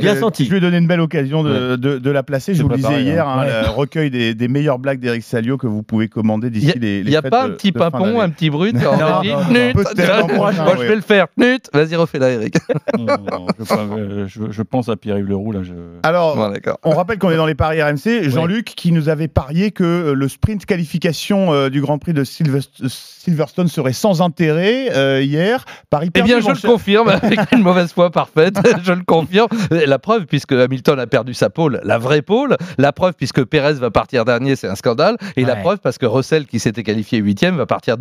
bien 0.00 0.16
senti. 0.16 0.44
Je 0.44 0.50
lui 0.50 0.58
ai 0.58 0.60
donné 0.60 0.76
une 0.78 0.86
belle 0.86 1.00
occasion 1.00 1.42
de, 1.42 1.76
de- 1.76 1.98
de 1.98 2.10
la 2.10 2.22
placer. 2.22 2.54
Je 2.54 2.62
vous 2.62 2.68
le 2.68 2.76
disais 2.76 2.88
préparé, 2.88 3.04
hier, 3.10 3.26
hein. 3.26 3.44
hein, 3.46 3.62
le 3.64 3.70
recueil 3.70 4.10
des, 4.10 4.48
meilleures 4.48 4.78
blagues 4.78 5.00
d'Eric 5.00 5.22
Salio 5.22 5.56
que 5.56 5.66
vous 5.66 5.82
pouvez 5.82 6.08
commander 6.08 6.50
d'ici 6.50 6.78
les, 6.78 6.98
il 6.98 7.06
les 7.06 7.12
y 7.12 7.16
a 7.16 7.22
pas 7.22 7.44
un 7.44 7.48
de- 7.48 7.52
petit 7.54 7.72
de 7.72 7.78
un 8.18 8.30
petit 8.30 8.50
brut 8.50 8.74
Non, 8.82 8.96
non, 8.96 9.22
non, 9.22 9.82
l'encourager, 10.18 10.58
Moi, 10.62 10.72
ouais. 10.72 10.76
je 10.78 10.88
vais 10.88 10.94
le 10.96 11.00
faire. 11.02 11.26
Knut, 11.36 11.68
vas-y, 11.72 11.94
refais-la, 11.96 12.30
Eric. 12.30 12.54
Non, 12.98 13.04
non, 13.30 13.46
je, 13.58 13.64
pas- 13.64 14.26
je- 14.26 14.50
je 14.50 14.62
pense 14.62 14.88
à 14.88 14.96
Pierre-Yves 14.96 15.28
Leroux. 15.28 15.52
Là, 15.52 15.62
je... 15.62 15.72
Alors, 16.02 16.36
Bon, 16.36 16.52
on 16.84 16.90
rappelle 16.90 17.18
qu'on 17.18 17.30
est 17.30 17.36
dans 17.36 17.46
les 17.46 17.54
paris 17.54 17.82
RMC. 17.82 18.30
Jean-Luc 18.30 18.64
qui 18.64 18.90
nous 18.92 19.08
avait 19.08 19.28
parié 19.28 19.70
que 19.70 19.84
euh, 19.84 20.14
le 20.14 20.28
sprint 20.28 20.64
qualification 20.64 21.52
euh, 21.52 21.68
du 21.68 21.80
Grand 21.80 21.98
Prix 21.98 22.14
de 22.14 22.24
Silverstone 22.24 23.68
serait 23.68 23.92
sans 23.92 24.22
intérêt 24.22 24.88
euh, 24.94 25.22
hier. 25.22 25.64
Paris 25.90 26.10
Eh 26.14 26.22
bien, 26.22 26.40
je 26.40 26.48
le 26.48 26.66
confirme 26.68 27.08
avec 27.08 27.38
une 27.52 27.62
mauvaise 27.62 27.92
foi 27.92 28.10
parfaite. 28.10 28.56
je 28.82 28.92
le 28.92 29.04
confirme. 29.04 29.48
La 29.70 29.98
preuve, 29.98 30.26
puisque 30.26 30.52
Hamilton 30.52 30.98
a 30.98 31.06
perdu 31.06 31.34
sa 31.34 31.50
pole, 31.50 31.80
la 31.84 31.98
vraie 31.98 32.22
pole. 32.22 32.56
La 32.78 32.92
preuve, 32.92 33.14
puisque 33.14 33.44
Perez 33.44 33.74
va 33.74 33.90
partir 33.90 34.24
dernier, 34.24 34.56
c'est 34.56 34.68
un 34.68 34.74
scandale. 34.74 35.16
Et 35.36 35.44
la 35.44 35.56
preuve, 35.56 35.78
parce 35.78 35.98
que 35.98 36.06
Russell, 36.06 36.46
qui 36.46 36.58
s'était 36.58 36.82
qualifié 36.82 37.18
huitième, 37.18 37.56
va 37.56 37.66
partir 37.66 37.96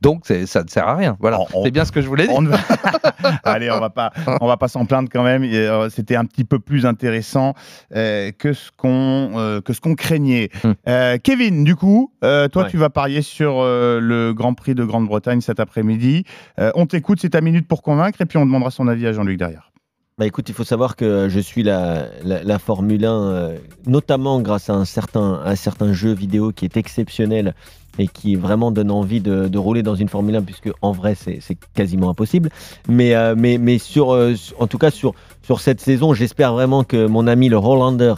Donc, 0.00 0.26
ça 0.26 0.34
ne 0.62 0.68
sert 0.68 0.88
à 0.88 0.94
rien. 0.96 1.16
Voilà. 1.20 1.38
C'est 1.62 1.70
bien 1.70 1.84
ce 1.84 1.92
que 1.92 2.00
je 2.02 2.08
voulais 2.08 2.26
dire. 2.26 2.34
On 2.36 2.42
ne 2.42 2.48
va- 2.50 2.58
Allez, 3.44 3.70
on 3.70 3.80
va 3.80 3.90
pas, 3.90 4.12
on 4.40 4.46
va 4.46 4.56
pas 4.56 4.68
s'en 4.68 4.84
plaindre 4.86 5.08
quand 5.10 5.22
même. 5.22 5.42
Euh, 5.44 5.88
C'était 5.90 6.16
un 6.16 6.24
petit 6.24 6.44
peu 6.44 6.58
plus 6.58 6.86
intéressant 6.86 7.54
euh, 7.94 8.30
que 8.36 8.52
ce 8.52 8.70
qu'on 8.76 9.32
euh, 9.36 9.60
que 9.60 9.72
ce 9.72 9.80
qu'on 9.80 9.94
craignait. 9.94 10.50
Hmm. 10.62 10.72
Euh, 10.88 11.18
Kevin, 11.22 11.64
du 11.64 11.76
coup, 11.76 12.12
euh, 12.24 12.48
toi, 12.48 12.64
Ouais. 12.64 12.70
tu 12.70 12.76
vas 12.76 12.90
parier 12.90 13.22
sur 13.22 13.60
euh, 13.60 14.00
le 14.00 14.32
Grand 14.34 14.54
Prix 14.54 14.74
de 14.74 14.84
Grande-Bretagne 14.84 15.40
cet 15.40 15.60
après-midi. 15.60 16.24
Euh, 16.58 16.70
on 16.74 16.86
t'écoute, 16.86 17.18
c'est 17.20 17.30
ta 17.30 17.40
minute 17.40 17.66
pour 17.68 17.82
convaincre, 17.82 18.20
et 18.20 18.26
puis 18.26 18.38
on 18.38 18.46
demandera 18.46 18.70
son 18.70 18.88
avis 18.88 19.06
à 19.06 19.12
Jean-Luc 19.12 19.38
derrière. 19.38 19.70
Bah 20.16 20.26
écoute, 20.26 20.48
il 20.48 20.54
faut 20.54 20.62
savoir 20.64 20.94
que 20.94 21.28
je 21.28 21.40
suis 21.40 21.64
la, 21.64 22.04
la, 22.22 22.44
la 22.44 22.58
Formule 22.60 23.04
1, 23.04 23.10
euh, 23.12 23.56
notamment 23.86 24.40
grâce 24.40 24.70
à 24.70 24.74
un 24.74 24.84
certain, 24.84 25.40
un 25.44 25.56
certain 25.56 25.92
jeu 25.92 26.12
vidéo 26.14 26.52
qui 26.52 26.64
est 26.66 26.76
exceptionnel 26.76 27.52
et 27.98 28.08
qui 28.08 28.34
vraiment 28.34 28.70
donne 28.70 28.90
envie 28.90 29.20
de, 29.20 29.48
de 29.48 29.58
rouler 29.58 29.82
dans 29.82 29.94
une 29.94 30.08
Formule 30.08 30.36
1, 30.36 30.42
puisque 30.42 30.70
en 30.82 30.92
vrai, 30.92 31.14
c'est 31.14 31.40
quasiment 31.74 32.10
impossible. 32.10 32.50
Mais, 32.88 33.14
euh, 33.14 33.34
mais, 33.36 33.58
mais 33.58 33.78
sur, 33.78 34.12
euh, 34.12 34.34
en 34.58 34.66
tout 34.66 34.78
cas, 34.78 34.90
sur, 34.90 35.14
sur 35.42 35.60
cette 35.60 35.80
saison, 35.80 36.14
j'espère 36.14 36.52
vraiment 36.52 36.84
que 36.84 37.06
mon 37.06 37.26
ami 37.26 37.48
le 37.48 37.56
Hollander, 37.56 38.14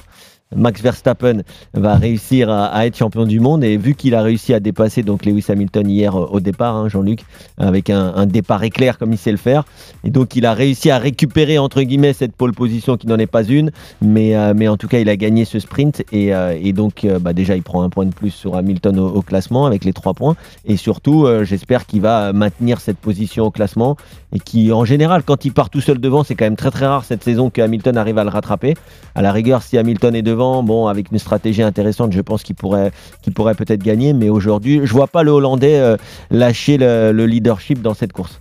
Max 0.57 0.81
Verstappen, 0.81 1.43
va 1.75 1.95
réussir 1.95 2.51
à, 2.51 2.87
être 2.87 2.97
champion 2.97 3.25
du 3.25 3.41
monde. 3.41 3.65
Et 3.65 3.77
vu 3.77 3.95
qu'il 3.95 4.15
a 4.15 4.23
réussi 4.23 4.55
à 4.55 4.61
dépasser 4.61 5.03
donc 5.03 5.25
Lewis 5.25 5.45
Hamilton 5.49 5.89
hier 5.89 6.15
euh, 6.15 6.27
au 6.31 6.41
départ, 6.41 6.77
hein, 6.77 6.89
Jean-Luc, 6.89 7.21
avec 7.59 7.91
un, 7.91 8.27
départ 8.27 8.63
éclair 8.65 8.99
comme 8.99 9.13
il 9.13 9.19
sait 9.19 9.31
le 9.31 9.37
faire, 9.37 9.65
et 10.05 10.11
donc 10.11 10.37
il 10.37 10.47
a 10.47 10.55
réussi 10.55 10.91
à 10.91 10.99
récupérer 10.99 11.59
entre 11.59 11.83
guillemets 11.83 12.13
cette 12.13 12.35
pole 12.35 12.53
position 12.53 12.97
qui 12.97 13.07
n'en 13.07 13.19
est 13.19 13.27
pas 13.27 13.45
une, 13.45 13.71
mais, 14.01 14.37
euh, 14.37 14.53
en 14.71 14.77
tout 14.77 14.89
cas 14.89 14.99
il 14.99 15.09
a 15.09 15.17
gagné 15.17 15.45
ce 15.45 15.59
sprint. 15.59 16.03
Et, 16.13 16.35
euh, 16.35 16.55
donc 16.73 17.07
bah, 17.21 17.33
déjà 17.33 17.57
il 17.57 17.63
prend 17.63 17.83
un 17.83 17.89
point 17.89 18.05
de 18.05 18.13
plus 18.13 18.31
sur 18.31 18.57
Hamilton 18.57 18.99
au, 18.99 19.23
classement 19.23 19.67
avec 19.67 19.85
les 19.85 19.93
trois 19.93 20.13
points. 20.13 20.37
Et 20.67 20.77
surtout 20.77 21.27
j'espère 21.43 21.87
qu'il 21.87 22.01
va 22.01 22.33
maintenir 22.33 22.81
cette 22.81 22.99
position 22.99 23.45
au 23.45 23.51
classement. 23.51 23.97
Et 24.33 24.41
qui 24.41 24.73
en 24.73 24.85
général 24.85 25.23
quand 25.23 25.45
il 25.45 25.53
part 25.53 25.71
tout 25.71 25.81
seul 25.81 25.99
devant 25.99 26.25
c'est 26.25 26.35
quand 26.35 26.45
même 26.45 26.57
très 26.57 26.71
très 26.71 26.87
rare 26.87 27.05
cette 27.05 27.25
saison 27.25 27.49
que 27.49 27.63
Hamilton 27.63 27.97
arrive 27.97 28.19
à 28.19 28.25
le 28.25 28.31
rattraper. 28.31 28.75
À 29.15 29.23
la 29.23 29.33
rigueur 29.33 29.63
si 29.63 29.79
Hamilton 29.79 30.15
est 30.15 30.23
devant, 30.23 30.46
bon 30.63 30.87
avec 30.87 31.11
une 31.13 31.19
stratégie 31.19 31.63
intéressante 31.63 32.13
je 32.13 32.21
pense 32.21 32.43
qu'il 32.43 32.55
pourrait, 32.55 32.93
peut-être 33.23 33.83
gagner, 33.83 34.13
mais 34.13 34.29
aujourd'hui 34.29 34.81
je 34.85 34.93
vois 34.93 35.07
pas 35.07 35.23
le 35.23 35.31
Hollandais 35.31 35.79
euh, 35.79 35.97
lâcher 36.31 36.79
le 36.79 37.27
leadership 37.27 37.83
dans 37.83 37.95
cette 37.95 38.13
course. 38.13 38.41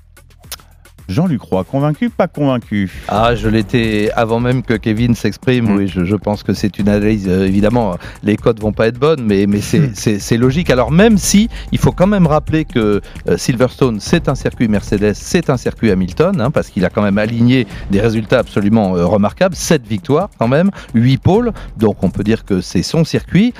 Jean-Luc 1.07 1.41
Roy, 1.41 1.63
convaincu, 1.63 2.09
pas 2.09 2.27
convaincu 2.27 2.91
Ah, 3.07 3.35
je 3.35 3.47
l'étais 3.47 4.09
avant 4.15 4.39
même 4.39 4.63
que 4.63 4.73
Kevin 4.73 5.15
s'exprime. 5.15 5.65
Mm. 5.73 5.75
Oui, 5.77 5.87
je, 5.87 6.03
je 6.05 6.15
pense 6.15 6.43
que 6.43 6.53
c'est 6.53 6.79
une 6.79 6.89
analyse. 6.89 7.27
euh, 7.27 7.45
évidemment, 7.45 7.97
les 8.23 8.35
codes 8.37 8.59
vont 8.59 8.71
pas 8.73 8.87
être 8.87 8.97
bonnes, 8.99 9.23
mais, 9.23 9.45
mais 9.47 9.61
c'est- 9.61 10.37
logique. 10.37 10.69
Alors, 10.69 10.91
même 10.91 11.17
si 11.17 11.49
il 11.71 11.77
faut 11.77 11.91
quand 11.91 12.07
même 12.07 12.27
rappeler 12.27 12.65
que 12.65 13.01
euh, 13.29 13.37
Silverstone, 13.37 13.99
c'est 13.99 14.27
un 14.27 14.35
circuit 14.35 14.67
Mercedes, 14.67 15.13
c'est 15.13 15.49
un 15.49 15.57
circuit 15.57 15.91
Hamilton, 15.91 16.41
hein, 16.41 16.51
parce 16.51 16.69
qu'il 16.69 16.83
a 16.85 16.89
quand 16.89 17.01
même 17.01 17.17
aligné 17.17 17.67
des 17.91 18.01
résultats 18.01 18.39
absolument 18.39 18.95
euh, 18.97 19.05
remarquables. 19.05 19.55
7 19.55 19.87
victoires, 19.87 20.29
quand 20.37 20.47
même, 20.47 20.71
8 20.93 21.17
pôles. 21.17 21.51
Donc, 21.77 22.03
on 22.03 22.09
peut 22.09 22.23
dire 22.23 22.43
que 22.45 22.61
c'est 22.61 22.83
son 22.83 23.03
circuit. 23.05 23.53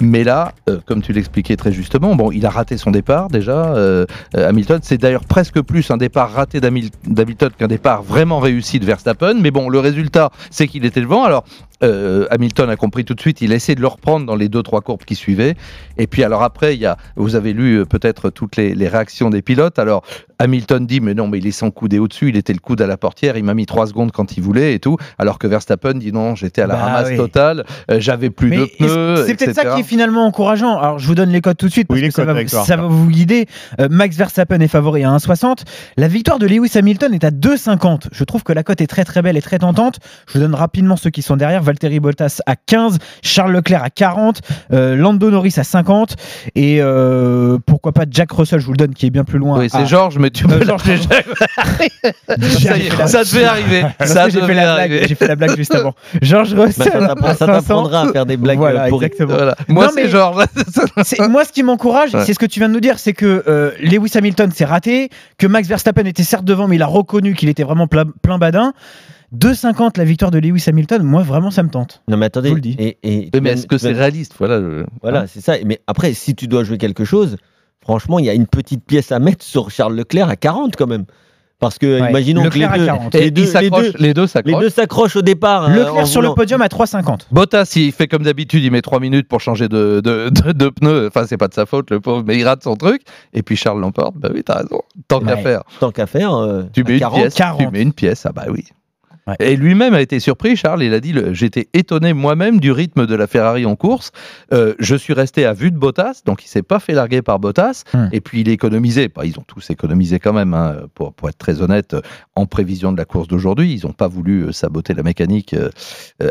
Mais 0.00 0.22
là, 0.22 0.52
euh, 0.68 0.78
comme 0.86 1.02
tu 1.02 1.12
l'expliquais 1.12 1.56
très 1.56 1.72
justement, 1.72 2.14
bon, 2.14 2.30
il 2.30 2.46
a 2.46 2.50
raté 2.50 2.76
son 2.76 2.92
départ 2.92 3.28
déjà. 3.28 3.74
euh, 3.74 4.06
euh, 4.36 4.48
Hamilton, 4.48 4.78
c'est 4.82 4.96
d'ailleurs 4.96 5.24
presque 5.24 5.60
plus 5.60 5.90
un 5.90 5.96
départ 5.96 6.30
raté 6.30 6.60
d'Hamil- 6.60 6.90
d'Hamilton 7.04 7.50
qu'un 7.58 7.66
départ 7.66 8.02
vraiment 8.04 8.38
réussi 8.38 8.78
de 8.78 8.84
Verstappen. 8.84 9.34
Mais 9.40 9.50
bon, 9.50 9.68
le 9.68 9.80
résultat, 9.80 10.30
c'est 10.50 10.68
qu'il 10.68 10.84
était 10.84 11.00
devant. 11.00 11.24
Alors, 11.24 11.44
euh, 11.84 12.26
Hamilton 12.30 12.70
a 12.70 12.76
compris 12.76 13.04
tout 13.04 13.14
de 13.14 13.20
suite. 13.20 13.40
Il 13.40 13.52
a 13.52 13.56
essayé 13.56 13.74
de 13.76 13.80
le 13.80 13.86
reprendre 13.86 14.26
dans 14.26 14.34
les 14.36 14.48
deux 14.48 14.62
trois 14.62 14.80
courbes 14.80 15.04
qui 15.04 15.14
suivaient. 15.14 15.54
Et 15.96 16.06
puis 16.06 16.24
alors 16.24 16.42
après, 16.42 16.74
il 16.74 16.80
y 16.80 16.86
a, 16.86 16.96
vous 17.16 17.36
avez 17.36 17.52
lu 17.52 17.76
euh, 17.80 17.84
peut-être 17.84 18.30
toutes 18.30 18.56
les, 18.56 18.74
les 18.74 18.88
réactions 18.88 19.30
des 19.30 19.42
pilotes. 19.42 19.78
Alors 19.78 20.02
Hamilton 20.40 20.86
dit 20.86 21.00
mais 21.00 21.14
non, 21.14 21.28
mais 21.28 21.38
il 21.38 21.46
est 21.46 21.50
sans 21.52 21.70
couder 21.70 21.98
au-dessus. 21.98 22.28
Il 22.30 22.36
était 22.36 22.52
le 22.52 22.58
coude 22.60 22.80
à 22.80 22.86
la 22.86 22.96
portière. 22.96 23.36
Il 23.36 23.44
m'a 23.44 23.54
mis 23.54 23.66
trois 23.66 23.86
secondes 23.86 24.12
quand 24.12 24.36
il 24.36 24.42
voulait 24.42 24.74
et 24.74 24.78
tout. 24.78 24.96
Alors 25.18 25.38
que 25.38 25.46
Verstappen 25.46 25.94
dit 25.94 26.12
non, 26.12 26.34
j'étais 26.34 26.62
à 26.62 26.66
la 26.66 26.74
Bah 26.74 26.84
ramasse 26.84 27.08
oui. 27.10 27.16
totale. 27.16 27.64
euh, 27.90 28.00
J'avais 28.00 28.30
plus 28.30 28.48
Mais 28.50 28.56
de 28.58 28.64
pneus. 28.78 29.24
c'est 29.26 29.34
peut-être 29.34 29.54
ça 29.54 29.64
qui 29.74 29.80
est 29.80 29.84
finalement 29.84 30.26
encourageant. 30.26 30.78
Alors 30.78 30.98
je 30.98 31.06
vous 31.06 31.14
donne 31.14 31.30
les 31.30 31.40
codes 31.40 31.56
tout 31.56 31.66
de 31.66 31.72
suite 31.72 31.88
parce 31.88 32.00
Oui, 32.00 32.08
que 32.08 32.14
ça, 32.14 32.24
codes 32.24 32.34
va, 32.36 32.46
ça 32.46 32.76
va 32.76 32.86
vous 32.86 33.08
guider. 33.08 33.46
Euh, 33.80 33.88
Max 33.90 34.16
Verstappen 34.16 34.60
est 34.60 34.68
favori 34.68 35.04
à 35.04 35.10
1,60. 35.10 35.58
La 35.96 36.08
victoire 36.08 36.38
de 36.38 36.46
Lewis 36.46 36.72
Hamilton 36.76 37.14
est 37.14 37.24
à 37.24 37.30
2,50. 37.30 38.08
Je 38.12 38.24
trouve 38.24 38.42
que 38.42 38.52
la 38.52 38.62
cote 38.62 38.80
est 38.80 38.86
très 38.86 39.04
très 39.04 39.22
belle 39.22 39.36
et 39.36 39.42
très 39.42 39.58
tentante. 39.58 39.98
Je 40.28 40.34
vous 40.34 40.40
donne 40.40 40.54
rapidement 40.54 40.96
ceux 40.96 41.10
qui 41.10 41.22
sont 41.22 41.36
derrière. 41.36 41.62
Valtteri 41.68 42.00
Bottas 42.00 42.40
à 42.46 42.56
15, 42.56 42.98
Charles 43.22 43.52
Leclerc 43.52 43.82
à 43.84 43.90
40, 43.90 44.40
euh, 44.72 44.96
Lando 44.96 45.30
Norris 45.30 45.54
à 45.58 45.64
50 45.64 46.16
et 46.54 46.78
euh, 46.80 47.58
pourquoi 47.66 47.92
pas 47.92 48.04
Jack 48.10 48.32
Russell, 48.32 48.58
je 48.60 48.64
vous 48.66 48.72
le 48.72 48.78
donne, 48.78 48.94
qui 48.94 49.04
est 49.06 49.10
bien 49.10 49.24
plus 49.24 49.38
loin. 49.38 49.58
Oui, 49.58 49.68
c'est 49.70 49.78
à- 49.78 49.84
Georges, 49.84 50.18
mais 50.18 50.30
tu 50.30 50.46
Euh, 50.46 50.58
peux 50.58 50.64
Georges, 50.64 50.82
ça, 53.06 53.24
devait 53.24 53.44
arriver. 53.44 53.82
Ça 54.04 54.28
j'ai 54.28 54.40
devait 54.40 54.46
fait 54.48 54.54
la 54.54 54.74
blague, 54.74 54.90
arriver. 54.92 55.06
j'ai 55.08 55.14
fait 55.14 55.28
la 55.28 55.36
blague 55.36 55.56
juste 55.56 55.74
avant. 55.74 55.94
Georges 56.22 56.54
Russell. 56.54 56.90
Bah, 56.92 57.14
ça 57.22 57.28
à 57.28 57.34
ça 57.34 57.46
500. 57.46 57.52
t'apprendra 57.60 58.02
à 58.08 58.12
faire 58.12 58.26
des 58.26 58.36
blagues, 58.36 58.58
Voilà, 58.58 58.88
pourries. 58.88 59.06
exactement. 59.06 59.34
Voilà. 59.34 59.56
Moi, 59.68 59.88
c'est 59.94 60.08
Georges. 60.08 60.44
Moi, 61.28 61.44
ce 61.44 61.52
qui 61.52 61.62
m'encourage, 61.62 62.14
Ouais. 62.14 62.24
c'est 62.24 62.32
ce 62.34 62.38
que 62.38 62.46
tu 62.46 62.60
viens 62.60 62.68
de 62.68 62.74
nous 62.74 62.80
dire, 62.80 62.98
c'est 62.98 63.12
que 63.12 63.44
euh, 63.46 63.72
Lewis 63.80 64.12
Hamilton 64.14 64.50
s'est 64.50 64.64
raté, 64.64 65.10
que 65.36 65.46
Max 65.46 65.68
Verstappen 65.68 66.04
était 66.06 66.22
certes 66.22 66.44
devant, 66.44 66.68
mais 66.68 66.76
il 66.76 66.82
a 66.82 66.86
reconnu 66.86 67.34
qu'il 67.34 67.48
était 67.48 67.62
vraiment 67.64 67.86
plein, 67.86 68.04
plein 68.22 68.38
badin. 68.38 68.72
2,50 69.36 69.98
la 69.98 70.04
victoire 70.04 70.30
de 70.30 70.38
Lewis 70.38 70.64
Hamilton, 70.66 71.02
moi 71.02 71.22
vraiment 71.22 71.50
ça 71.50 71.62
me 71.62 71.68
tente. 71.68 72.02
Non 72.08 72.16
mais 72.16 72.26
attendez, 72.26 72.48
Je 72.48 72.52
vous 72.52 72.56
le 72.56 72.60
dis. 72.62 72.76
et, 72.78 72.96
et 73.02 73.30
Mais 73.40 73.50
est-ce 73.50 73.66
que 73.66 73.76
c'est 73.78 73.92
réaliste? 73.92 74.34
Voilà. 74.38 74.58
le- 74.58 74.86
Voilà, 75.02 75.26
c'est 75.26 75.40
ça. 75.40 75.54
Mais 75.66 75.80
après, 75.86 76.14
si 76.14 76.34
tu 76.34 76.48
dois 76.48 76.64
jouer 76.64 76.78
quelque 76.78 77.04
chose, 77.04 77.36
franchement, 77.82 78.18
il 78.18 78.24
y 78.24 78.30
a 78.30 78.34
une 78.34 78.46
petite 78.46 78.84
pièce 78.86 79.12
à 79.12 79.18
mettre 79.18 79.44
sur 79.44 79.70
Charles 79.70 79.94
Leclerc 79.96 80.28
à 80.30 80.36
40 80.36 80.76
quand 80.76 80.86
même. 80.86 81.04
Parce 81.60 81.76
que, 81.76 82.00
Ouais, 82.00 82.10
imaginons 82.10 82.44
que 82.48 82.54
les 82.56 82.60
Leclerc 82.60 82.72
à 82.72 82.78
deux, 82.78 82.86
40. 82.86 83.14
Et 83.16 83.20
les 83.20 83.30
deux, 83.32 83.42
les 83.42 83.46
s'accrochent, 83.48 83.92
deux, 83.92 83.98
les 83.98 84.14
deux 84.14 84.22
les 84.22 84.28
s'accrochent. 84.28 84.60
deux 84.60 84.68
s'accrochent 84.70 85.16
au 85.16 85.22
départ. 85.22 85.64
euh, 85.64 85.66
en 85.66 85.88
Leclerc 85.88 86.06
sur 86.06 86.22
le 86.22 86.32
podium 86.32 86.62
à 86.62 86.68
3,50. 86.68 87.26
Bottas, 87.32 87.72
il 87.74 87.90
fait 87.90 88.06
comme 88.06 88.22
d'habitude, 88.22 88.62
il 88.62 88.70
met 88.70 88.80
3 88.80 89.00
minutes 89.00 89.26
pour 89.28 89.40
changer 89.40 89.68
de, 89.68 90.00
de, 90.02 90.28
de, 90.30 90.52
de 90.52 90.68
pneus. 90.68 91.08
Enfin, 91.08 91.26
c'est 91.26 91.36
pas 91.36 91.48
de 91.48 91.54
sa 91.54 91.66
faute, 91.66 91.90
le 91.90 91.98
pauvre, 91.98 92.22
mais 92.24 92.38
il 92.38 92.44
rate 92.44 92.62
son 92.62 92.76
truc. 92.76 93.02
Et 93.34 93.42
puis 93.42 93.56
Charles 93.56 93.80
l'emporte. 93.80 94.14
Bah 94.16 94.28
oui, 94.32 94.42
t'as 94.44 94.58
raison. 94.58 94.82
Tant 95.08 95.18
qu'à 95.20 95.36
faire. 95.36 95.62
Tant 95.80 95.90
qu'à 95.90 96.06
faire, 96.06 96.32
euh, 96.32 96.62
Tu 96.72 96.82
à 96.82 96.84
mets, 96.84 96.92
une 96.94 97.00
40, 97.00 97.20
pièce, 97.22 97.34
tu 97.34 97.42
40. 97.42 97.72
mets 97.72 97.82
une 97.82 97.92
pièce. 97.92 98.24
Ah 98.24 98.30
bah 98.32 98.44
oui. 98.48 98.64
Ouais. 99.28 99.36
Et 99.40 99.56
lui-même 99.56 99.94
a 99.94 100.00
été 100.00 100.18
surpris, 100.20 100.56
Charles. 100.56 100.82
Il 100.82 100.94
a 100.94 101.00
dit 101.00 101.14
J'étais 101.32 101.68
étonné 101.74 102.12
moi-même 102.14 102.58
du 102.60 102.72
rythme 102.72 103.06
de 103.06 103.14
la 103.14 103.26
Ferrari 103.26 103.66
en 103.66 103.76
course. 103.76 104.10
Euh, 104.52 104.74
je 104.78 104.96
suis 104.96 105.12
resté 105.12 105.44
à 105.44 105.52
vue 105.52 105.70
de 105.70 105.76
Bottas, 105.78 106.22
donc 106.24 106.44
il 106.44 106.48
s'est 106.48 106.62
pas 106.62 106.80
fait 106.80 106.94
larguer 106.94 107.22
par 107.22 107.38
Bottas. 107.38 107.82
Hmm. 107.94 108.08
Et 108.12 108.20
puis 108.20 108.40
il 108.40 108.48
économisait. 108.48 109.08
Bah, 109.14 109.24
ils 109.26 109.38
ont 109.38 109.44
tous 109.46 109.70
économisé 109.70 110.18
quand 110.18 110.32
même, 110.32 110.54
hein, 110.54 110.76
pour, 110.94 111.12
pour 111.12 111.28
être 111.28 111.38
très 111.38 111.60
honnête, 111.62 111.94
en 112.36 112.46
prévision 112.46 112.90
de 112.90 112.96
la 112.96 113.04
course 113.04 113.28
d'aujourd'hui. 113.28 113.72
Ils 113.74 113.86
n'ont 113.86 113.92
pas 113.92 114.08
voulu 114.08 114.44
euh, 114.46 114.52
saboter 114.52 114.94
la 114.94 115.02
mécanique 115.02 115.54
euh, 115.54 115.68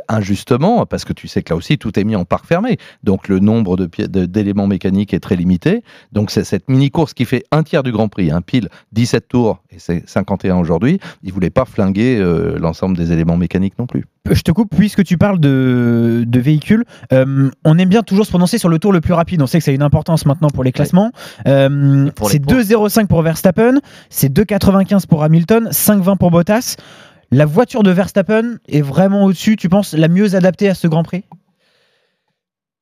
injustement, 0.10 0.86
parce 0.86 1.06
que 1.06 1.14
tu 1.14 1.28
sais 1.28 1.44
que 1.44 1.54
là 1.54 1.58
aussi, 1.58 1.78
tout 1.78 1.98
est 2.00 2.04
mis 2.04 2.16
en 2.16 2.26
parc 2.26 2.46
fermé. 2.46 2.78
Donc 3.04 3.28
le 3.28 3.40
nombre 3.40 3.78
de 3.78 3.86
pi- 3.86 4.08
de- 4.08 4.26
d'éléments 4.26 4.68
mécaniques 4.68 5.14
est 5.14 5.20
très 5.20 5.36
limité. 5.36 5.84
Donc 6.12 6.32
c'est 6.32 6.44
cette 6.44 6.70
mini-course 6.70 7.14
qui 7.14 7.26
fait 7.26 7.44
un 7.52 7.64
tiers 7.64 7.84
du 7.84 7.92
Grand 7.92 8.08
Prix, 8.10 8.32
hein, 8.32 8.42
pile 8.42 8.70
17 8.94 9.28
tours, 9.28 9.62
et 9.72 9.80
c'est 9.80 10.08
51 10.10 10.58
aujourd'hui. 10.58 11.00
Ils 11.24 11.34
voulaient 11.34 11.50
pas 11.50 11.66
flinguer 11.66 12.18
euh, 12.20 12.58
l'ensemble 12.60 12.87
des 12.96 13.12
éléments 13.12 13.38
mécaniques 13.38 13.78
non 13.78 13.88
plus. 13.88 14.06
Je 14.30 14.42
te 14.42 14.52
coupe, 14.52 14.76
puisque 14.76 15.04
tu 15.04 15.18
parles 15.18 15.40
de, 15.40 16.24
de 16.28 16.40
véhicules, 16.40 16.84
euh, 17.14 17.50
on 17.66 17.78
aime 17.78 17.90
bien 17.90 18.04
toujours 18.04 18.26
se 18.26 18.32
prononcer 18.32 18.58
sur 18.58 18.70
le 18.70 18.80
tour 18.80 18.92
le 18.92 19.02
plus 19.02 19.14
rapide. 19.14 19.42
On 19.42 19.48
sait 19.48 19.58
que 19.60 19.64
ça 19.64 19.72
a 19.72 19.74
une 19.74 19.82
importance 19.82 20.26
maintenant 20.26 20.50
pour 20.50 20.64
les 20.64 20.72
classements. 20.72 21.12
Euh, 21.48 22.10
c'est 22.28 22.44
points. 22.44 22.56
2,05 22.62 23.08
pour 23.08 23.22
Verstappen, 23.22 23.80
c'est 24.10 24.32
2,95 24.32 25.08
pour 25.08 25.24
Hamilton, 25.24 25.70
5,20 25.72 26.18
pour 26.18 26.32
Bottas. 26.32 26.76
La 27.32 27.46
voiture 27.46 27.84
de 27.84 27.92
Verstappen 27.92 28.58
est 28.70 28.82
vraiment 28.82 29.26
au-dessus, 29.26 29.58
tu 29.58 29.68
penses, 29.68 29.94
la 29.94 30.08
mieux 30.08 30.36
adaptée 30.36 30.70
à 30.70 30.74
ce 30.74 30.88
Grand 30.88 31.04
Prix? 31.04 31.26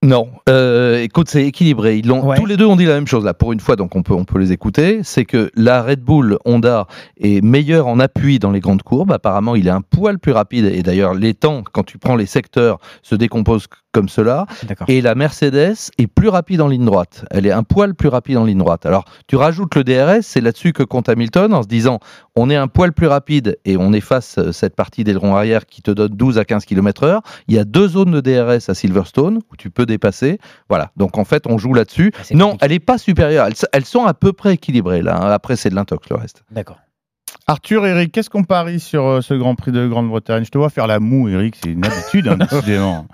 Non, 0.06 0.30
Euh, 0.48 1.02
écoute, 1.02 1.30
c'est 1.30 1.44
équilibré. 1.48 1.98
Ils 1.98 2.08
l'ont, 2.08 2.36
tous 2.36 2.46
les 2.46 2.58
deux 2.58 2.66
ont 2.68 2.76
dit 2.76 2.86
la 2.86 2.94
même 2.94 3.08
chose 3.08 3.26
là. 3.26 3.34
Pour 3.34 3.54
une 3.54 3.60
fois, 3.60 3.76
donc 3.76 3.96
on 3.96 4.04
peut, 4.04 4.14
on 4.14 4.24
peut 4.24 4.38
les 4.38 4.52
écouter. 4.52 5.00
C'est 5.02 5.26
que 5.26 5.50
la 5.56 5.82
Red 5.82 6.02
Bull 6.02 6.38
Honda 6.46 6.86
est 7.20 7.44
meilleure 7.44 7.88
en 7.88 8.00
appui 8.00 8.38
dans 8.38 8.52
les 8.52 8.60
grandes 8.60 8.84
courbes. 8.84 9.12
Apparemment, 9.12 9.56
il 9.56 9.66
est 9.66 9.72
un 9.72 9.82
poil 9.82 10.20
plus 10.20 10.32
rapide. 10.32 10.66
Et 10.66 10.84
d'ailleurs, 10.84 11.16
les 11.16 11.34
temps, 11.34 11.64
quand 11.72 11.84
tu 11.84 11.98
prends 11.98 12.16
les 12.16 12.28
secteurs, 12.28 12.78
se 13.02 13.16
décomposent 13.16 13.66
comme 13.96 14.10
cela. 14.10 14.46
Et 14.90 15.00
la 15.02 15.16
Mercedes 15.16 15.74
est 15.98 16.08
plus 16.08 16.28
rapide 16.28 16.60
en 16.60 16.68
ligne 16.68 16.84
droite. 16.84 17.24
Elle 17.32 17.46
est 17.46 17.52
un 17.52 17.64
poil 17.64 17.96
plus 17.96 18.10
rapide 18.10 18.36
en 18.38 18.44
ligne 18.44 18.58
droite. 18.58 18.86
Alors, 18.86 19.06
tu 19.28 19.38
rajoutes 19.38 19.74
le 19.76 19.86
DRS, 19.86 20.22
c'est 20.24 20.42
là-dessus 20.42 20.74
que 20.74 20.84
compte 20.84 21.08
Hamilton 21.08 21.54
en 21.54 21.64
se 21.64 21.68
disant 21.68 22.00
on 22.36 22.50
est 22.50 22.58
un 22.58 22.68
poil 22.68 22.92
plus 22.92 23.08
rapide 23.08 23.58
et 23.64 23.78
on 23.78 23.94
efface 23.94 24.38
euh, 24.38 24.52
cette 24.52 24.76
partie 24.76 25.06
d'aileron 25.06 25.34
arrière 25.36 25.66
qui 25.66 25.82
te 25.82 25.92
donne 25.92 26.12
12 26.14 26.38
à 26.38 26.44
15 26.44 26.66
km/h. 26.66 27.22
Il 27.48 27.56
y 27.56 27.58
a 27.58 27.64
deux 27.64 27.88
zones 27.88 28.12
de 28.12 28.20
DRS 28.20 28.70
à 28.70 28.74
Silverstone 28.74 29.38
où 29.52 29.56
tu 29.56 29.70
peux 29.70 29.86
dépasser. 29.86 30.40
Voilà. 30.68 30.92
Donc, 30.98 31.18
en 31.18 31.24
fait, 31.24 31.48
on 31.48 31.58
joue 31.58 31.74
là-dessus. 31.74 32.12
non, 32.34 32.58
elle 32.60 32.72
n'est 32.72 32.80
pas 32.80 32.98
supérieure. 32.98 33.46
Elles, 33.48 33.54
elles 33.72 33.86
sont 33.86 34.04
à 34.06 34.14
peu 34.14 34.34
près 34.34 34.54
équilibrées 34.56 35.02
là. 35.02 35.16
hein. 35.22 35.32
Après, 35.32 35.56
c'est 35.56 35.70
de 35.70 35.76
l'intox 35.76 36.10
le 36.10 36.18
reste. 36.18 36.44
D'accord. 36.52 36.80
Arthur, 37.48 37.86
Eric, 37.86 38.12
qu'est-ce 38.12 38.30
qu'on 38.32 38.44
parie 38.44 38.80
sur 38.80 39.06
euh, 39.06 39.22
ce 39.22 39.36
Grand 39.36 39.54
Prix 39.54 39.72
de 39.72 39.88
Grande-Bretagne? 39.88 40.46
Je 40.46 40.50
te 40.50 40.58
vois 40.58 40.70
faire 40.72 40.88
la 40.88 41.00
moue, 41.00 41.30
Eric, 41.30 41.56
c'est 41.62 41.70
une 41.70 41.86
habitude, 41.86 42.28
hein, 42.28 42.38
décidément. 42.52 43.06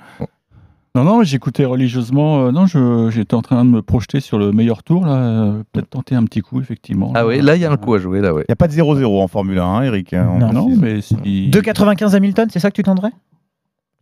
Non, 0.93 1.05
non, 1.05 1.23
j'écoutais 1.23 1.63
religieusement. 1.63 2.47
euh, 2.47 2.51
non, 2.51 2.65
je- 2.65 3.09
j'étais 3.11 3.33
en 3.33 3.41
train 3.41 3.63
de 3.63 3.69
me 3.69 3.81
projeter 3.81 4.19
sur 4.19 4.37
le 4.37 4.51
meilleur 4.51 4.83
tour, 4.83 5.05
là. 5.05 5.13
euh, 5.15 5.63
Peut-être 5.71 5.89
tenter 5.89 6.15
un 6.15 6.25
petit 6.25 6.41
coup, 6.41 6.59
effectivement. 6.59 7.13
Ah 7.15 7.25
oui, 7.25 7.39
là, 7.41 7.55
il 7.55 7.61
y 7.61 7.65
a 7.65 7.71
un 7.71 7.77
coup 7.77 7.93
à 7.93 7.97
jouer. 7.99 8.19
Là, 8.19 8.33
ouais. 8.33 8.41
Il 8.41 8.51
n'y 8.51 8.53
a 8.53 8.57
pas 8.57 8.67
de 8.67 8.73
0-0 8.73 9.21
en 9.21 9.27
Formule 9.29 9.59
1, 9.59 9.63
hein, 9.65 9.81
Eric. 9.83 10.13
hein, 10.13 10.29
on- 10.33 10.51
Non, 10.51 10.67
mais 10.75 10.99
si. 10.99 11.49
2,95 11.49 12.13
Hamilton, 12.13 12.49
c'est 12.51 12.59
ça 12.59 12.69
que 12.69 12.75
tu 12.75 12.83
tenterais 12.83 13.11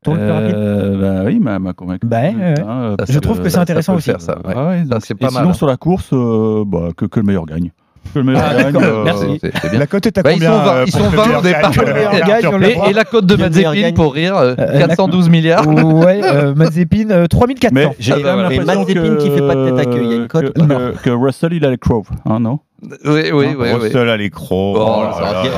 Tour 0.01 0.15
le 0.15 0.21
plus 0.21 0.31
rapide? 0.31 0.55
Euh, 0.55 0.97
bah 1.19 1.23
oui, 1.27 1.39
m'a 1.39 1.59
m'a 1.59 1.73
convaincu. 1.73 2.07
Bah 2.07 2.21
ouais. 2.21 2.55
Hein, 2.61 2.95
Ça, 2.97 3.05
Je 3.13 3.19
trouve 3.19 3.41
que 3.41 3.49
c'est 3.49 3.57
intéressant 3.57 3.95
aussi. 3.95 4.09
Ah 4.11 4.67
ouais, 4.69 4.83
donc- 4.83 5.01
c'est 5.05 5.13
et 5.13 5.17
pas 5.17 5.27
sinon, 5.27 5.41
mal, 5.41 5.49
hein. 5.49 5.53
sur 5.53 5.67
la 5.67 5.75
course, 5.77 6.09
euh, 6.13 6.63
bah, 6.65 6.89
que, 6.95 7.05
que 7.05 7.19
le 7.19 7.25
meilleur 7.25 7.45
gagne. 7.45 7.71
Que 8.13 8.19
le 8.19 8.25
meilleur 8.25 8.43
Ah, 8.43 8.63
gagne. 8.63 8.75
euh, 8.83 9.03
merci. 9.03 9.39
Bien. 9.69 9.79
La 9.79 9.85
cote 9.87 10.05
est 10.07 10.17
à 10.17 10.23
Bah, 10.23 10.31
ils 10.31 10.35
combien 10.35 10.49
sont 10.51 10.57
20, 10.65 10.73
euh, 10.75 10.83
ils 10.87 10.91
sont 10.91 11.03
le 11.11 11.17
20 11.17 11.25
meilleur 11.25 11.39
au 11.39 11.43
départ. 11.43 11.71
euh, 11.77 12.61
Et, 12.87 12.89
et 12.89 12.93
la 12.93 13.03
cote 13.05 13.25
de 13.25 13.35
Mazepin 13.35 13.91
pour 13.93 14.13
rire, 14.15 14.35
euh, 14.37 14.55
Euh, 14.57 14.79
412 14.79 15.29
milliards. 15.29 15.67
Ouais, 15.67 16.21
euh, 16.23 16.55
Mazepin, 16.55 17.11
euh, 17.11 17.27
3400. 17.27 17.71
Mais 17.73 17.95
j'ai 17.99 18.13
Ah 18.13 18.15
quand 18.17 18.23
bah 18.23 18.49
même 18.49 18.65
Mazepin 18.65 19.15
qui 19.17 19.29
fait 19.29 19.47
pas 19.47 19.55
de 19.55 19.69
tête 19.69 19.79
à 19.79 19.85
queue, 19.85 19.99
il 20.03 20.09
y 20.09 20.13
a 20.13 20.15
une 20.17 20.27
cote. 20.27 20.53
que, 20.53 20.59
que- 20.61 20.97
que 21.03 21.09
Russell, 21.11 21.53
il 21.53 21.63
a 21.65 21.69
le 21.69 21.77
Crow, 21.77 22.03
hein, 22.25 22.39
non? 22.39 22.59
Oui, 22.81 22.91
oui, 23.05 23.31
oui. 23.33 23.47
oui. 23.57 23.71
Russell 23.73 24.09
à 24.09 24.17
l'écro. 24.17 24.75
Oh, 24.77 25.03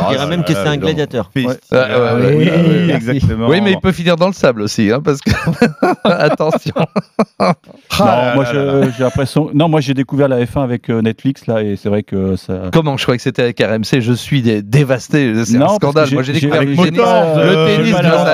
On 0.07 0.11
dirait- 0.11 0.27
même 0.27 0.43
que 0.43 0.53
c'est 0.53 0.67
un 0.67 0.77
gladiateur. 0.77 1.29
Ouais, 1.35 1.45
ouais, 1.45 1.55
ouais, 1.71 2.35
Oui, 2.35 2.49
ouais. 2.49 2.95
exactement. 2.95 3.47
Oui, 3.47 3.61
mais 3.61 3.71
il 3.73 3.79
peut 3.79 3.91
finir 3.91 4.15
dans 4.15 4.27
le 4.27 4.33
sable 4.33 4.61
aussi, 4.61 4.91
hein, 4.91 5.01
parce 5.03 5.19
que 5.21 5.31
attention. 6.03 6.73
Ah 7.99 8.33
Non, 8.33 8.35
moi 8.35 8.45
j'ai 8.45 9.03
l'impression. 9.03 9.49
Non, 9.53 9.67
moi 9.67 9.81
j'ai 9.81 9.93
découvert 9.93 10.27
la 10.27 10.43
F1 10.43 10.63
avec 10.63 10.89
euh, 10.89 11.01
Netflix 11.01 11.45
là 11.47 11.61
et 11.61 11.75
c'est 11.75 11.89
vrai 11.89 12.03
que 12.03 12.35
ça. 12.35 12.69
Comment 12.71 12.97
je 12.97 13.03
croyais 13.03 13.17
que 13.17 13.23
c'était 13.23 13.43
avec 13.43 13.59
RMC 13.59 13.99
Je 14.01 14.13
suis 14.13 14.41
dé- 14.41 14.61
dévasté. 14.61 15.33
C'est 15.45 15.61
un 15.61 15.67
scandale. 15.69 16.09
Moi, 16.13 16.23
j'ai- 16.23 16.33
découvert 16.33 16.61
le 16.63 16.75
tennis. 16.75 16.97
Motor, 16.97 17.37
Le 17.37 17.43
euh, 17.43 17.77
tennis, 17.77 17.91
voilà. 17.91 18.25
hein. 18.25 18.31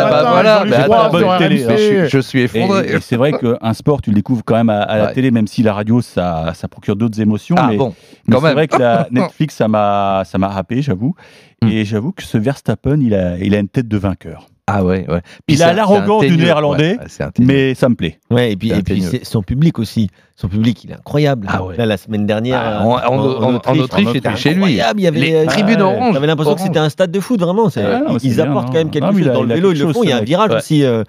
je 2.09 2.19
suis- 2.19 2.41
effondré. 2.41 2.85
et 2.88 2.99
c'est 3.01 3.15
vrai 3.17 3.33
qu'un 3.33 3.73
sport, 3.73 4.01
tu 4.01 4.11
le 4.11 4.15
découvres 4.15 4.43
quand 4.45 4.55
même 4.55 4.69
à, 4.69 4.97
la 4.97 5.07
télé, 5.07 5.31
même 5.31 5.47
si 5.47 5.63
la 5.63 5.73
radio, 5.73 6.01
ça, 6.01 6.51
ça 6.53 6.67
procure 6.67 6.95
d'autres 6.95 7.19
émotions. 7.19 7.55
Ah 7.57 7.67
mais 7.69 7.77
bon, 7.77 7.93
mais 8.27 8.35
quand 8.35 8.41
c'est 8.41 8.55
même. 8.55 8.67
La 8.78 9.07
Netflix, 9.11 9.55
ça 9.55 9.67
m'a, 9.67 10.23
ça 10.25 10.38
m'a 10.38 10.55
happé, 10.55 10.82
j'avoue. 10.82 11.15
Hmm. 11.61 11.67
Et 11.69 11.86
j'avoue 11.86 12.11
que 12.11 12.23
ce 12.23 12.38
Verstappen, 12.38 12.99
il 12.99 13.13
a, 13.13 13.38
il 13.38 13.55
a 13.55 13.59
une 13.59 13.69
tête 13.69 13.88
de 13.88 13.97
vainqueur. 13.97 14.47
Ah 14.70 14.84
ouais, 14.84 15.05
ouais. 15.09 15.22
Il 15.47 15.63
a 15.63 15.72
l'arrogance 15.74 16.26
du 16.26 16.36
néerlandais, 16.36 16.97
Ouais, 16.99 17.28
mais 17.39 17.74
ça 17.74 17.88
me 17.88 17.95
plaît. 17.95 18.20
Ouais, 18.30 18.51
et 18.51 18.55
puis, 18.57 18.72
et 18.72 18.84
puis 18.84 19.01
son 19.24 19.41
public 19.41 19.80
aussi. 19.80 20.09
Son 20.36 20.49
public, 20.49 20.84
il 20.84 20.91
est 20.91 20.93
incroyable. 20.93 21.47
Ah 21.49 21.63
ouais. 21.63 21.76
Là, 21.78 21.86
la 21.88 21.97
semaine 21.97 22.28
dernière, 22.28 22.59
Ah, 22.61 22.84
euh, 22.84 22.86
en- 22.86 23.15
en- 23.15 23.43
en- 23.43 23.55
en 23.55 23.80
Autriche, 23.80 24.07
j'étais 24.13 24.36
chez 24.36 24.49
lui. 24.49 24.55
incroyable, 24.57 24.99
Il 24.99 25.03
y 25.03 25.07
avait 25.07 25.20
Les 25.20 25.34
euh, 25.36 25.45
tribunes 25.47 25.78
ouais, 25.78 25.82
oranges. 25.82 26.13
J'avais 26.13 26.28
l'impression 26.28 26.53
que 26.53 26.59
Orange. 26.59 26.68
c'était 26.68 26.80
un 26.80 26.89
stade 26.89 27.09
de 27.11 27.20
foot, 27.20 27.39
vraiment. 27.39 27.70
non, 27.76 28.18
ils 28.22 28.39
apportent 28.41 28.68
quand 28.68 28.74
même 28.74 28.91
quelque 28.91 29.05
Non, 29.05 29.13
chose 29.13 29.26
dans 29.34 29.41
le 29.43 29.55
vélo. 29.55 29.72
Ils 29.72 29.80
le 29.80 29.93
font. 29.93 30.03
Il 30.03 30.09
y 30.09 30.13
a 30.13 30.18
un 30.18 30.22
virage 30.22 30.51
aussi. 30.51 30.84
euh, 30.84 31.03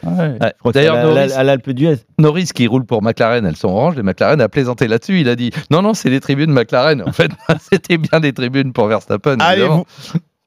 D'ailleurs, 0.73 0.97
à 1.37 1.45
l'Alpe 1.45 1.71
d'Huez. 1.71 1.97
Norris 2.19 2.49
qui 2.55 2.67
roule 2.69 2.85
pour 2.87 3.03
McLaren, 3.03 3.45
elles 3.45 3.57
sont 3.57 3.69
oranges. 3.69 3.97
Les 3.97 4.03
McLaren 4.03 4.41
a 4.41 4.49
plaisanté 4.49 4.89
là-dessus. 4.89 5.21
Il 5.21 5.29
a 5.29 5.37
dit 5.37 5.51
non, 5.71 5.83
non, 5.83 5.93
c'est 5.95 6.09
les 6.11 6.21
tribunes 6.21 6.51
McLaren. 6.53 7.03
En 7.07 7.13
fait, 7.13 7.31
c'était 7.73 7.99
bien 7.99 8.21
des 8.21 8.33
tribunes 8.33 8.73
pour 8.73 8.87
Verstappen. 8.87 9.37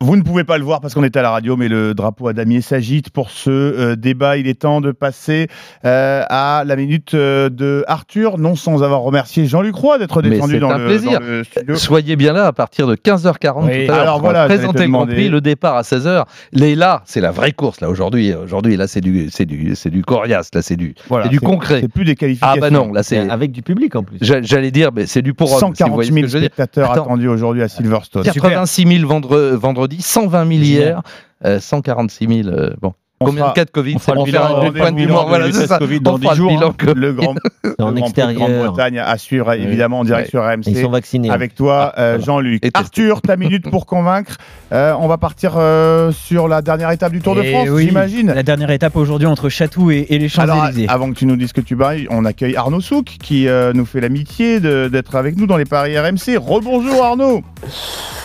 Vous, 0.02 0.16
ne 0.16 0.22
pouvez 0.24 0.43
pas 0.43 0.58
le 0.58 0.64
voir 0.64 0.82
parce 0.82 0.93
qu'on 0.93 1.04
est 1.04 1.16
à 1.16 1.22
la 1.22 1.30
radio, 1.32 1.56
mais 1.56 1.68
le 1.68 1.93
drapeau 1.93 2.28
à 2.28 2.34
damier 2.34 2.62
s'agite 2.62 3.10
pour 3.12 3.30
ce 3.30 3.49
euh, 3.49 3.95
débat. 3.95 4.38
Il 4.38 4.47
est 4.47 4.60
temps 4.62 4.82
de 4.82 4.91
passer 4.91 5.47
euh, 5.86 6.24
à 6.30 6.64
la 6.66 6.76
minute 6.76 7.14
euh, 7.14 7.49
de 7.49 7.84
Arthur, 7.88 8.38
non 8.38 8.56
sans 8.56 8.84
avoir 8.84 9.02
remercié 9.02 9.45
Jean-Luc 9.45 9.76
Roy 9.76 9.99
d'être 9.99 10.22
descendu 10.22 10.54
c'est 10.56 10.60
dans 10.60 10.72
un 10.72 10.78
le, 10.80 10.86
plaisir. 10.86 11.20
dans 11.20 11.26
le 11.26 11.43
studio. 11.43 11.76
Soyez 11.76 12.16
bien 12.16 12.34
là 12.34 12.47
à 12.47 12.52
partir 12.52 12.88
de 12.88 12.95
15h40 12.95 13.66
Oui, 13.66 13.86
tout 13.88 13.93
à 13.93 14.04
l'heure. 14.04 14.20
voilà, 14.20 14.45
présenter 14.45 14.86
le 14.86 14.91
Grand. 14.91 15.06
Prix, 15.06 15.30
le 15.30 15.41
départ 15.41 15.76
à 15.76 15.82
16h. 15.84 16.26
Les 16.52 16.76
là, 16.76 17.02
c'est 17.06 17.22
la 17.22 17.32
vraie 17.32 17.52
course 17.52 17.80
là 17.82 17.89
aujourd'hui. 17.89 18.34
Aujourd'hui 18.34 18.78
là, 18.78 18.88
c'est 18.88 19.02
du, 19.02 19.30
c'est 19.30 19.45
du, 19.45 19.76
c'est 19.76 19.89
du 19.89 20.04
coriace 20.04 20.49
là, 20.54 20.62
c'est 20.62 20.76
du, 20.78 20.95
Voilà, 21.10 21.26
c'est 21.26 21.30
du 21.30 21.39
concret. 21.39 21.80
C'est 21.82 21.88
plus 21.88 22.06
des 22.06 22.16
qualifications. 22.16 22.56
Ah 22.58 22.60
bah 22.60 22.70
non, 22.72 22.91
là 22.91 23.04
c'est. 23.04 23.18
Avec 23.30 23.52
du 23.52 23.62
public 23.62 23.95
en 23.95 24.04
plus. 24.04 24.18
j'a- 24.22 24.41
J'allais 24.41 24.72
dire, 24.72 24.89
mais 24.95 25.06
c'est 25.06 25.22
du 25.22 25.34
pour 25.34 25.52
homme. 25.52 25.60
si 25.60 25.66
vous 25.66 25.72
140 25.76 25.93
voyez 25.93 26.12
000 26.12 26.22
ce 26.22 26.22
que 26.26 26.28
je 26.32 26.34
veux 26.38 26.39
dire. 26.41 26.49
spectateurs 26.54 26.91
attendus 26.91 27.28
aujourd'hui 27.28 27.62
à 27.62 27.68
Silverstone. 27.68 28.24
86 28.24 28.86
000 28.99 29.08
vendre- 29.08 29.56
vendredi, 29.92 30.02
120 30.02 30.46
000 30.46 30.62
hier, 30.64 31.02
euh, 31.46 31.60
146 31.60 32.28
000. 32.44 32.50
euh, 32.50 32.76
bon. 32.82 32.94
Combien 33.26 33.47
de 33.49 33.53
cas 33.53 33.65
de 33.65 33.69
Covid 33.72 33.95
on 33.95 33.99
fera 33.99 34.15
le 34.15 34.24
bilan- 34.24 34.91
du 34.91 35.01
bilan 35.05 35.13
mort, 35.13 35.24
de 35.26 35.30
voilà, 35.30 35.51
c'est 35.51 35.67
ça. 35.67 35.78
Covid 35.78 35.97
On 35.99 36.01
dans 36.01 36.17
fera 36.17 36.19
10 36.19 36.28
le 36.30 36.36
jours, 36.36 36.49
bilan 36.51 36.69
hein. 36.69 36.74
que- 36.78 36.91
Le 36.91 37.13
grand, 37.13 37.36
en 37.80 37.95
extérieur. 37.95 38.34
Grande-Bretagne 38.39 38.99
à 38.99 39.17
suivre 39.17 39.53
évidemment 39.53 39.99
en 39.99 40.03
direct 40.03 40.26
Ouais. 40.26 40.30
sur 40.30 40.43
RMC. 40.43 40.63
Ils 40.67 40.82
sont 40.82 40.89
vaccinés. 40.89 41.30
Avec 41.30 41.55
toi, 41.55 41.93
euh, 41.97 42.11
voilà. 42.17 42.26
Jean-Luc. 42.26 42.63
Arthur, 42.74 43.22
ta 43.22 43.36
minute 43.38 43.69
pour 43.69 43.86
convaincre. 43.86 44.38
Euh, 44.74 44.93
on 44.99 45.07
va 45.07 45.17
partir 45.17 45.53
euh, 45.57 46.11
sur 46.11 46.47
la 46.47 46.61
dernière 46.61 46.91
étape 46.91 47.11
du 47.11 47.19
Tour 47.19 47.36
de 47.36 47.41
Et 47.41 47.51
France, 47.51 47.67
oui, 47.72 47.88
j'imagine. 47.88 48.32
La 48.34 48.43
dernière 48.43 48.72
étape 48.72 48.95
aujourd'hui 48.95 49.28
entre 49.28 49.49
Chatou 49.49 49.91
et, 49.91 50.05
et 50.09 50.17
les 50.19 50.30
Champs-Élysées. 50.30 50.88
avant 50.89 51.09
que 51.11 51.15
tu 51.17 51.26
nous 51.26 51.36
dises 51.36 51.53
que 51.53 51.61
tu 51.61 51.76
bailles, 51.76 52.07
on 52.09 52.24
accueille 52.26 52.55
Arnaud 52.55 52.82
Souk 52.82 53.05
qui 53.22 53.47
euh, 53.47 53.74
nous 53.74 53.86
fait 53.86 53.99
l'amitié 54.01 54.59
d'être 54.59 55.15
avec 55.15 55.38
nous 55.38 55.45
dans 55.47 55.57
les 55.57 55.65
paris 55.65 55.97
RMC. 55.99 56.38
Rebonjour 56.38 57.03
Arnaud. 57.03 57.41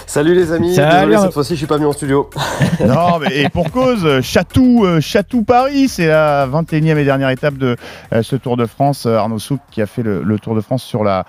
Salut 0.08 0.34
les 0.34 0.52
amis, 0.52 0.74
Salut, 0.74 1.10
désolé 1.10 1.18
cette 1.26 1.32
fois-ci 1.34 1.54
je 1.54 1.58
suis 1.58 1.66
pas 1.66 1.74
venu 1.76 1.86
en 1.86 1.92
studio. 1.92 2.30
non, 2.86 3.18
mais 3.20 3.36
et 3.42 3.48
pour 3.48 3.70
cause, 3.72 4.04
euh, 4.04 4.22
Chatou, 4.22 4.85
euh, 4.86 5.00
Chatou 5.00 5.42
Paris, 5.42 5.88
c'est 5.88 6.06
la 6.06 6.46
21e 6.46 6.96
et 6.96 7.04
dernière 7.04 7.30
étape 7.30 7.56
de 7.56 7.76
euh, 8.12 8.22
ce 8.22 8.36
Tour 8.36 8.56
de 8.56 8.66
France. 8.66 9.06
Euh, 9.06 9.16
Arnaud 9.16 9.38
Souk 9.38 9.60
qui 9.70 9.82
a 9.82 9.86
fait 9.86 10.02
le, 10.02 10.38
Tour 10.38 10.54
de 10.54 10.60
France 10.60 10.82
sur 10.82 11.02
la, 11.04 11.24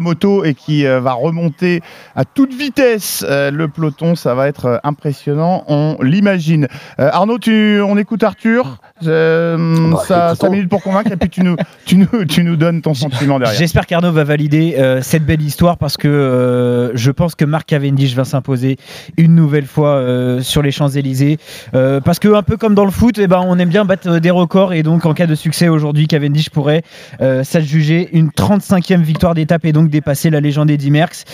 moto 0.00 0.44
et 0.44 0.54
qui 0.54 0.84
va 0.84 1.12
remonter 1.12 1.80
à 2.14 2.24
toute 2.24 2.52
vitesse 2.52 3.24
le 3.28 3.66
peloton. 3.66 4.14
Ça 4.14 4.34
va 4.34 4.48
être 4.48 4.80
impressionnant, 4.84 5.64
on 5.68 5.96
l'imagine. 6.02 6.68
Arnaud, 6.98 7.38
on 7.46 7.96
écoute 7.96 8.22
Arthur? 8.22 8.78
Euh, 9.06 9.90
Bah, 9.92 10.02
ça, 10.06 10.28
écoutons. 10.30 10.46
5 10.46 10.50
minutes 10.52 10.68
pour 10.68 10.82
convaincre 10.82 11.12
et 11.12 11.16
puis 11.16 11.28
tu 11.28 11.42
nous, 11.42 11.56
tu 11.84 11.96
nous, 11.96 12.24
tu 12.24 12.42
nous 12.44 12.56
donnes 12.56 12.82
ton 12.82 12.94
sentiment 12.94 13.38
derrière. 13.38 13.56
J'espère 13.58 13.86
qu'Arnaud 13.86 14.12
va 14.12 14.24
valider 14.24 14.76
euh, 14.78 15.00
cette 15.02 15.24
belle 15.24 15.42
histoire 15.42 15.78
parce 15.78 15.96
que 15.96 16.08
euh, 16.08 16.96
je 16.96 17.10
pense 17.10 17.34
que 17.34 17.44
Marc 17.44 17.66
Cavendish 17.68 18.14
va 18.14 18.24
s'imposer 18.24 18.76
une 19.16 19.34
nouvelle 19.34 19.66
fois 19.66 19.96
euh, 19.96 20.40
sur 20.40 20.62
les 20.62 20.70
Champs-Élysées. 20.70 21.38
Euh, 21.74 22.00
parce 22.00 22.18
que, 22.18 22.28
un 22.34 22.42
peu 22.42 22.56
comme 22.56 22.74
dans 22.74 22.84
le 22.84 22.90
foot, 22.90 23.18
eh 23.18 23.26
ben, 23.26 23.42
on 23.44 23.58
aime 23.58 23.68
bien 23.68 23.84
battre 23.84 24.18
des 24.18 24.30
records 24.30 24.72
et 24.72 24.82
donc 24.82 25.06
en 25.06 25.14
cas 25.14 25.26
de 25.26 25.34
succès 25.34 25.68
aujourd'hui, 25.68 26.06
Cavendish 26.06 26.50
pourrait 26.50 26.82
euh, 27.20 27.44
s'adjuger 27.44 28.08
une 28.12 28.28
35e 28.28 29.02
victoire 29.02 29.34
d'étape 29.34 29.64
et 29.64 29.72
donc 29.72 29.88
dépasser 29.90 30.30
la 30.30 30.40
légende 30.40 30.70
Eddy 30.70 30.90
Merckx. 30.90 31.24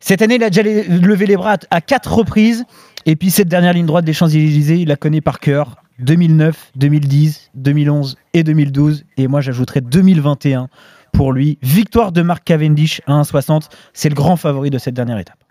Cette 0.00 0.20
année, 0.20 0.34
il 0.34 0.42
a 0.44 0.50
déjà 0.50 0.62
levé 0.88 1.26
les 1.26 1.36
bras 1.36 1.54
à, 1.54 1.76
à 1.76 1.80
quatre 1.80 2.12
reprises. 2.14 2.64
Et 3.06 3.16
puis 3.16 3.30
cette 3.30 3.48
dernière 3.48 3.72
ligne 3.74 3.86
droite 3.86 4.04
des 4.04 4.12
Champs-Élysées, 4.12 4.76
il 4.76 4.88
la 4.88 4.96
connaît 4.96 5.20
par 5.20 5.38
cœur. 5.40 5.76
2009, 5.98 6.72
2010, 6.76 7.50
2011 7.54 8.16
et 8.32 8.42
2012. 8.42 9.04
Et 9.16 9.28
moi, 9.28 9.40
j'ajouterais 9.40 9.80
2021 9.80 10.68
pour 11.12 11.32
lui. 11.32 11.58
Victoire 11.62 12.12
de 12.12 12.22
Mark 12.22 12.44
Cavendish 12.44 13.00
à 13.06 13.20
1,60. 13.20 13.68
C'est 13.92 14.08
le 14.08 14.14
grand 14.14 14.36
favori 14.36 14.70
de 14.70 14.78
cette 14.78 14.94
dernière 14.94 15.18
étape. 15.18 15.43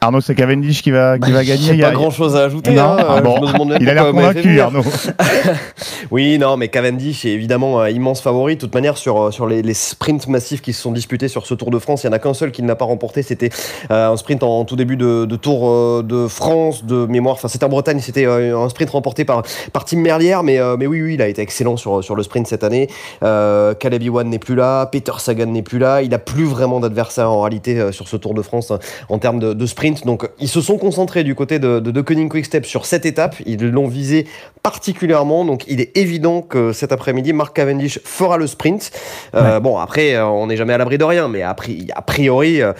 Arnaud, 0.00 0.20
c'est 0.20 0.36
Cavendish 0.36 0.82
qui 0.82 0.92
va, 0.92 1.18
qui 1.18 1.30
Bah, 1.32 1.38
va 1.38 1.44
gagner. 1.44 1.70
Il 1.72 1.76
y 1.76 1.82
a- 1.82 1.88
pas 1.88 1.94
grand 1.94 2.10
chose 2.10 2.36
à 2.36 2.44
ajouter. 2.44 2.70
Non, 2.70 2.82
hein, 2.82 2.96
ah 3.08 3.20
bon. 3.20 3.40
Il 3.80 3.88
a 3.88 3.94
l'air 3.94 4.10
convaincu. 4.12 4.60
Arnaud. 4.60 4.82
oui, 6.12 6.38
non, 6.38 6.56
mais 6.56 6.68
Cavendish 6.68 7.24
est 7.24 7.30
évidemment 7.30 7.80
un 7.80 7.88
immense 7.88 8.20
favori. 8.20 8.54
De 8.54 8.60
toute 8.60 8.74
manière, 8.74 8.96
sur, 8.96 9.20
euh, 9.20 9.30
sur 9.32 9.48
les, 9.48 9.60
les 9.62 9.74
sprints 9.74 10.28
massifs 10.28 10.62
qui 10.62 10.72
se 10.72 10.80
sont 10.82 10.92
disputés 10.92 11.26
sur 11.26 11.46
ce 11.46 11.54
Tour 11.54 11.70
de 11.70 11.78
France, 11.80 12.04
il 12.04 12.06
n'y 12.06 12.12
en 12.12 12.16
a 12.16 12.20
qu'un 12.20 12.34
seul 12.34 12.52
qui 12.52 12.62
ne 12.62 12.68
l'a 12.68 12.76
pas 12.76 12.84
remporté. 12.84 13.22
C'était 13.22 13.50
euh, 13.90 14.10
un 14.12 14.16
sprint 14.16 14.42
en, 14.44 14.64
tout 14.64 14.76
début 14.76 14.96
de, 14.96 15.24
de 15.24 15.36
Tour 15.36 15.68
euh, 15.68 16.02
de 16.04 16.28
France, 16.28 16.84
de 16.84 17.06
mémoire. 17.06 17.34
Enfin, 17.34 17.48
c'était 17.48 17.64
en 17.64 17.68
Bretagne, 17.68 17.98
c'était 18.00 18.26
euh, 18.26 18.56
un 18.56 18.68
sprint 18.68 18.90
remporté 18.90 19.24
par, 19.24 19.42
par 19.72 19.84
Tim 19.84 19.98
Merlière. 19.98 20.44
Mais, 20.44 20.60
mais 20.78 20.86
oui, 20.86 21.02
oui, 21.02 21.14
il 21.14 21.22
a 21.22 21.26
été 21.26 21.42
excellent 21.42 21.76
sur, 21.76 22.04
sur 22.04 22.14
le 22.14 22.22
sprint 22.22 22.46
cette 22.46 22.62
année. 22.62 22.88
Caleb 23.20 24.02
Ewan 24.02 24.28
n'est 24.28 24.38
plus 24.38 24.54
là, 24.54 24.86
Peter 24.86 25.12
Sagan 25.18 25.46
n'est 25.46 25.62
plus 25.62 25.78
là. 25.80 26.02
Il 26.02 26.10
n'a 26.10 26.18
plus 26.20 26.44
vraiment 26.44 26.78
d'adversaire 26.78 27.30
en 27.30 27.40
réalité 27.40 27.90
sur 27.92 28.06
ce 28.06 28.16
Tour 28.16 28.34
de 28.34 28.42
France 28.42 28.70
hein, 28.70 28.78
en 29.08 29.18
termes 29.18 29.40
de, 29.40 29.52
de 29.54 29.66
sprint. 29.66 29.87
Donc, 30.04 30.28
ils 30.40 30.48
se 30.48 30.60
sont 30.60 30.78
concentrés 30.78 31.24
du 31.24 31.34
côté 31.34 31.58
de, 31.58 31.80
de, 31.80 31.90
de 31.90 32.00
Koenig 32.00 32.30
Quick-Step 32.30 32.64
sur 32.66 32.86
cette 32.86 33.06
étape. 33.06 33.36
Ils 33.46 33.62
l'ont 33.70 33.88
visé 33.88 34.26
particulièrement. 34.62 35.44
Donc, 35.44 35.64
il 35.68 35.80
est 35.80 35.96
évident 35.96 36.42
que 36.42 36.72
cet 36.72 36.92
après-midi, 36.92 37.32
Mark 37.32 37.54
Cavendish 37.56 38.00
fera 38.04 38.36
le 38.36 38.46
sprint. 38.46 38.90
Euh, 39.34 39.60
Bon, 39.60 39.78
après, 39.78 40.14
euh, 40.14 40.26
on 40.26 40.46
n'est 40.46 40.56
jamais 40.56 40.72
à 40.74 40.78
l'abri 40.78 40.98
de 40.98 41.04
rien, 41.04 41.28
mais 41.28 41.42
a, 41.42 41.52
pri- 41.54 41.88
a 41.94 42.02
priori, 42.02 42.60
euh, 42.62 42.72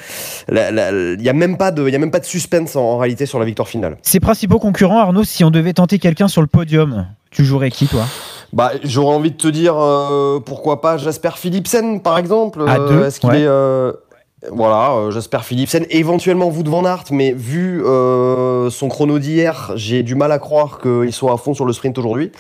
il 0.51 1.17
n'y 1.23 1.29
a 1.29 1.33
même 1.33 1.57
pas 1.57 1.71
de, 1.71 1.89
y 1.89 1.95
a 1.95 1.99
même 1.99 2.11
pas 2.11 2.21
de 2.21 2.25
suspense 2.25 2.77
en, 2.77 2.83
en 2.83 2.99
réalité 2.99 3.27
sur 3.27 3.39
la 3.39 3.45
victoire 3.45 3.69
finale. 3.69 3.97
Ses 4.03 4.21
principaux 4.21 4.59
concurrents, 4.59 4.99
Arnaud, 4.99 5.25
si 5.25 5.45
on 5.45 5.51
devait 5.51 5.73
tenter 5.73 5.99
quelqu'un 5.99 6.29
sur 6.29 6.41
le 6.41 6.47
podium, 6.47 7.07
tu 7.31 7.45
jouerais 7.45 7.71
qui, 7.71 7.87
toi? 7.87 8.05
Bah, 8.53 8.73
j'aurais 8.83 9.15
envie 9.15 9.31
de 9.31 9.37
te 9.37 9.49
dire, 9.49 9.75
euh, 9.79 10.41
pourquoi 10.41 10.81
pas 10.81 10.97
Jasper 10.97 11.31
Philipsen, 11.37 12.01
par 12.01 12.17
exemple. 12.19 12.63
À 12.67 12.77
Euh, 12.79 12.89
deux, 12.89 13.05
Est-ce 13.07 13.21
qu'il 13.21 13.29
ouais. 13.31 13.41
est. 13.43 13.47
euh, 13.47 13.93
Voilà, 14.53 14.93
euh, 14.93 15.11
Jasper 15.11 15.41
Philipsen, 15.43 15.85
éventuellement 15.91 16.47
Wout 16.47 16.63
van 16.65 16.85
Aert, 16.85 17.05
mais 17.11 17.33
vu 17.33 17.85
euh, 17.85 18.71
son 18.71 18.89
chrono 18.89 19.19
d'hier, 19.19 19.73
j'ai 19.75 20.05
du 20.05 20.15
mal 20.15 20.31
à 20.31 20.39
croire 20.39 20.79
qu'il 20.81 21.13
soit 21.13 21.33
à 21.33 21.37
fond 21.37 21.55
sur 21.55 21.65
le 21.65 21.73
sprint 21.73 21.99
aujourd'hui. 21.99 22.31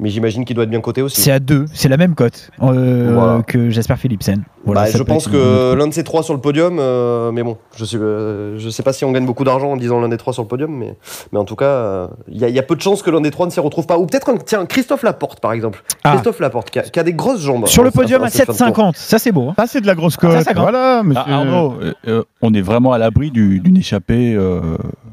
Mais 0.00 0.10
j'imagine 0.10 0.44
qu'il 0.44 0.54
doit 0.54 0.62
être 0.62 0.70
bien 0.70 0.80
coté 0.80 1.02
aussi. 1.02 1.20
C'est 1.20 1.32
à 1.32 1.40
deux, 1.40 1.64
c'est 1.72 1.88
la 1.88 1.96
même 1.96 2.14
cote 2.14 2.50
euh, 2.62 3.10
Voilà. 3.14 3.42
que 3.42 3.68
Jasper 3.68 3.96
Philipsen. 3.96 4.44
Voilà, 4.64 4.82
Bah, 4.84 4.90
je 4.94 5.02
pense 5.02 5.26
que 5.26 5.74
l'un 5.74 5.88
de 5.88 5.92
ces 5.94 6.04
trois 6.04 6.22
sur 6.22 6.34
le 6.34 6.40
podium, 6.40 6.78
euh, 6.78 7.32
mais 7.32 7.42
bon, 7.42 7.56
je 7.74 7.84
sais, 7.84 7.96
euh, 7.96 8.58
je 8.58 8.68
sais 8.68 8.82
pas 8.84 8.92
si 8.92 9.04
on 9.04 9.10
gagne 9.10 9.26
beaucoup 9.26 9.42
d'argent 9.42 9.72
en 9.72 9.76
disant 9.76 10.00
l'un 10.00 10.08
des 10.08 10.16
trois 10.16 10.32
sur 10.32 10.42
le 10.42 10.48
podium, 10.48 10.70
mais, 10.70 10.94
mais 11.32 11.38
en 11.40 11.44
tout 11.44 11.56
cas, 11.56 11.64
euh, 11.64 12.06
il 12.28 12.38
y, 12.38 12.44
a- 12.44 12.48
il 12.48 12.54
y 12.54 12.58
a 12.60 12.62
peu 12.62 12.76
de 12.76 12.80
chances 12.80 13.02
que 13.02 13.10
l'un 13.10 13.20
des 13.20 13.30
trois 13.32 13.46
ne 13.46 13.50
s'y 13.50 13.58
retrouve 13.60 13.86
pas. 13.86 13.98
Ou 13.98 14.06
peut-être, 14.06 14.32
tiens, 14.44 14.66
Christophe 14.66 15.02
Laporte 15.02 15.40
par 15.40 15.52
exemple. 15.52 15.82
Christophe 16.04 16.38
Laporte 16.38 16.70
qui 16.70 16.78
a, 16.78 16.82
qui 16.82 17.00
a 17.00 17.02
des 17.02 17.12
grosses 17.14 17.40
jambes. 17.40 17.66
Sur 17.66 17.82
le 17.82 17.90
podium 17.90 18.22
à 18.22 18.30
cette 18.30 18.52
fin 18.52 18.68
de 18.68 18.72
tour. 18.74 18.84
7,50, 18.90 18.96
ça 18.96 19.18
c'est 19.18 19.32
beau. 19.32 19.48
hein. 19.48 19.54
Ça, 19.58 19.66
c'est 19.66 19.80
de 19.80 19.86
la 19.86 19.94
grosse 19.96 20.16
cote. 20.16 20.44
Compte. 20.44 20.56
Voilà, 20.56 21.02
monsieur. 21.02 21.22
Ah, 21.26 21.34
Arnaud, 21.38 21.74
euh, 21.82 21.92
euh, 22.06 22.22
on 22.42 22.54
est 22.54 22.60
vraiment 22.62 22.92
à 22.92 22.98
l'abri 22.98 23.30
du- 23.32 23.58
d'une 23.60 23.76
échappée. 23.78 24.34
euh, 24.36 24.60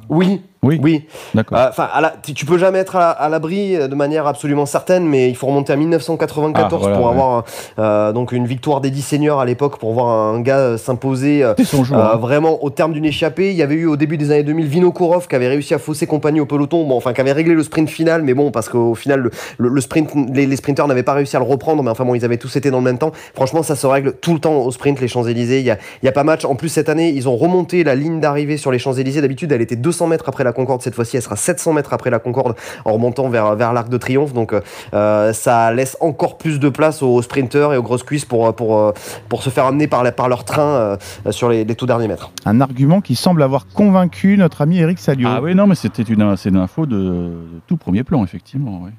Oui. 0.10 0.42
Oui. 0.66 0.80
Oui. 0.82 1.05
D'accord. 1.34 1.57
Euh, 1.57 1.70
Enfin, 1.70 1.89
tu, 2.24 2.45
peux 2.45 2.57
jamais 2.57 2.80
être 2.80 2.95
à, 2.95 3.09
à 3.11 3.30
l'abri 3.30 3.78
de 3.78 3.95
manière 3.95 4.28
absolument 4.28 4.66
certaine, 4.66 5.05
mais 5.05 5.30
il 5.30 5.36
faut 5.36 5.47
remonter 5.47 5.74
à 5.74 5.76
1994 5.76 6.74
Ah, 6.74 6.78
voilà, 6.78 6.95
pour 6.97 7.05
ouais. 7.05 7.11
avoir 7.11 7.43
euh, 7.80 8.11
donc 8.13 8.32
une 8.32 8.45
victoire 8.45 8.82
d'Eddie 8.82 9.01
Senior 9.01 9.39
à 9.39 9.45
l'époque 9.45 9.78
pour 9.80 9.93
voir 9.93 10.07
un 10.34 10.41
gars 10.41 10.57
euh, 10.59 10.78
s'imposer 10.78 11.43
euh, 11.43 11.53
euh, 11.59 11.93
hein. 11.93 12.18
vraiment 12.18 12.63
au 12.63 12.70
terme 12.70 12.93
d'une 12.93 13.05
échappée. 13.05 13.51
Il 13.51 13.55
y 13.57 13.61
avait 13.63 13.76
eu 13.76 13.86
au 13.88 13.95
début 13.97 14.18
des 14.18 14.32
années 14.32 14.43
2000 14.43 14.68
Vinokourov 14.68 15.28
qui 15.28 15.36
avait 15.36 15.47
réussi 15.47 15.74
à 15.74 15.80
fausser 15.80 16.07
compagnie 16.07 16.39
au 16.39 16.45
peloton, 16.45 16.86
bon, 16.88 16.95
enfin 16.97 17.13
qui 17.13 17.22
avait 17.22 17.32
réglé 17.32 17.53
le 17.53 17.63
sprint 17.63 17.89
final, 17.89 18.24
mais 18.24 18.34
bon 18.34 18.51
parce 18.51 18.70
qu'au 18.70 18.95
final 18.95 19.20
le, 19.20 19.32
le- 19.57 19.70
le 19.70 19.82
sprint, 19.82 20.09
les, 20.34 20.45
les 20.45 20.55
sprinteurs 20.55 20.88
n'avaient 20.88 21.03
pas 21.03 21.13
réussi 21.13 21.36
à 21.36 21.39
le 21.39 21.45
reprendre, 21.45 21.84
mais 21.84 21.89
enfin 21.91 22.05
bon 22.05 22.16
ils 22.16 22.26
avaient 22.26 22.38
tous 22.38 22.55
été 22.55 22.72
dans 22.72 22.80
le 22.80 22.84
même 22.84 22.97
temps. 22.97 23.11
Franchement 23.34 23.63
ça 23.63 23.76
se 23.76 23.86
règle 23.88 24.13
tout 24.13 24.34
le 24.34 24.39
temps 24.39 24.57
au 24.63 24.72
sprint 24.72 24.99
les 25.01 25.07
Champs 25.07 25.26
Élysées. 25.26 25.59
Il 25.59 25.66
y 25.66 25.72
a, 25.72 25.78
y 26.03 26.07
a 26.07 26.11
pas 26.11 26.24
match. 26.24 26.45
En 26.45 26.55
plus 26.55 26.70
cette 26.70 26.89
année 26.89 27.09
ils 27.09 27.28
ont 27.30 27.36
remonté 27.36 27.84
la 27.84 27.95
ligne 27.95 28.20
d'arrivée 28.20 28.57
sur 28.57 28.72
les 28.72 28.80
Champs 28.80 28.93
Élysées. 28.93 29.22
D'habitude 29.22 29.51
elle 29.51 29.61
était 29.61 29.76
200 29.76 30.07
mètres 30.07 30.26
après 30.28 30.43
la 30.43 30.53
Concorde. 30.56 30.82
Cette 30.82 30.95
fois-ci 30.95 31.16
elle 31.18 31.22
sera 31.22 31.36
700 31.36 31.74
mètres 31.74 31.93
après 31.93 32.10
la 32.10 32.18
Concorde 32.20 32.56
en 32.86 32.93
remontant 32.93 33.30
vers 33.30 33.56
vers 33.56 33.74
l'Arc 33.74 33.89
de 33.89 33.97
Triomphe. 33.97 34.34
Donc 34.34 34.53
euh, 34.93 35.34
ça 35.34 35.72
laisse 35.72 35.95
encore 36.01 36.39
plus 36.39 36.60
de 36.60 36.70
place 36.70 37.03
aux 37.03 37.22
sprinteurs 37.22 37.74
et 37.74 37.78
aux 37.78 37.84
grosses 37.84 38.03
cuisses 38.03 38.26
pour 38.26 38.56
pour 38.56 38.80
euh, 38.80 38.91
pour 39.30 39.43
se 39.43 39.49
faire 39.51 39.66
amener 39.66 39.88
par 39.88 40.01
la- 40.03 40.12
par 40.12 40.30
leur 40.30 40.43
train 40.45 40.97
euh, 41.26 41.32
sur 41.32 41.49
les, 41.49 41.64
les 41.64 41.76
tout 41.76 41.86
derniers 41.86 42.08
mètres. 42.08 42.32
Un 42.45 42.62
argument 42.62 43.01
qui 43.01 43.16
semble 43.16 43.43
avoir 43.43 43.68
convaincu 43.68 44.38
notre 44.38 44.62
ami 44.62 44.78
Eric 44.80 44.97
Salio. 44.97 45.28
Ah 45.32 45.41
oui, 45.41 45.53
non, 45.53 45.68
mais 45.68 45.76
c'était 45.76 46.03
une, 46.03 46.36
c'est 46.38 46.49
une 46.49 46.58
info 46.58 46.86
de, 46.86 46.95
de 46.97 47.38
tout 47.68 47.78
premier 47.78 48.03
plan, 48.03 48.24
effectivement. 48.24 48.82
oui. 48.84 48.91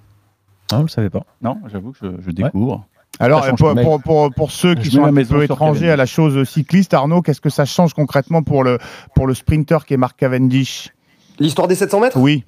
Non, 0.73 0.79
je 0.79 0.83
le 0.83 0.89
savais 0.89 1.11
pas. 1.11 1.23
Non, 1.43 1.59
j'avoue 1.73 1.93
que 1.93 1.99
je, 2.03 2.09
je 2.27 2.31
découvre. 2.33 2.85
Alors, 3.19 3.47
pour, 3.57 3.75
pour, 3.75 4.03
pour, 4.03 4.31
pour 4.35 4.51
ceux 4.51 4.75
qui 4.75 4.91
sont 4.91 5.05
un 5.05 5.13
peu 5.15 5.43
étrangers 5.45 5.91
à 5.91 5.97
la 5.97 6.05
chose 6.07 6.47
cycliste, 6.47 6.93
Arnaud, 6.93 7.23
qu'est-ce 7.23 7.41
que 7.41 7.49
ça 7.49 7.65
change 7.65 7.95
concrètement 7.95 8.43
pour 8.43 8.63
le, 8.63 8.79
pour 9.15 9.27
le 9.27 9.33
sprinter 9.33 9.87
qui 9.87 9.95
est 9.95 9.97
Mark 9.97 10.19
Cavendish? 10.19 10.93
L'histoire 11.39 11.69
des 11.69 11.75
700 11.75 12.01
mètres? 12.01 12.17
Oui. 12.19 12.45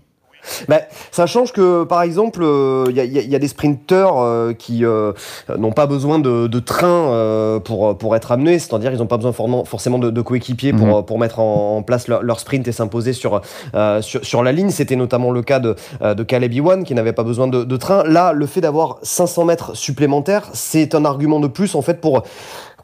Bah, 0.68 0.80
ça 1.10 1.26
change 1.26 1.52
que, 1.52 1.82
par 1.84 2.00
exemple, 2.02 2.42
il 2.88 2.96
y, 2.96 3.00
a- 3.00 3.04
y 3.04 3.18
a- 3.18 3.22
y 3.22 3.34
a 3.34 3.38
des 3.40 3.48
sprinteurs 3.48 4.20
euh, 4.20 4.52
qui 4.52 4.84
euh, 4.84 5.12
n'ont 5.58 5.72
pas 5.72 5.86
besoin 5.86 6.20
de, 6.20 6.46
de 6.46 6.58
train 6.60 6.86
euh, 7.10 7.58
pour, 7.58 7.98
pour 7.98 8.14
être 8.14 8.30
amenés, 8.30 8.58
c'est-à-dire 8.60 8.92
ils 8.92 8.98
n'ont 8.98 9.06
pas 9.08 9.16
besoin 9.18 9.32
forcément 9.64 9.98
de, 9.98 10.10
de 10.10 10.20
coéquipiers 10.22 10.72
pour, 10.72 10.86
Mhm. 10.98 11.04
pour 11.04 11.18
mettre 11.18 11.40
en, 11.40 11.78
en 11.78 11.82
place 11.82 12.06
leur, 12.06 12.22
leur 12.22 12.38
sprint 12.38 12.66
et 12.68 12.72
s'imposer 12.72 13.12
sur, 13.14 13.42
euh, 13.74 14.00
sur, 14.00 14.24
sur 14.24 14.42
la 14.44 14.52
ligne. 14.52 14.70
C'était 14.70 14.96
notamment 14.96 15.32
le 15.32 15.42
cas 15.42 15.58
de, 15.58 15.74
euh, 16.02 16.14
de 16.14 16.22
Caleb 16.22 16.54
Ewan 16.54 16.84
qui 16.84 16.94
n'avait 16.94 17.12
pas 17.12 17.24
besoin 17.24 17.48
de, 17.48 17.64
de 17.64 17.76
train. 17.76 18.04
Là, 18.04 18.32
le 18.32 18.46
fait 18.46 18.60
d'avoir 18.60 18.98
500 19.02 19.44
mètres 19.44 19.76
supplémentaires, 19.76 20.48
c'est 20.54 20.94
un 20.94 21.04
argument 21.04 21.40
de 21.40 21.48
plus 21.48 21.74
en 21.74 21.82
fait 21.82 22.00
pour 22.00 22.22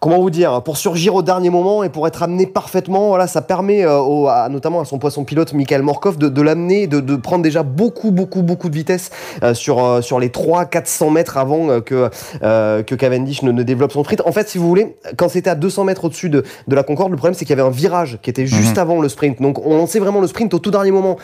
comment 0.04 0.20
vous 0.20 0.28
dire, 0.28 0.60
pour 0.62 0.76
surgir 0.76 1.14
au 1.14 1.22
dernier 1.22 1.48
moment 1.48 1.82
et 1.82 1.88
pour 1.88 2.06
être 2.06 2.22
amené 2.22 2.46
parfaitement, 2.46 3.08
voilà, 3.08 3.26
ça 3.26 3.40
permet 3.40 3.86
euh, 3.86 4.00
au- 4.00 4.28
à- 4.28 4.50
notamment 4.50 4.80
à 4.80 4.84
son 4.84 4.98
poisson 4.98 5.24
pilote 5.24 5.54
Michael 5.54 5.80
Morkov 5.80 6.18
de, 6.18 6.28
de 6.28 6.42
l'amener, 6.42 6.86
de, 6.86 7.00
de 7.00 7.16
prendre 7.16 7.42
déjà 7.42 7.62
beaucoup, 7.62 8.10
beaucoup, 8.10 8.42
beaucoup 8.42 8.68
de 8.68 8.74
vitesse 8.74 9.08
euh, 9.42 9.54
sur, 9.54 9.82
euh, 9.82 10.02
sur 10.02 10.20
les 10.20 10.28
300-400 10.28 11.10
mètres 11.10 11.38
avant 11.38 11.70
euh, 11.70 11.80
que, 11.80 12.10
euh, 12.42 12.82
que 12.82 12.94
Cavendish 12.94 13.42
ne, 13.42 13.50
ne 13.50 13.62
développe 13.62 13.92
son 13.92 14.04
sprint. 14.04 14.20
En 14.26 14.32
fait, 14.32 14.46
si 14.46 14.58
vous 14.58 14.68
voulez, 14.68 14.94
quand 15.16 15.30
c'était 15.30 15.48
à 15.48 15.54
200 15.54 15.84
mètres 15.84 16.04
au-dessus 16.04 16.28
de, 16.28 16.44
de 16.68 16.74
la 16.76 16.82
Concorde, 16.82 17.10
le 17.10 17.16
problème 17.16 17.32
c'est 17.32 17.46
qu'il 17.46 17.56
y 17.56 17.58
avait 17.58 17.66
un 17.66 17.72
virage 17.72 18.18
qui 18.20 18.28
était 18.28 18.46
juste 18.46 18.72
Mhm. 18.74 18.78
avant 18.82 19.00
le 19.00 19.08
sprint. 19.08 19.40
Donc 19.40 19.64
on 19.64 19.74
lançait 19.78 20.00
vraiment 20.00 20.20
le 20.20 20.26
sprint 20.26 20.52
au 20.52 20.58
tout 20.58 20.70
dernier 20.70 20.90
moment. 20.90 21.16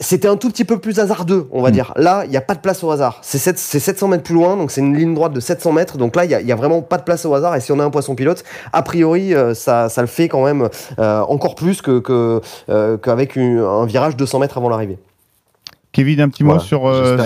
C'était 0.00 0.28
un 0.28 0.36
tout 0.36 0.48
petit 0.50 0.64
peu 0.64 0.78
plus 0.78 1.00
hasardeux, 1.00 1.48
on 1.50 1.60
va 1.60 1.70
dire. 1.70 1.92
Là, 1.96 2.22
il 2.24 2.30
n'y 2.30 2.36
a 2.36 2.40
pas 2.40 2.54
de 2.54 2.60
place 2.60 2.84
au 2.84 2.90
hasard. 2.90 3.18
C'est 3.22 3.38
sept- 3.38 3.58
c'est 3.58 3.80
700 3.80 4.08
mètres 4.08 4.22
plus 4.22 4.34
loin, 4.34 4.56
donc 4.56 4.70
c'est 4.70 4.80
une 4.80 4.96
ligne 4.96 5.14
droite 5.14 5.32
de 5.32 5.40
700 5.40 5.72
mètres. 5.72 5.98
Donc 5.98 6.14
là, 6.14 6.24
il 6.24 6.28
n'y 6.28 6.34
a, 6.34 6.40
il 6.40 6.46
y 6.46 6.52
a 6.52 6.56
vraiment 6.56 6.82
pas 6.82 6.98
de 6.98 7.02
place 7.02 7.24
au 7.26 7.34
hasard. 7.34 7.56
Et 7.56 7.60
si 7.60 7.72
on 7.72 7.78
a 7.80 7.84
un 7.84 7.90
poisson 7.90 8.14
pilote, 8.14 8.44
a 8.72 8.82
priori, 8.82 9.34
euh, 9.34 9.54
ça, 9.54 9.88
ça 9.88 10.00
le 10.00 10.06
fait 10.06 10.28
quand 10.28 10.44
même 10.44 10.68
euh, 10.98 11.20
encore 11.22 11.54
plus 11.56 11.82
que 11.82 11.98
que, 11.98 12.40
euh, 12.70 12.96
qu'avec 12.96 13.36
un 13.36 13.84
virage 13.86 14.16
200 14.16 14.38
mètres 14.38 14.56
avant 14.58 14.68
l'arrivée. 14.68 14.98
Kevin, 15.92 16.20
un 16.20 16.28
petit 16.28 16.44
mot 16.44 16.50
Voilà. 16.50 16.62
sur. 16.64 16.86
euh. 16.86 17.16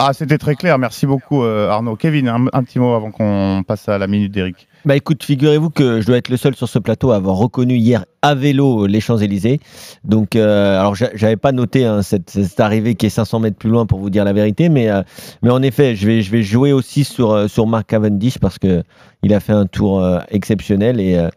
Ah, 0.00 0.12
c'était 0.12 0.38
très 0.38 0.54
clair. 0.56 0.78
Merci 0.78 1.06
beaucoup, 1.06 1.42
euh, 1.44 1.68
Arnaud. 1.70 1.96
Kevin, 1.96 2.28
un, 2.28 2.46
un 2.52 2.62
petit 2.64 2.78
mot 2.78 2.92
avant 2.94 3.10
qu'on 3.10 3.62
passe 3.66 3.88
à 3.88 3.98
la 3.98 4.06
minute 4.06 4.32
d'Eric. 4.32 4.66
Bah 4.86 4.96
écoute, 4.96 5.22
figurez-vous 5.22 5.68
que 5.70 6.00
je 6.00 6.06
dois 6.06 6.16
être 6.16 6.30
le 6.30 6.38
seul 6.38 6.56
sur 6.56 6.66
ce 6.68 6.78
plateau 6.78 7.10
à 7.10 7.16
avoir 7.16 7.36
reconnu 7.36 7.74
hier 7.76 8.06
à 8.22 8.34
vélo 8.34 8.86
les 8.86 9.00
Champs-Élysées. 9.00 9.60
Donc, 10.04 10.34
euh, 10.36 10.80
alors 10.80 10.94
j'a- 10.94 11.10
j'avais 11.14 11.36
pas 11.36 11.52
noté 11.52 11.84
hein, 11.84 12.00
cette, 12.02 12.30
cette 12.30 12.58
arrivée 12.60 12.94
qui 12.94 13.04
est 13.06 13.10
500 13.10 13.40
mètres 13.40 13.58
plus 13.58 13.68
loin 13.68 13.84
pour 13.84 13.98
vous 13.98 14.08
dire 14.10 14.24
la 14.24 14.32
vérité, 14.32 14.70
mais, 14.70 14.88
euh, 14.90 15.02
mais 15.42 15.50
en 15.50 15.62
effet, 15.62 15.94
je 15.96 16.06
vais, 16.06 16.22
je 16.22 16.30
vais 16.30 16.42
jouer 16.42 16.72
aussi 16.72 17.04
sur, 17.04 17.48
sur 17.48 17.66
Mark 17.66 17.86
Cavendish 17.88 18.38
parce 18.38 18.58
que 18.58 18.82
il 19.22 19.34
a 19.34 19.40
fait 19.40 19.52
un 19.52 19.66
tour 19.66 20.02
euh, 20.02 20.18
exceptionnel 20.30 20.98
et, 20.98 21.16
euh, 21.16 21.28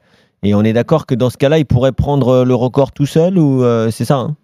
et 0.44 0.56
on 0.56 0.64
est 0.64 0.74
d'accord 0.74 1.06
que 1.06 1.14
dans 1.16 1.30
ce 1.30 1.38
cas-là, 1.38 1.60
il 1.60 1.66
pourrait 1.66 1.92
prendre 1.92 2.46
le 2.46 2.56
record 2.56 2.94
tout 2.94 3.06
seul 3.06 3.38
ou 3.38 3.62
euh, 3.64 3.92
c'est 3.92 4.06
ça 4.06 4.16
hein? 4.20 4.36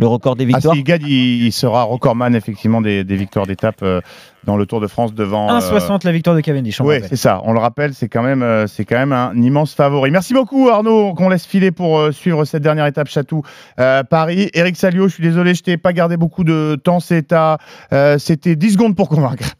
Le 0.00 0.06
record 0.06 0.36
des 0.36 0.44
Ah, 0.44 0.46
victoires 0.48 0.74
s'il 0.74 0.84
gagne, 0.84 1.02
il, 1.06 1.44
il 1.46 1.52
sera 1.52 1.82
recordman 1.84 2.34
effectivement 2.34 2.80
des, 2.80 3.04
des 3.04 3.16
victoires 3.16 3.46
d'étape 3.46 3.76
euh, 3.82 4.00
dans 4.44 4.56
le 4.56 4.64
Tour 4.66 4.80
de 4.80 4.86
France 4.86 5.14
devant. 5.14 5.50
euh, 5.50 5.58
1,60 5.60 6.04
la 6.06 6.12
victoire 6.12 6.34
de 6.34 6.40
Cavendish. 6.40 6.80
Oui, 6.80 6.96
c'est 7.08 7.16
ça. 7.16 7.40
On 7.44 7.52
le 7.52 7.58
rappelle, 7.58 7.92
c'est 7.94 8.08
quand 8.08 8.22
même, 8.22 8.42
euh, 8.42 8.66
c'est 8.66 8.84
quand 8.84 8.96
même 8.96 9.12
un 9.12 9.34
immense 9.34 9.74
favori. 9.74 10.10
Merci 10.10 10.32
beaucoup 10.34 10.68
Arnaud, 10.70 11.14
qu'on 11.14 11.28
laisse 11.28 11.46
filer 11.46 11.70
pour 11.70 11.98
euh, 11.98 12.12
suivre 12.12 12.44
cette 12.44 12.62
dernière 12.62 12.86
étape 12.86 13.08
Château 13.08 13.42
euh, 13.78 14.02
Paris. 14.02 14.50
Eric 14.54 14.76
Salio, 14.76 15.08
je 15.08 15.14
suis 15.14 15.22
désolé, 15.22 15.54
je 15.54 15.62
t'ai 15.62 15.76
pas 15.76 15.92
gardé 15.92 16.16
beaucoup 16.16 16.44
de 16.44 16.78
temps. 16.82 17.00
C'est 17.00 17.32
à, 17.32 17.58
euh, 17.92 18.16
c'était 18.18 18.56
10 18.56 18.72
secondes 18.72 18.96
pour 18.96 19.08
convaincre. 19.08 19.54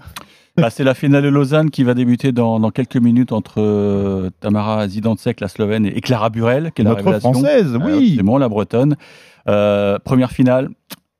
Bah, 0.60 0.70
c'est 0.70 0.84
la 0.84 0.94
finale 0.94 1.22
de 1.22 1.28
Lausanne 1.28 1.70
qui 1.70 1.84
va 1.84 1.94
débuter 1.94 2.32
dans, 2.32 2.60
dans 2.60 2.70
quelques 2.70 2.96
minutes 2.96 3.32
entre 3.32 3.60
euh, 3.60 4.30
Tamara 4.40 4.86
Zidansek, 4.86 5.40
la 5.40 5.48
Slovène, 5.48 5.86
et 5.86 6.00
Clara 6.00 6.30
Burel, 6.30 6.72
qui 6.74 6.82
est 6.82 6.84
la 6.84 6.90
Notre 6.90 7.04
révélation. 7.04 7.32
Française, 7.32 7.78
oui. 7.84 8.14
C'est 8.16 8.22
bon, 8.22 8.36
la 8.38 8.48
Bretonne. 8.48 8.96
Euh, 9.48 9.98
première 9.98 10.30
finale, 10.30 10.70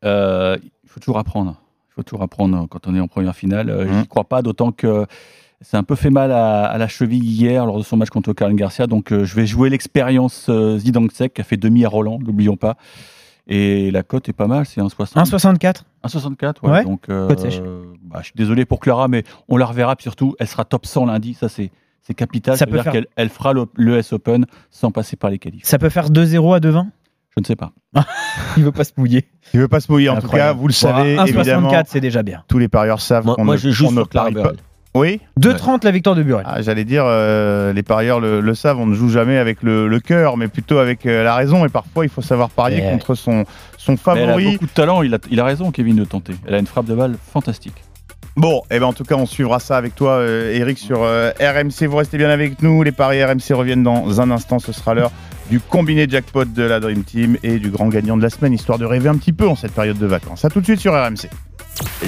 euh, 0.05 0.57
il 0.63 0.89
faut 0.89 1.01
toujours 1.01 1.19
apprendre. 1.19 1.57
Il 1.89 1.95
faut 1.95 2.03
toujours 2.03 2.23
apprendre 2.23 2.67
quand 2.69 2.87
on 2.87 2.95
est 2.95 3.01
en 3.01 3.09
première 3.09 3.35
finale. 3.35 3.71
Euh. 3.71 3.87
Je 3.89 3.93
n'y 4.01 4.07
crois 4.07 4.25
pas, 4.25 4.43
d'autant 4.43 4.73
que 4.73 5.07
c'est 5.63 5.77
un 5.77 5.83
peu 5.83 5.95
fait 5.95 6.11
mal 6.11 6.33
à, 6.33 6.65
à 6.65 6.79
la 6.79 6.89
cheville 6.89 7.23
hier 7.23 7.67
lors 7.67 7.79
de 7.79 7.83
son 7.83 7.97
match 7.97 8.11
contre 8.11 8.33
Karen 8.33 8.57
Garcia. 8.57 8.87
Donc 8.87 9.13
euh, 9.13 9.25
je 9.25 9.35
vais 9.35 9.47
jouer 9.47 9.69
l'expérience 9.69 10.47
euh, 10.49 10.79
Zidansek 10.79 11.35
qui 11.35 11.41
a 11.41 11.45
fait 11.45 11.57
demi 11.57 11.85
à 11.85 11.89
Roland, 11.89 12.19
n'oublions 12.19 12.57
pas. 12.57 12.77
Et 13.53 13.91
la 13.91 14.03
cote 14.05 14.29
est 14.29 14.33
pas 14.33 14.47
mal, 14.47 14.65
c'est 14.65 14.81
1,60. 14.81 15.15
1,64 15.15 15.83
1,64, 16.05 16.55
ouais. 16.63 16.71
Ouais, 16.71 16.85
Donc, 16.85 17.09
euh, 17.11 17.27
cote 17.29 17.41
sèche. 17.41 17.61
bah, 18.05 18.19
je 18.21 18.27
suis 18.27 18.35
désolé 18.37 18.65
pour 18.65 18.79
Clara, 18.81 19.09
mais 19.09 19.25
on 19.49 19.57
la 19.57 19.67
reverra. 19.67 19.97
Puis 19.97 20.05
surtout, 20.05 20.35
elle 20.39 20.47
sera 20.47 20.65
top 20.65 20.87
100 20.87 21.07
lundi. 21.07 21.35
Ça, 21.35 21.49
c'est 21.49 21.71
c'est 22.03 22.15
capital. 22.15 22.57
Ça 22.57 22.65
veut 22.65 22.73
dire 22.73 22.85
faire- 22.85 22.93
qu'elle 22.93 23.07
elle 23.17 23.29
fera 23.29 23.53
le, 23.53 23.67
le 23.75 23.99
S 23.99 24.13
Open 24.13 24.47
sans 24.71 24.91
passer 24.91 25.17
par 25.17 25.31
les 25.31 25.39
qualifs. 25.39 25.65
Ça 25.65 25.79
peut 25.79 25.91
faire 25.91 26.09
2-0 26.11 26.55
à 26.55 26.61
2,20 26.61 26.87
Je 27.37 27.41
ne 27.41 27.45
sais 27.45 27.57
pas. 27.57 27.73
Il 28.57 28.63
veut 28.65 28.73
pas 28.73 28.85
se 28.85 28.93
mouiller. 28.97 29.27
Il 29.53 29.61
veut 29.61 29.69
pas 29.69 29.81
se 29.81 29.91
mouiller. 29.93 30.09
En 30.09 30.15
tout 30.15 30.21
cas, 30.23 30.27
Incroyable. 30.27 30.59
vous 30.61 30.69
le 30.69 30.73
Bon, 30.73 30.77
savez, 30.77 31.17
1,64, 31.17 31.29
évidemment. 31.29 31.83
c'est 31.87 32.01
déjà 32.01 32.23
bien. 32.23 32.43
Tous 32.49 32.59
les 32.59 32.69
parieurs 32.69 33.01
savent 33.01 33.27
Moi- 33.27 33.35
qu'on 33.35 33.45
moi, 33.45 33.55
ne, 33.57 33.61
je 33.61 33.71
joue 33.71 33.87
on 33.87 33.91
ne 33.91 33.97
sur 33.97 34.09
Clara 34.09 34.31
parie 34.31 34.43
pas. 34.43 34.53
Oui 34.95 35.21
2,30 35.39 35.85
la 35.85 35.93
victoire 35.93 36.17
de 36.17 36.23
Burel. 36.25 36.45
Ah, 36.49 36.63
J'allais 36.63 36.85
dire, 36.85 37.05
euh, 37.07 37.73
les 37.73 37.85
parieurs 37.85 38.19
le, 38.19 38.41
le 38.41 38.55
savent, 38.57 38.79
on 38.81 38.87
ne 38.87 38.95
joue 38.95 39.09
jamais 39.09 39.39
avec 39.39 39.63
le, 39.63 39.87
le 39.87 40.01
cœur, 40.01 40.37
mais 40.37 40.49
plutôt 40.49 40.79
avec 40.79 41.07
euh, 41.07 41.23
la 41.23 41.37
raison. 41.37 41.65
Et 41.65 41.69
parfois, 41.69 42.05
il 42.05 42.09
faut 42.11 42.23
savoir 42.23 42.51
parier 42.51 42.83
Eh. 42.85 42.91
contre 42.91 43.15
son, 43.15 43.45
son 43.79 43.93
Mais 43.93 43.99
elle 44.17 44.23
a 44.23 44.27
favori. 44.27 44.53
beaucoup 44.53 44.67
de 44.67 44.71
talent, 44.73 45.03
il 45.03 45.15
a, 45.15 45.19
il 45.31 45.39
a 45.39 45.45
raison, 45.45 45.71
Kevin, 45.71 45.95
de 45.97 46.05
tenter. 46.05 46.35
Elle 46.47 46.55
a 46.55 46.59
une 46.59 46.67
frappe 46.67 46.87
de 46.87 46.95
balle 46.97 47.15
fantastique. 47.33 47.85
Bon, 48.37 48.63
et 48.71 48.79
ben 48.81 48.87
en 48.87 48.93
tout 48.93 49.05
cas, 49.05 49.15
on 49.17 49.27
suivra 49.27 49.61
ça 49.61 49.77
avec 49.77 49.95
toi, 49.95 50.13
euh, 50.13 50.53
Eric, 50.55 50.79
sur 50.79 51.03
euh, 51.03 51.31
RMC. 51.41 51.87
Vous 51.87 51.97
restez 51.97 52.17
bien 52.19 52.31
avec 52.31 52.61
nous. 52.63 52.83
Les 52.83 52.93
paris 52.93 53.23
RMC 53.25 53.53
reviennent 53.53 53.83
dans 53.85 54.21
un 54.21 54.31
instant. 54.31 54.59
Ce 54.59 54.73
sera 54.73 54.95
l'heure 54.95 55.13
du 55.51 55.61
combiné 55.61 56.07
jackpot 56.09 56.45
de 56.45 56.63
la 56.63 56.81
Dream 56.81 57.03
Team 57.05 57.37
et 57.43 57.59
du 57.59 57.71
grand 57.71 57.89
gagnant 57.89 58.17
de 58.17 58.23
la 58.23 58.31
semaine, 58.31 58.53
histoire 58.53 58.79
de 58.79 58.85
rêver 58.87 59.09
un 59.09 59.17
petit 59.17 59.33
peu 59.33 59.49
en 59.49 59.57
cette 59.57 59.73
période 59.73 59.99
de 59.99 60.07
vacances. 60.07 60.45
À 60.45 60.49
tout 60.49 60.61
de 60.61 60.65
suite 60.65 60.81
sur 60.81 60.93
RMC. 60.95 61.29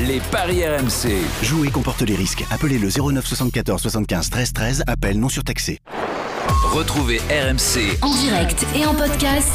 Les 0.06 0.20
paris 0.30 0.64
RMC. 0.66 1.16
Jouer 1.42 1.70
comporte 1.70 2.02
les 2.02 2.14
risques. 2.14 2.44
Appelez 2.50 2.78
le 2.78 2.88
09 2.88 3.26
74 3.26 3.80
75 3.80 4.30
13 4.30 4.52
13. 4.52 4.84
Appel 4.86 5.18
non 5.18 5.28
surtaxé. 5.28 5.78
Retrouvez 6.72 7.18
RMC 7.28 7.98
En 8.02 8.14
direct 8.14 8.66
et 8.74 8.86
en 8.86 8.94
podcast 8.94 9.50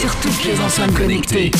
sur 0.00 0.14
toutes 0.16 0.44
les 0.44 0.60
enceintes 0.60 0.94
connectées. 0.94 1.50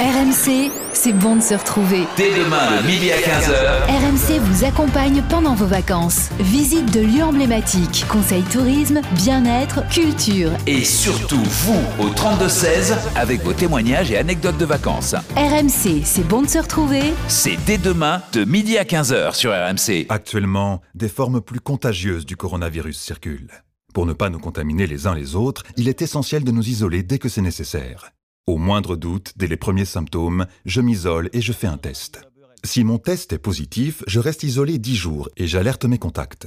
RMC, 0.00 0.70
c'est 0.92 1.12
bon 1.12 1.34
de 1.34 1.42
se 1.42 1.54
retrouver. 1.54 2.04
dès 2.16 2.30
demain 2.30 2.80
de 2.80 2.86
midi 2.86 3.10
à 3.10 3.16
15h. 3.16 3.82
RMC 3.88 4.38
vous 4.40 4.64
accompagne 4.64 5.24
pendant 5.28 5.56
vos 5.56 5.66
vacances. 5.66 6.28
Visite 6.38 6.94
de 6.94 7.00
lieux 7.00 7.24
emblématiques, 7.24 8.06
conseils 8.08 8.44
tourisme, 8.44 9.00
bien-être, 9.16 9.84
culture. 9.88 10.52
Et 10.68 10.84
surtout, 10.84 11.42
vous, 11.42 11.80
au 11.98 12.10
32-16, 12.10 12.96
avec 13.16 13.42
vos 13.42 13.52
témoignages 13.52 14.12
et 14.12 14.16
anecdotes 14.18 14.56
de 14.56 14.64
vacances. 14.64 15.16
RMC, 15.36 16.02
c'est 16.04 16.26
bon 16.28 16.42
de 16.42 16.48
se 16.48 16.58
retrouver. 16.58 17.02
C'est 17.26 17.58
dès 17.66 17.78
demain 17.78 18.22
de 18.32 18.44
midi 18.44 18.78
à 18.78 18.84
15h 18.84 19.34
sur 19.34 19.50
RMC. 19.50 20.06
Actuellement, 20.10 20.80
des 20.94 21.08
formes 21.08 21.40
plus 21.40 21.60
contagieuses 21.60 22.24
du 22.24 22.36
coronavirus 22.36 22.96
circulent. 23.00 23.50
Pour 23.94 24.06
ne 24.06 24.12
pas 24.12 24.30
nous 24.30 24.38
contaminer 24.38 24.86
les 24.86 25.08
uns 25.08 25.14
les 25.14 25.34
autres, 25.34 25.64
il 25.76 25.88
est 25.88 26.02
essentiel 26.02 26.44
de 26.44 26.52
nous 26.52 26.68
isoler 26.68 27.02
dès 27.02 27.18
que 27.18 27.28
c'est 27.28 27.42
nécessaire. 27.42 28.12
Au 28.48 28.56
moindre 28.56 28.96
doute, 28.96 29.34
dès 29.36 29.46
les 29.46 29.58
premiers 29.58 29.84
symptômes, 29.84 30.46
je 30.64 30.80
m'isole 30.80 31.28
et 31.34 31.42
je 31.42 31.52
fais 31.52 31.66
un 31.66 31.76
test. 31.76 32.22
Si 32.64 32.82
mon 32.82 32.96
test 32.96 33.34
est 33.34 33.38
positif, 33.38 34.02
je 34.06 34.20
reste 34.20 34.42
isolé 34.42 34.78
10 34.78 34.96
jours 34.96 35.28
et 35.36 35.46
j'alerte 35.46 35.84
mes 35.84 35.98
contacts. 35.98 36.46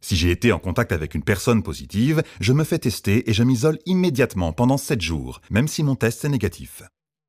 Si 0.00 0.14
j'ai 0.14 0.30
été 0.30 0.52
en 0.52 0.60
contact 0.60 0.92
avec 0.92 1.16
une 1.16 1.24
personne 1.24 1.64
positive, 1.64 2.22
je 2.38 2.52
me 2.52 2.62
fais 2.62 2.78
tester 2.78 3.28
et 3.28 3.32
je 3.32 3.42
m'isole 3.42 3.80
immédiatement 3.86 4.52
pendant 4.52 4.76
7 4.76 5.00
jours, 5.00 5.40
même 5.50 5.66
si 5.66 5.82
mon 5.82 5.96
test 5.96 6.24
est 6.24 6.28
négatif. 6.28 6.84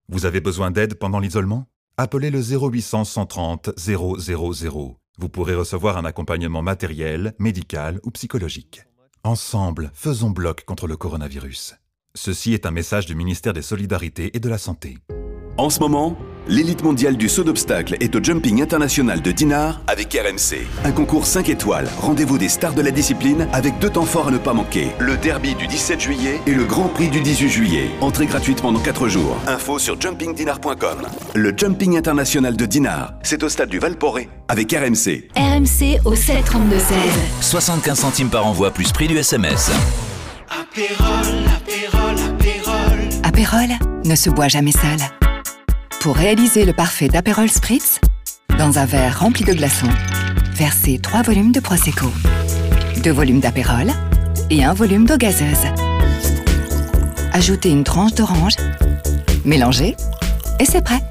Vous 0.09 0.28
avez 0.28 0.41
besoin 0.41 0.70
d'aide 0.70 0.93
pendant 0.93 1.18
l'isolement? 1.18 1.66
Appelez 1.97 2.30
le 2.30 2.39
0800 2.39 3.05
130 3.05 3.72
000. 3.80 4.18
Vous 5.18 5.30
pourrez 5.30 5.55
recevoir 5.55 5.97
un 5.97 6.05
accompagnement 6.05 6.61
matériel, 6.61 7.34
médical 7.39 7.99
ou 8.03 8.11
psychologique. 8.11 8.84
Ensemble, 9.24 9.89
faisons 9.95 10.30
bloc 10.30 10.66
contre 10.66 10.86
le 10.86 10.97
coronavirus. 10.97 11.74
Ceci 12.16 12.53
est 12.53 12.68
un 12.68 12.72
message 12.72 13.07
du 13.07 13.16
ministère 13.16 13.53
des 13.53 13.64
Solidarités 13.64 14.30
et 14.38 14.39
de 14.39 14.47
la 14.47 14.59
Santé. 14.59 14.99
En 15.57 15.72
ce 15.72 15.80
moment, 15.80 16.16
l'élite 16.47 16.84
mondiale 16.84 17.18
du 17.18 17.28
saut 17.28 17.43
d'obstacle 17.43 17.97
est 18.01 18.16
au 18.16 18.24
Jumping 18.24 18.61
International 18.61 19.20
de 19.20 19.32
Dinard 19.32 19.82
avec 19.88 20.14
RMC. 20.14 20.59
Un 20.86 20.91
concours 20.91 21.26
5 21.26 21.49
étoiles, 21.49 21.89
rendez-vous 21.99 22.38
des 22.38 22.49
stars 22.49 22.76
de 22.76 22.84
la 22.84 22.91
discipline 22.91 23.47
avec 23.51 23.80
deux 23.80 23.89
temps 23.89 24.05
forts 24.05 24.28
à 24.28 24.32
ne 24.32 24.38
pas 24.38 24.53
manquer. 24.53 24.89
Le 24.99 25.18
derby 25.18 25.55
du 25.55 25.66
17 25.66 25.99
juillet 25.99 26.39
et 26.45 26.53
le 26.53 26.66
Grand 26.66 26.88
Prix 26.88 27.09
du 27.09 27.20
18 27.20 27.49
juillet. 27.49 27.89
Entrée 27.99 28.28
gratuite 28.28 28.61
pendant 28.61 28.80
4 28.80 29.07
jours. 29.07 29.36
Info 29.47 29.80
sur 29.80 29.99
jumpingdinar.com. 29.99 31.07
Le 31.34 31.51
Jumping 31.57 31.97
International 31.97 32.55
de 32.55 32.66
Dinard, 32.68 33.16
c'est 33.24 33.41
au 33.41 33.49
stade 33.49 33.70
du 33.70 33.80
Valporé 33.80 34.30
avec 34.49 34.72
RMC. 34.72 35.30
RMC 35.36 35.99
au 36.05 36.14
732 36.14 36.78
16. 36.78 36.88
75 37.41 37.97
centimes 37.97 38.30
par 38.30 38.45
envoi 38.45 38.70
plus 38.70 38.91
prix 38.91 39.07
du 39.07 39.18
SMS. 39.18 39.72
Apérol 43.24 43.70
ne 44.06 44.16
se 44.16 44.30
boit 44.30 44.47
jamais 44.47 44.72
seul. 44.72 44.99
Pour 46.01 46.16
réaliser 46.16 46.66
le 46.66 46.74
parfait 46.74 47.08
d'Apérol 47.08 47.49
Spritz, 47.49 47.99
dans 48.58 48.78
un 48.78 48.86
verre 48.86 49.20
rempli 49.20 49.45
de 49.45 49.54
glaçons, 49.54 49.89
versez 50.54 50.99
3 50.99 51.24
volumes 51.24 51.51
de 51.51 51.60
Prosecco, 51.60 52.12
2 53.04 53.12
volumes 53.12 53.39
d'Apérol 53.39 53.88
et 54.49 54.64
un 54.64 54.74
volume 54.74 55.06
d'eau 55.06 55.18
gazeuse. 55.18 55.66
Ajoutez 57.32 57.70
une 57.70 57.84
tranche 57.84 58.14
d'orange, 58.14 58.56
mélangez 59.45 59.95
et 60.60 60.66
c'est 60.66 60.84
prêt. 60.84 61.01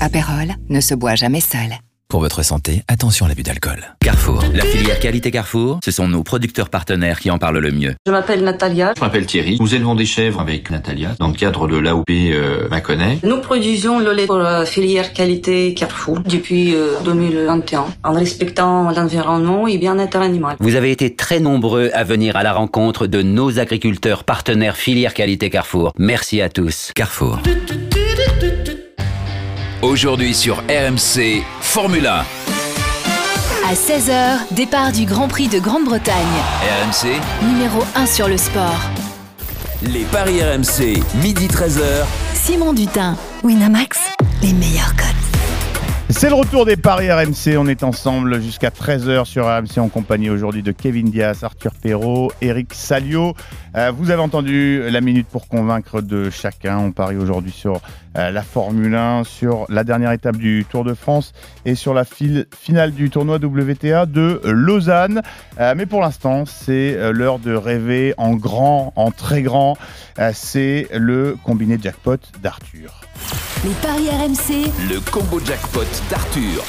Apérol 0.00 0.54
ne 0.68 0.80
se 0.80 0.94
boit 0.94 1.14
jamais 1.14 1.40
seul. 1.40 1.78
Pour 2.12 2.20
votre 2.20 2.44
santé, 2.44 2.82
attention 2.88 3.24
à 3.24 3.30
l'abus 3.30 3.42
d'alcool. 3.42 3.96
Carrefour, 4.00 4.44
la 4.52 4.66
filière 4.66 5.00
qualité 5.00 5.30
Carrefour, 5.30 5.80
ce 5.82 5.90
sont 5.90 6.08
nos 6.08 6.22
producteurs 6.22 6.68
partenaires 6.68 7.18
qui 7.18 7.30
en 7.30 7.38
parlent 7.38 7.56
le 7.56 7.70
mieux. 7.70 7.94
Je 8.04 8.12
m'appelle 8.12 8.44
Natalia. 8.44 8.92
Je 8.94 9.00
m'appelle 9.00 9.24
Thierry. 9.24 9.56
Nous 9.58 9.74
élevons 9.74 9.94
des 9.94 10.04
chèvres 10.04 10.38
avec 10.38 10.70
Natalia 10.70 11.12
dans 11.18 11.28
le 11.28 11.32
cadre 11.32 11.66
de 11.68 11.78
l'AOP 11.78 12.10
euh, 12.10 12.68
Mâconnais. 12.68 13.18
Nous 13.24 13.38
produisons 13.40 13.98
le 13.98 14.12
lait 14.12 14.26
pour 14.26 14.36
la 14.36 14.66
filière 14.66 15.14
qualité 15.14 15.72
Carrefour 15.72 16.20
depuis 16.20 16.74
euh, 16.74 17.00
2021 17.02 17.86
en 18.04 18.12
respectant 18.12 18.90
l'environnement 18.90 19.66
et 19.66 19.78
bien-être 19.78 20.16
animal. 20.16 20.56
Vous 20.60 20.76
avez 20.76 20.90
été 20.90 21.16
très 21.16 21.40
nombreux 21.40 21.88
à 21.94 22.04
venir 22.04 22.36
à 22.36 22.42
la 22.42 22.52
rencontre 22.52 23.06
de 23.06 23.22
nos 23.22 23.58
agriculteurs 23.58 24.24
partenaires 24.24 24.76
filière 24.76 25.14
qualité 25.14 25.48
Carrefour. 25.48 25.94
Merci 25.96 26.42
à 26.42 26.50
tous. 26.50 26.92
Carrefour. 26.94 27.38
Aujourd'hui 29.82 30.32
sur 30.32 30.62
RMC, 30.68 31.42
Formule 31.72 32.06
1. 32.06 32.10
À 33.66 33.72
16h, 33.74 34.38
départ 34.50 34.92
du 34.92 35.06
Grand 35.06 35.26
Prix 35.26 35.48
de 35.48 35.58
Grande-Bretagne. 35.58 36.14
RMC, 36.84 37.18
Numéro 37.46 37.82
1 37.94 38.04
sur 38.04 38.28
le 38.28 38.36
sport. 38.36 38.78
les 39.80 40.04
paris 40.04 40.42
RMC, 40.42 41.02
midi 41.22 41.46
13h. 41.46 42.04
Simon 42.34 42.74
Dutin. 42.74 43.16
Winamax, 43.42 43.98
les 44.42 44.52
meilleurs 44.52 44.94
codes. 44.96 45.31
C'est 46.12 46.28
le 46.28 46.34
retour 46.34 46.66
des 46.66 46.76
paris 46.76 47.10
RMC. 47.10 47.56
On 47.58 47.66
est 47.66 47.82
ensemble 47.82 48.40
jusqu'à 48.40 48.68
13h 48.68 49.24
sur 49.24 49.46
RMC 49.46 49.78
en 49.78 49.88
compagnie 49.88 50.30
aujourd'hui 50.30 50.62
de 50.62 50.70
Kevin 50.70 51.10
Diaz, 51.10 51.42
Arthur 51.42 51.72
Perrault, 51.74 52.30
Eric 52.42 52.74
Salio. 52.74 53.34
Euh, 53.76 53.90
vous 53.90 54.10
avez 54.10 54.20
entendu 54.20 54.82
la 54.90 55.00
minute 55.00 55.26
pour 55.26 55.48
convaincre 55.48 56.02
de 56.02 56.28
chacun. 56.28 56.78
On 56.78 56.92
parie 56.92 57.16
aujourd'hui 57.16 57.50
sur 57.50 57.80
euh, 58.18 58.30
la 58.30 58.42
Formule 58.42 58.94
1, 58.94 59.24
sur 59.24 59.64
la 59.70 59.84
dernière 59.84 60.12
étape 60.12 60.36
du 60.36 60.66
Tour 60.68 60.84
de 60.84 60.94
France 60.94 61.32
et 61.64 61.74
sur 61.74 61.94
la 61.94 62.04
finale 62.04 62.92
du 62.92 63.08
tournoi 63.08 63.36
WTA 63.36 64.06
de 64.06 64.40
Lausanne. 64.44 65.22
Euh, 65.58 65.74
mais 65.76 65.86
pour 65.86 66.02
l'instant, 66.02 66.44
c'est 66.46 67.12
l'heure 67.12 67.38
de 67.38 67.54
rêver 67.54 68.14
en 68.18 68.34
grand, 68.34 68.92
en 68.96 69.10
très 69.10 69.42
grand. 69.42 69.76
C'est 70.34 70.88
le 70.92 71.36
combiné 71.42 71.78
jackpot 71.80 72.20
d'Arthur. 72.42 73.00
Les 73.64 73.70
paris 73.80 74.08
RMC, 74.10 74.70
Le 74.90 74.98
combo 75.10 75.38
jackpot 75.44 75.84
d'Arthur. 76.10 76.62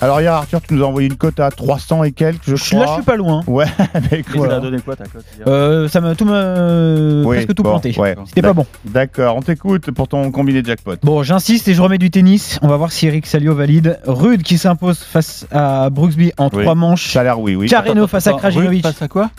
Alors 0.00 0.20
hier 0.20 0.32
Arthur, 0.34 0.60
tu 0.60 0.74
nous 0.74 0.82
as 0.82 0.86
envoyé 0.88 1.06
une 1.06 1.14
cote 1.16 1.38
à 1.38 1.50
300 1.52 2.02
et 2.02 2.10
quelques, 2.10 2.40
je 2.44 2.56
crois. 2.56 2.80
Là, 2.80 2.86
je 2.88 2.92
suis 2.94 3.02
pas 3.04 3.14
loin. 3.16 3.42
Ouais, 3.46 3.66
avec 3.94 4.26
Mais 4.34 4.48
ça 4.48 4.56
a 4.56 4.60
donné 4.60 4.78
quoi 4.80 4.96
ta 4.96 5.04
cote 5.04 5.24
Euh, 5.46 5.88
ça 5.88 6.00
m'a 6.00 6.16
tout 6.16 6.24
me... 6.24 7.22
Oui, 7.24 7.36
presque 7.36 7.54
tout 7.54 7.62
bon, 7.62 7.70
planté. 7.70 7.94
ouais. 7.96 8.16
C'était 8.26 8.42
pas 8.42 8.52
bon. 8.54 8.66
D'accord, 8.84 9.36
on 9.36 9.42
t'écoute 9.42 9.92
pour 9.92 10.08
ton 10.08 10.32
combiné 10.32 10.62
jackpot. 10.64 10.96
Bon, 11.04 11.22
j'insiste 11.22 11.68
et 11.68 11.74
je 11.74 11.80
remets 11.82 11.98
du 11.98 12.10
tennis. 12.10 12.58
On 12.62 12.66
va 12.68 12.76
voir 12.76 12.90
si 12.90 13.06
Eric 13.06 13.26
Salio 13.28 13.54
valide. 13.54 14.00
Rude 14.04 14.42
qui 14.42 14.58
s'impose 14.58 14.98
face 14.98 15.46
à 15.52 15.88
Brooksby 15.90 16.32
en 16.38 16.48
Oui. 16.52 16.62
trois 16.62 16.74
manches. 16.74 17.12
Ça 17.12 17.20
a 17.20 17.22
l'air 17.22 17.38
oui, 17.38 17.54
oui. 17.54 17.68
Carreno 17.68 18.02
Attends, 18.02 18.08
face 18.08 18.26
à 18.26 18.32
Krajinovic. 18.32 18.84
Rude 18.84 18.94
face 18.94 19.02
à 19.02 19.06
quoi? 19.08 19.30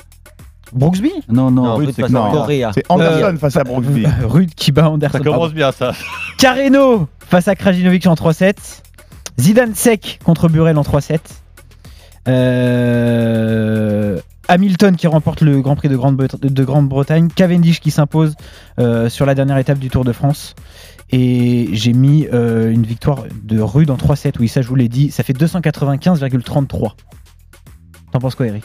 Brooksby 0.74 1.12
Non, 1.30 1.52
non, 1.52 1.64
Non, 1.64 1.76
Rude, 1.76 1.92
c'est 1.96 2.12
Correa. 2.12 2.72
c'est 2.74 2.84
Anderson 2.90 3.38
face 3.40 3.56
à 3.58 3.64
Brooksby. 3.64 4.06
Rude 4.24 4.54
qui 4.56 4.72
bat 4.72 4.90
Anderson. 4.90 5.18
Ça 5.18 5.24
commence 5.24 5.54
bien 5.54 5.72
ça. 5.72 5.94
Carreno 6.38 7.08
face 7.20 7.48
à 7.48 7.56
Krajinovic 7.56 8.06
en 8.08 8.16
3-7. 8.16 8.56
Zidane 9.40 9.74
sec 9.76 10.20
contre 10.24 10.50
Burel 10.50 10.78
en 10.78 10.84
3-7. 10.84 11.20
Euh, 12.28 14.20
Hamilton 14.48 14.96
qui 14.96 15.08
remporte 15.08 15.42
le 15.42 15.62
Grand 15.62 15.76
Prix 15.76 15.90
de 15.90 15.96
Grande-Bretagne. 15.96 16.40
De 16.42 16.64
Grande-Bretagne. 16.64 17.30
Cavendish 17.30 17.80
qui 17.80 17.92
s'impose 17.92 18.36
euh, 18.80 19.10
sur 19.10 19.26
la 19.26 19.36
dernière 19.36 19.58
étape 19.58 19.80
du 19.80 19.90
Tour 19.90 20.04
de 20.04 20.12
France. 20.12 20.56
Et 21.12 21.70
j'ai 21.74 21.94
mis 21.94 22.28
euh, 22.34 22.72
une 22.72 22.84
victoire 22.84 23.24
de 23.44 23.60
Rude 23.60 23.90
en 23.92 23.98
3-7. 23.98 24.34
Oui, 24.40 24.48
ça 24.48 24.62
je 24.62 24.68
vous 24.68 24.76
l'ai 24.76 24.90
dit. 24.90 25.12
Ça 25.12 25.24
fait 25.24 25.34
295,33. 25.34 26.92
T'en 28.12 28.20
penses 28.20 28.36
quoi, 28.36 28.48
Eric? 28.48 28.64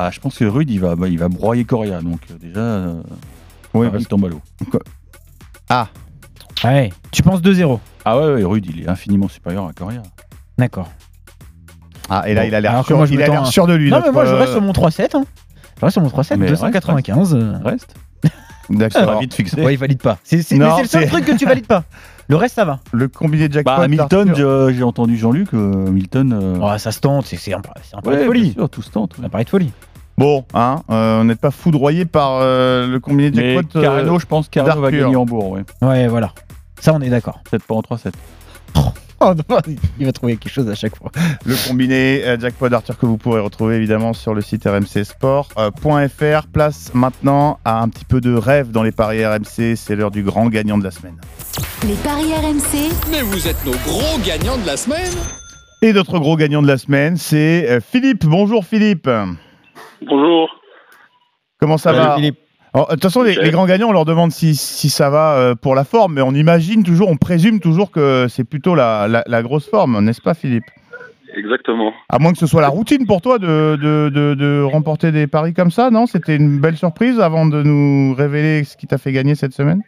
Ah, 0.00 0.10
je 0.12 0.20
pense 0.20 0.38
que 0.38 0.44
Rude, 0.44 0.70
il 0.70 0.78
va, 0.78 0.94
bah, 0.94 1.08
il 1.08 1.18
va 1.18 1.28
broyer 1.28 1.64
Coria. 1.64 2.00
Donc 2.00 2.20
euh, 2.30 2.34
déjà, 2.40 2.60
euh, 2.60 3.02
Oui, 3.74 3.88
reste 3.88 4.12
en 4.12 4.18
ballot. 4.18 4.40
Ah, 5.68 5.88
Ouais. 6.64 6.90
Tu 7.12 7.22
penses 7.22 7.40
2-0 7.42 7.78
Ah 8.04 8.18
ouais, 8.18 8.34
ouais, 8.34 8.44
Rude, 8.44 8.66
il 8.68 8.82
est 8.82 8.88
infiniment 8.88 9.28
supérieur 9.28 9.66
à 9.66 9.72
Coria. 9.72 10.02
D'accord. 10.56 10.88
Ah, 12.10 12.28
et 12.28 12.34
là, 12.34 12.46
il 12.46 12.54
a 12.54 12.60
l'air 12.60 12.70
Alors 12.72 12.82
que 12.82 12.88
sûr, 12.88 12.96
moi, 12.96 13.06
je 13.06 13.12
il 13.12 13.16
a 13.18 13.20
m'attends 13.22 13.32
l'air 13.32 13.42
à- 13.42 13.50
sûr 13.50 13.66
de 13.66 13.74
lui. 13.74 13.90
Non, 13.90 13.96
mais 13.98 14.02
notre, 14.02 14.12
moi, 14.14 14.24
je 14.24 14.32
euh, 14.34 14.38
reste 14.38 14.52
sur 14.52 14.60
mon 14.62 14.72
3-7. 14.72 15.16
Hein. 15.16 15.24
Je 15.78 15.84
reste 15.84 15.92
sur 15.92 16.02
mon 16.02 16.08
3-7, 16.08 16.36
Mais 16.36 16.48
295. 16.48 17.34
euh. 17.34 17.58
Reste. 17.64 17.94
D'accord. 18.70 19.00
Ça 19.00 19.06
va 19.06 19.18
vite 19.20 19.34
fixer. 19.34 19.62
Ouais, 19.62 19.74
il 19.74 19.78
valide 19.78 20.00
pas. 20.00 20.18
C'est 20.24 20.42
c'est- 20.42 20.56
mais 20.56 20.64
Non, 20.64 20.76
c'est 20.76 20.82
le 20.82 20.88
seul 20.88 21.02
c'est- 21.04 21.08
truc 21.10 21.24
que 21.26 21.36
tu 21.36 21.44
valides 21.44 21.66
pas. 21.66 21.84
Le 22.28 22.36
reste, 22.36 22.56
ça 22.56 22.64
va. 22.64 22.80
Le 22.92 23.08
combiné 23.08 23.48
jackpot. 23.50 23.70
Bah, 23.76 23.82
Hamilton, 23.84 24.26
d'Arthur. 24.28 24.68
j'ai 24.70 24.74
j'ai 24.76 24.82
entendu 24.82 25.16
Jean-Luc, 25.16 25.48
euh, 25.54 25.86
Hamilton. 25.86 26.32
euh, 26.32 26.58
Oh, 26.60 26.76
ça 26.78 26.92
se 26.92 27.00
tente, 27.00 27.26
c'est- 27.26 27.36
c'est 27.36 27.54
un, 27.54 27.62
c'est 27.82 27.96
un 27.96 28.00
pari 28.02 28.16
ouais, 28.16 28.22
de 28.22 28.26
folie. 28.26 28.42
bien 28.42 28.52
sûr, 28.52 28.68
tout 28.70 28.82
se 28.82 28.90
tente. 28.90 29.12
C'est 29.16 29.24
un 29.24 29.28
pari 29.30 29.44
de 29.44 29.50
folie. 29.50 29.72
Bon, 30.18 30.44
hein, 30.52 30.82
euh, 30.90 31.20
on 31.20 31.24
n'est 31.24 31.36
pas 31.36 31.52
foudroyé 31.52 32.04
par 32.04 32.38
euh, 32.40 32.88
le 32.88 32.98
combiné 32.98 33.30
Mais 33.30 33.54
jackpot. 33.54 33.78
euh, 33.78 33.82
Carreno, 33.82 34.18
je 34.18 34.26
pense 34.26 34.46
que 34.48 34.54
Carreno 34.54 34.80
va 34.80 34.90
gagner 34.90 35.14
Hambourg, 35.14 35.50
ouais. 35.50 35.62
Ouais, 35.80 36.08
voilà. 36.08 36.32
Ça, 36.80 36.92
on 36.92 37.00
est 37.00 37.08
d'accord. 37.08 37.40
Peut-être 37.48 37.64
pas 37.64 37.74
en 37.74 37.80
3-7. 37.80 38.12
Oh, 39.20 39.32
non, 39.50 39.58
il 39.98 40.06
va 40.06 40.12
trouver 40.12 40.36
quelque 40.36 40.52
chose 40.52 40.68
à 40.68 40.76
chaque 40.76 40.94
fois. 40.96 41.10
Le 41.44 41.56
combiné 41.66 42.22
euh, 42.24 42.38
jackpot 42.38 42.68
d'Arthur 42.68 42.96
que 42.96 43.04
vous 43.04 43.16
pourrez 43.16 43.40
retrouver 43.40 43.74
évidemment 43.74 44.12
sur 44.12 44.32
le 44.32 44.40
site 44.40 44.62
rmcsport.fr. 44.64 46.46
Place 46.52 46.92
maintenant 46.94 47.58
à 47.64 47.82
un 47.82 47.88
petit 47.88 48.04
peu 48.04 48.20
de 48.20 48.32
rêve 48.32 48.70
dans 48.70 48.84
les 48.84 48.92
paris 48.92 49.26
RMC. 49.26 49.74
C'est 49.74 49.96
l'heure 49.96 50.12
du 50.12 50.22
grand 50.22 50.46
gagnant 50.46 50.78
de 50.78 50.84
la 50.84 50.92
semaine. 50.92 51.16
Les 51.84 51.94
paris 51.94 52.32
RMC, 52.32 52.92
Mais 53.10 53.22
vous 53.22 53.48
êtes 53.48 53.64
nos 53.66 53.72
gros 53.72 54.18
gagnants 54.24 54.56
de 54.56 54.66
la 54.66 54.76
semaine 54.76 55.10
Et 55.82 55.92
notre 55.92 56.20
gros 56.20 56.36
gagnant 56.36 56.62
de 56.62 56.68
la 56.68 56.78
semaine, 56.78 57.16
c'est 57.16 57.80
Philippe. 57.80 58.24
Bonjour 58.24 58.64
Philippe. 58.64 59.10
Bonjour. 60.02 60.60
Comment 61.60 61.76
ça 61.78 61.92
Salut, 61.92 62.06
va 62.06 62.14
Philippe. 62.16 62.38
Alors, 62.74 62.88
De 62.88 62.92
toute 62.94 63.02
façon, 63.02 63.22
les, 63.22 63.50
grands 63.50 63.66
gagnants, 63.66 63.88
on 63.88 63.92
leur 63.92 64.04
demande 64.04 64.30
si, 64.30 64.54
si 64.54 64.90
ça 64.90 65.10
va 65.10 65.38
euh, 65.38 65.54
pour 65.54 65.74
la 65.74 65.84
forme, 65.84 66.14
mais 66.14 66.20
on 66.22 66.32
imagine 66.32 66.84
toujours, 66.84 67.08
on 67.08 67.16
présume 67.16 67.60
toujours 67.60 67.90
que 67.90 68.26
c'est 68.28 68.44
plutôt 68.44 68.74
la, 68.74 69.08
la- 69.08 69.24
la 69.26 69.42
grosse 69.42 69.68
forme, 69.68 69.98
n'est-ce 70.04 70.20
pas 70.20 70.34
Philippe? 70.34 70.64
Exactement. 71.34 71.92
À 72.08 72.18
moins 72.18 72.32
que 72.32 72.38
ce 72.38 72.46
soit 72.46 72.60
la 72.62 72.68
routine 72.68 73.06
pour 73.06 73.20
toi 73.20 73.38
de, 73.38 73.76
de, 73.76 74.08
de- 74.10 74.34
de 74.34 74.62
remporter 74.62 75.12
des 75.12 75.26
paris 75.26 75.54
comme 75.54 75.70
ça, 75.70 75.90
non? 75.90 76.06
C'était 76.06 76.36
une 76.36 76.60
belle 76.60 76.76
surprise 76.76 77.20
avant 77.20 77.46
de 77.46 77.62
nous 77.62 78.14
révéler 78.14 78.64
ce 78.64 78.76
qui 78.76 78.86
t'a 78.86 78.98
fait 78.98 79.12
gagner 79.12 79.34
cette 79.34 79.52
semaine? 79.52 79.82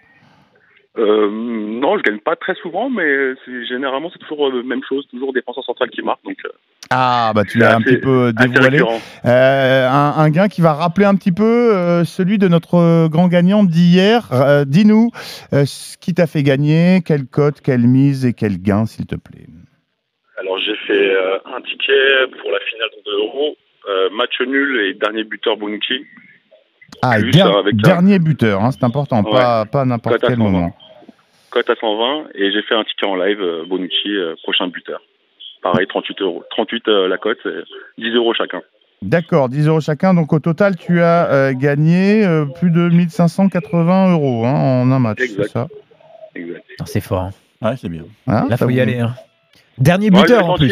Euh, 0.99 1.31
non, 1.31 1.97
je 1.99 2.03
gagne 2.03 2.19
pas 2.19 2.37
très 2.37 2.55
souvent, 2.57 2.91
mais 2.91 3.35
c'est- 3.45 3.65
généralement 3.67 4.11
c'est 4.13 4.19
toujours 4.19 4.51
la 4.51 4.63
même 4.63 4.83
chose, 4.89 5.07
toujours 5.09 5.33
défenseur 5.33 5.65
central 5.65 5.89
qui 5.91 6.03
marque. 6.03 6.23
Donc, 6.25 6.37
euh, 6.45 6.49
Ah, 6.93 7.31
bah 7.37 7.45
tu 7.45 7.59
l'as 7.59 7.77
un 7.77 7.81
petit 7.83 7.99
peu 7.99 8.33
dévoilé. 8.33 8.81
Euh, 9.25 9.89
un, 9.89 10.15
un 10.17 10.31
gain 10.31 10.49
qui 10.49 10.61
va 10.61 10.73
rappeler 10.73 11.05
un 11.07 11.15
petit 11.15 11.31
peu 11.31 11.45
euh, 11.77 12.05
celui 12.05 12.37
de 12.37 12.49
notre 12.49 12.75
euh, 12.79 13.09
grand 13.09 13.29
gagnant 13.29 13.63
d'hier. 13.63 14.29
Euh, 14.33 14.65
Dis-nous 14.65 15.11
ce 15.53 15.97
qui 15.99 16.15
t'a 16.15 16.27
fait 16.27 16.43
gagner, 16.43 17.01
quelle 17.07 17.27
cote, 17.27 17.61
quelle 17.61 17.87
mise 17.87 18.27
et 18.27 18.33
quel 18.33 18.59
gain, 18.61 18.87
s'il 18.87 19.07
te 19.07 19.15
plaît. 19.15 19.47
alors 20.41 20.59
j'ai 20.59 20.75
fait 20.89 21.13
un 21.45 21.61
ticket 21.61 22.27
pour 22.43 22.51
la 22.51 22.59
finale 22.59 22.89
de 23.07 23.11
l'Euro, 23.13 23.57
match 24.17 24.41
nul 24.41 24.81
et 24.89 24.95
dernier 24.95 25.23
buteur 25.23 25.57
Bonucci. 25.59 26.05
Ah, 27.03 27.21
der- 27.21 27.47
un- 27.59 27.63
dernier 27.73 28.19
buteur, 28.19 28.65
hein, 28.65 28.73
c'est 28.73 28.83
important, 28.85 29.23
Ouais. 29.23 29.31
pas, 29.31 29.65
pas 29.65 29.85
n'importe 29.85 30.19
quel 30.23 30.31
120. 30.37 30.43
moment. 30.51 30.77
Cote 31.51 31.71
à 31.71 31.77
120 31.77 32.25
et 32.35 32.51
j'ai 32.51 32.63
fait 32.63 32.75
un 32.75 32.83
ticket 32.83 33.07
en 33.07 33.15
live 33.15 33.41
Bonucci 33.69 34.09
prochain 34.43 34.67
buteur. 34.67 35.01
Pareil, 35.63 35.87
38 35.87 36.23
euros. 36.23 36.45
38 36.51 36.89
euh, 36.89 37.09
la 37.09 37.19
cote, 37.19 37.39
c'est 37.43 37.51
10 37.99 38.15
euros 38.15 38.33
chacun. 38.35 38.63
D'accord, 39.03 39.49
10 39.49 39.67
euros 39.69 39.81
chacun. 39.81 40.15
Donc 40.15 40.33
au 40.33 40.39
total, 40.41 40.77
tu 40.77 41.01
as 41.01 41.31
euh, 41.33 41.53
gagné 41.55 42.25
euh, 42.27 42.45
plus 42.47 42.71
de 42.71 42.89
1580 42.89 44.13
euros 44.13 44.45
hein, 44.47 44.53
en 44.55 44.91
un 44.91 44.99
match, 44.99 45.19
c'est 45.21 45.49
ça? 45.49 45.69
Exact. 46.35 46.65
Ah, 46.81 46.85
C'est 46.87 47.01
fort. 47.01 47.21
hein. 47.23 47.31
Ouais, 47.63 47.77
c'est 47.77 47.89
bien. 47.89 48.05
Hein, 48.27 48.47
Là, 48.49 48.57
faut 48.57 48.71
y 48.71 48.81
aller. 48.81 48.99
hein. 49.01 49.15
Dernier 49.81 50.11
Ouais, 50.11 50.21
buteur 50.23 50.45
en 50.51 50.57
plus. 50.57 50.69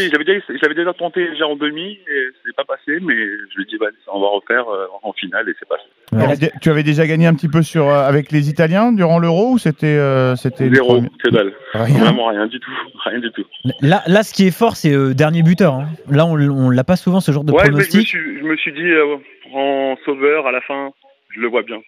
J'avais 0.61 0.75
déjà, 0.75 0.93
tenté 0.93 1.27
déjà 1.31 1.47
en 1.47 1.57
demi 1.57 1.93
et 1.93 2.25
c'est 2.45 2.55
pas 2.55 2.65
passé, 2.65 2.99
mais 3.01 3.15
je 3.17 3.57
lui 3.57 3.63
ai 3.63 3.67
dit, 3.67 3.79
bah, 3.81 3.87
on 4.13 4.21
va 4.21 4.29
refaire 4.29 4.69
euh, 4.69 4.87
en 5.03 5.13
finale 5.15 5.49
et 5.49 5.55
c'est 5.59 5.67
passé. 5.69 5.85
Tu 6.11 6.17
avais 6.23 6.37
dé- 6.37 6.51
Tu 6.61 6.69
avais 6.71 6.83
déjà 6.83 7.07
gagné 7.07 7.27
un 7.27 7.35
petit 7.35 7.49
peu 7.49 7.63
sur, 7.63 7.89
euh, 7.89 8.07
avec 8.07 8.31
les 8.33 8.51
Italiens 8.51 8.93
durant 8.93 9.19
l'Euro 9.19 9.53
ou 9.53 9.59
c'était 9.59 9.87
euh, 9.87 10.37
c'était 10.37 10.69
Zéro, 10.69 11.01
que 11.25 11.31
dalle. 11.31 11.55
Rien. 11.73 11.99
Vraiment 12.05 12.27
rien 12.27 12.47
du 12.47 12.61
tout. 12.61 12.71
Rien 13.07 13.21
du 13.21 13.31
tout. 13.33 13.45
Là, 13.81 14.03
là, 14.07 14.23
ce 14.23 14.35
qui 14.35 14.47
est 14.47 14.51
fort, 14.51 14.77
c'est 14.77 14.93
euh, 14.93 15.15
dernier 15.15 15.43
buteur. 15.43 15.73
hein. 15.75 15.89
Là, 16.11 16.27
on, 16.27 16.35
on 16.39 16.69
l'a 16.69 16.85
pas 16.85 16.97
souvent 16.97 17.21
ce 17.21 17.33
genre 17.33 17.45
de 17.45 17.53
ouais, 17.53 17.59
mais 17.63 17.67
je 17.69 17.73
me, 17.73 17.77
pronostic. 17.79 18.07
suis, 18.09 18.39
je 18.41 18.45
me 18.45 18.57
suis 18.57 18.73
dit, 18.73 18.83
euh, 18.91 19.17
en 19.55 19.97
sauveur 20.05 20.47
à 20.47 20.53
la 20.53 20.61
fin, 20.61 20.91
je 21.35 21.41
le 21.41 21.49
vois 21.49 21.63
bien. 21.63 21.79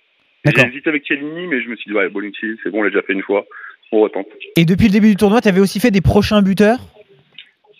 J'ai 0.46 0.66
hésité 0.68 0.88
avec 0.88 1.04
Chiellini, 1.06 1.46
mais 1.48 1.60
je 1.60 1.68
me 1.68 1.76
suis 1.76 1.90
dit, 1.90 1.94
ouais, 1.96 2.08
Bonucci, 2.08 2.46
c'est 2.62 2.70
bon, 2.70 2.78
on 2.78 2.82
l'a 2.82 2.88
déjà 2.88 3.02
fait 3.02 3.12
une 3.12 3.22
fois. 3.22 3.44
On 3.92 4.00
retente. 4.00 4.26
Et 4.56 4.64
depuis 4.64 4.86
le 4.86 4.92
début 4.92 5.08
du 5.10 5.16
tournoi, 5.16 5.40
tu 5.42 5.48
avais 5.48 5.60
aussi 5.60 5.80
fait 5.80 5.90
des 5.90 6.00
prochains 6.00 6.40
buteurs? 6.40 6.78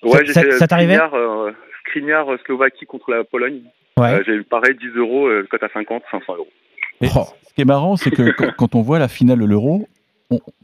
Ouais, 0.02 0.10
Ça- 0.18 0.24
j'ai 0.24 0.32
ça- 0.32 0.42
fait 0.42 0.52
ça 0.52 0.66
t'arrivait 0.66 0.94
Skriniar, 0.96 1.14
euh, 1.14 1.50
Skriniar, 1.86 2.32
euh, 2.32 2.36
Slovaquie 2.46 2.86
contre 2.86 3.10
la 3.10 3.24
Pologne. 3.24 3.60
Ouais. 3.98 4.14
Euh, 4.14 4.22
j'ai 4.26 4.32
eu 4.34 4.42
pareil 4.44 4.74
10 4.80 4.96
euros, 4.96 5.26
euh, 5.28 5.46
cote 5.50 5.62
à 5.62 5.68
50, 5.72 6.02
500 6.10 6.34
euros. 6.36 6.48
Et 7.02 7.08
Oh. 7.16 7.24
Ce 7.48 7.54
qui 7.54 7.62
est 7.62 7.64
marrant, 7.66 7.96
c'est 7.96 8.10
que 8.10 8.30
quand, 8.30 8.52
quand 8.56 8.74
on 8.76 8.82
voit 8.82 8.98
la 9.00 9.08
finale 9.08 9.40
de 9.40 9.44
l'Euro, 9.44 9.88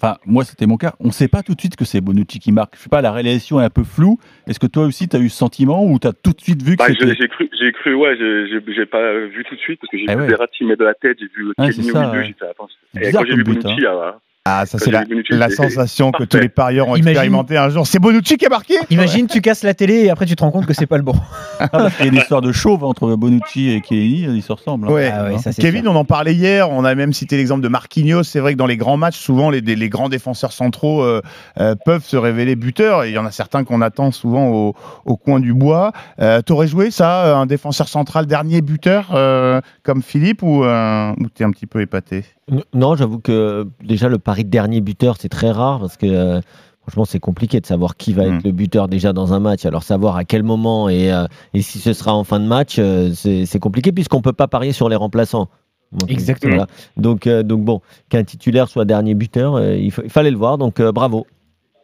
enfin, 0.01 0.17
moi 0.25 0.45
c'était 0.45 0.67
mon 0.67 0.77
cas, 0.77 0.95
on 1.01 1.09
ne 1.09 1.13
sait 1.13 1.27
pas 1.27 1.43
tout 1.43 1.55
de 1.55 1.61
suite 1.61 1.75
que 1.77 1.85
c'est 1.85 2.01
Bonucci 2.01 2.39
qui 2.39 2.53
marque. 2.53 2.77
Je 2.77 2.83
sais 2.83 2.89
pas, 2.89 3.01
la 3.03 3.11
réalisation 3.11 3.61
est 3.61 3.65
un 3.65 3.71
peu 3.71 3.83
floue. 3.83 4.19
Est-ce 4.47 4.61
que 4.61 4.67
toi 4.69 4.85
aussi, 4.85 5.09
tu 5.09 5.17
as 5.17 5.19
eu 5.19 5.29
ce 5.29 5.37
sentiment 5.37 5.85
ou 5.85 5.99
tu 5.99 6.07
as 6.07 6.13
tout 6.13 6.31
de 6.33 6.41
suite 6.41 6.63
vu 6.63 6.77
que 6.77 6.79
Bah, 6.79 6.87
c'était. 6.89 7.09
j'ai 7.09 7.15
j'ai 7.23 7.29
cru, 7.29 7.51
j'ai 7.59 7.73
cru, 7.73 7.95
ouais, 7.95 8.17
j'ai- 8.17 8.87
pas 8.87 9.13
vu 9.27 9.45
tout 9.49 9.57
de 9.57 9.61
suite 9.61 9.81
parce 9.81 9.91
que 9.91 9.99
j'ai 9.99 10.05
Eh 10.09 10.15
vu 10.15 10.21
ouais. 10.23 10.29
Verratti 10.29 10.65
mettre 10.65 10.79
de 10.81 10.85
la 10.85 10.95
tête, 10.95 11.19
j'ai 11.19 11.27
vu 11.35 11.49
au 11.49 11.53
ça, 11.59 11.67
milieu, 11.67 12.19
ouais. 12.21 12.25
j'étais 12.27 12.45
attends. 12.47 12.69
C'est 12.95 13.09
Et 13.09 13.13
quand 13.13 13.25
j'ai 13.27 13.35
vu 13.35 13.43
Bonucci, 13.43 13.85
hein. 13.85 13.91
ah, 13.91 14.19
Ah, 14.49 14.65
ça 14.65 14.79
Quand 14.79 14.85
c'est 14.85 15.37
la, 15.37 15.51
sensation 15.51 16.13
que 16.13 16.23
tous 16.23 16.37
les 16.39 16.49
parieurs 16.49 16.87
ont 16.87 16.95
Imagine- 16.95 17.09
expérimenté 17.09 17.57
un 17.57 17.69
jour. 17.69 17.85
C'est 17.85 17.99
Bonucci 17.99 18.37
qui 18.37 18.47
a 18.47 18.49
marqué 18.49 18.75
Imagine, 18.91 19.27
tu 19.27 19.41
casses 19.41 19.65
la 19.65 19.75
télé 19.75 20.05
et 20.05 20.11
après 20.11 20.25
tu 20.25 20.37
te 20.37 20.43
rends 20.45 20.53
compte 20.53 20.67
que 20.67 20.73
c'est 20.73 20.87
pas 20.87 20.99
le 20.99 21.03
bon. 21.03 21.15
Ah, 21.59 21.67
parce 21.69 21.97
qu'il 21.97 22.07
y 22.07 22.09
a 22.09 22.13
une 22.13 22.19
histoire 22.19 22.43
de 22.43 22.53
chauve 22.53 22.85
entre 22.85 23.17
Bonucci 23.17 23.71
et 23.71 23.83
Chiellini, 23.83 24.37
ils 24.37 24.43
se 24.43 24.53
ressemblent. 24.53 24.87
hein. 24.89 24.93
Ouais. 24.93 25.11
Ah 25.13 25.25
ouais, 25.25 25.39
ça, 25.39 25.53
Kevin, 25.53 25.89
on 25.89 25.97
en 25.97 26.05
parlait 26.05 26.35
hier, 26.35 26.71
on 26.71 26.85
a 26.85 26.95
même 26.95 27.13
cité 27.13 27.37
l'exemple 27.37 27.63
de 27.63 27.69
Marquinhos. 27.69 28.23
C'est 28.23 28.39
vrai 28.39 28.53
que 28.53 28.59
dans 28.59 28.67
les 28.67 28.77
grands 28.77 28.97
matchs, 28.97 29.19
souvent 29.19 29.51
les, 29.51 29.61
les 29.63 29.89
grands 29.89 30.09
défenseurs 30.09 30.53
centraux 30.53 31.03
euh, 31.03 31.23
euh, 31.59 31.75
peuvent 31.85 32.05
se 32.05 32.17
révéler 32.17 32.55
buteurs. 32.55 33.03
Et 33.05 33.09
il 33.11 33.15
y 33.15 33.19
en 33.19 33.27
a 33.27 33.33
certains 33.33 33.65
qu'on 33.65 33.81
attend 33.83 34.13
souvent 34.13 34.49
au, 34.51 34.75
au 35.07 35.17
coin 35.17 35.41
du 35.41 35.55
bois. 35.55 35.91
Euh, 36.21 36.41
T'aurais 36.43 36.69
joué 36.69 36.91
ça, 36.93 37.37
un 37.37 37.47
défenseur 37.47 37.89
central 37.89 38.27
dernier 38.27 38.61
buteur 38.61 39.11
euh, 39.15 39.61
comme 39.83 40.03
Philippe 40.03 40.43
ou, 40.43 40.63
euh, 40.65 41.13
ou 41.19 41.29
t'es 41.31 41.43
un 41.43 41.51
petit 41.51 41.67
peu 41.67 41.81
épaté? 41.81 42.25
Non, 42.73 42.95
j'avoue 42.95 43.19
que 43.19 43.67
déjà 43.83 44.09
le 44.09 44.19
pari 44.19 44.36
de 44.45 44.51
dernier 44.51 44.81
buteur, 44.81 45.17
c'est 45.19 45.29
très 45.29 45.51
rare 45.51 45.81
parce 45.81 45.97
que 45.97 46.07
euh, 46.07 46.41
franchement, 46.83 47.05
c'est 47.05 47.19
compliqué 47.21 47.61
de 47.61 47.67
savoir 47.67 47.97
qui 47.97 48.13
va 48.13 48.25
Mm. 48.27 48.35
être 48.37 48.45
le 48.45 48.53
buteur 48.53 48.89
déjà 48.89 49.13
dans 49.13 49.33
un 49.33 49.41
match. 49.41 49.65
Alors 49.67 49.83
savoir 49.83 50.17
à 50.17 50.25
quel 50.25 50.43
moment 50.43 50.89
et, 50.89 51.13
euh, 51.13 51.27
et 51.55 51.63
si 51.63 51.79
ce 51.79 51.93
sera 51.93 52.15
en 52.15 52.25
fin 52.25 52.41
de 52.41 52.47
match, 52.47 52.77
euh, 52.79 53.11
c'est 53.15 53.59
compliqué 53.59 53.93
puisqu'on 53.93 54.21
peut 54.23 54.33
pas 54.33 54.49
parier 54.49 54.73
sur 54.73 54.89
les 54.89 54.97
remplaçants. 54.97 55.49
Donc, 55.93 56.11
Exactement. 56.11 56.57
voilà. 56.57 56.67
Donc, 56.97 57.29
donc 57.29 57.65
bon, 57.65 57.81
qu'un 58.09 58.25
titulaire 58.25 58.69
soit 58.69 58.85
dernier 58.85 59.15
buteur, 59.15 59.63
il, 59.75 59.91
fa- 59.93 60.03
il 60.05 60.11
fallait 60.11 60.33
le 60.33 60.37
voir. 60.37 60.59
Donc 60.59 60.83
bravo. 60.83 61.27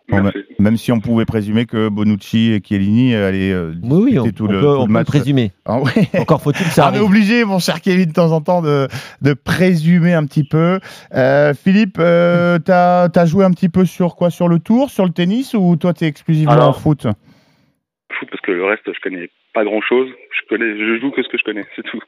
Bon, 0.08 0.30
même- 0.58 0.76
si 0.76 0.92
on 0.92 1.00
pouvait 1.00 1.24
présumer 1.24 1.64
que 1.64 1.88
Bonucci 1.88 2.52
et 2.52 2.60
Chiellini 2.62 3.14
euh, 3.14 3.28
allaient 3.28 3.52
euh, 3.52 3.72
Oui, 3.82 4.12
oui, 4.12 4.18
on, 4.18 4.30
tout 4.30 4.44
on 4.44 4.48
le, 4.48 4.60
peut, 4.60 4.60
tout 4.60 4.66
on 4.66 4.72
le 4.72 4.78
peut 4.80 4.86
le 4.88 4.92
match. 4.92 5.06
présumer. 5.06 5.52
Ah 5.64 5.80
ouais. 5.80 5.90
Encore 6.18 6.42
faut-il 6.42 6.66
Ah, 6.66 6.70
ça 6.70 6.82
on 6.82 6.84
est 6.86 6.96
arrive. 6.96 7.02
obligé, 7.08 7.44
mon 7.44 7.58
cher 7.58 7.80
Kevin, 7.80 8.06
de 8.06 8.12
temps 8.12 8.32
en 8.32 8.40
temps, 8.40 8.62
de, 8.62 8.88
de 9.22 9.32
présumer 9.32 10.12
un 10.12 10.26
petit 10.26 10.44
peu. 10.44 10.80
Euh, 11.14 11.54
Philippe, 11.54 11.96
euh, 11.98 12.58
t'as 12.64 13.08
as 13.14 13.26
joué 13.26 13.44
un 13.44 13.50
petit 13.52 13.68
peu 13.68 13.84
sur 13.86 14.16
quoi? 14.16 14.30
Sur 14.30 14.48
le 14.48 14.58
tour, 14.58 14.90
sur 14.90 15.04
le 15.04 15.12
tennis 15.12 15.54
ou 15.54 15.76
toi, 15.76 15.92
t'es 15.94 16.06
exclusivement 16.06 16.52
Alors, 16.52 16.68
en 16.70 16.72
foot? 16.74 17.04
Foot, 17.04 18.28
parce 18.30 18.42
que 18.42 18.52
le 18.52 18.64
reste, 18.66 18.82
je 18.86 19.00
connais 19.02 19.30
pas 19.54 19.64
grand 19.64 19.80
chose. 19.80 20.08
Je 20.30 20.48
connais, 20.48 20.76
je 20.76 21.00
joue 21.00 21.10
que 21.12 21.22
ce 21.22 21.28
que 21.28 21.38
je 21.38 21.44
connais, 21.44 21.64
c'est 21.76 21.82
tout. 21.82 22.00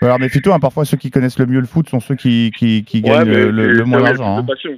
Alors 0.00 0.18
méfie-toi, 0.18 0.54
hein, 0.54 0.60
parfois 0.60 0.84
ceux 0.84 0.96
qui 0.96 1.10
connaissent 1.10 1.38
le 1.38 1.46
mieux 1.46 1.60
le 1.60 1.66
foot 1.66 1.88
sont 1.88 2.00
ceux 2.00 2.16
qui, 2.16 2.50
qui, 2.56 2.84
qui 2.84 3.02
gagnent 3.02 3.28
mais 3.28 3.46
le, 3.46 3.84
moins 3.84 4.02
d'argent. 4.02 4.44
c'est 4.60 4.68
hein. 4.68 4.76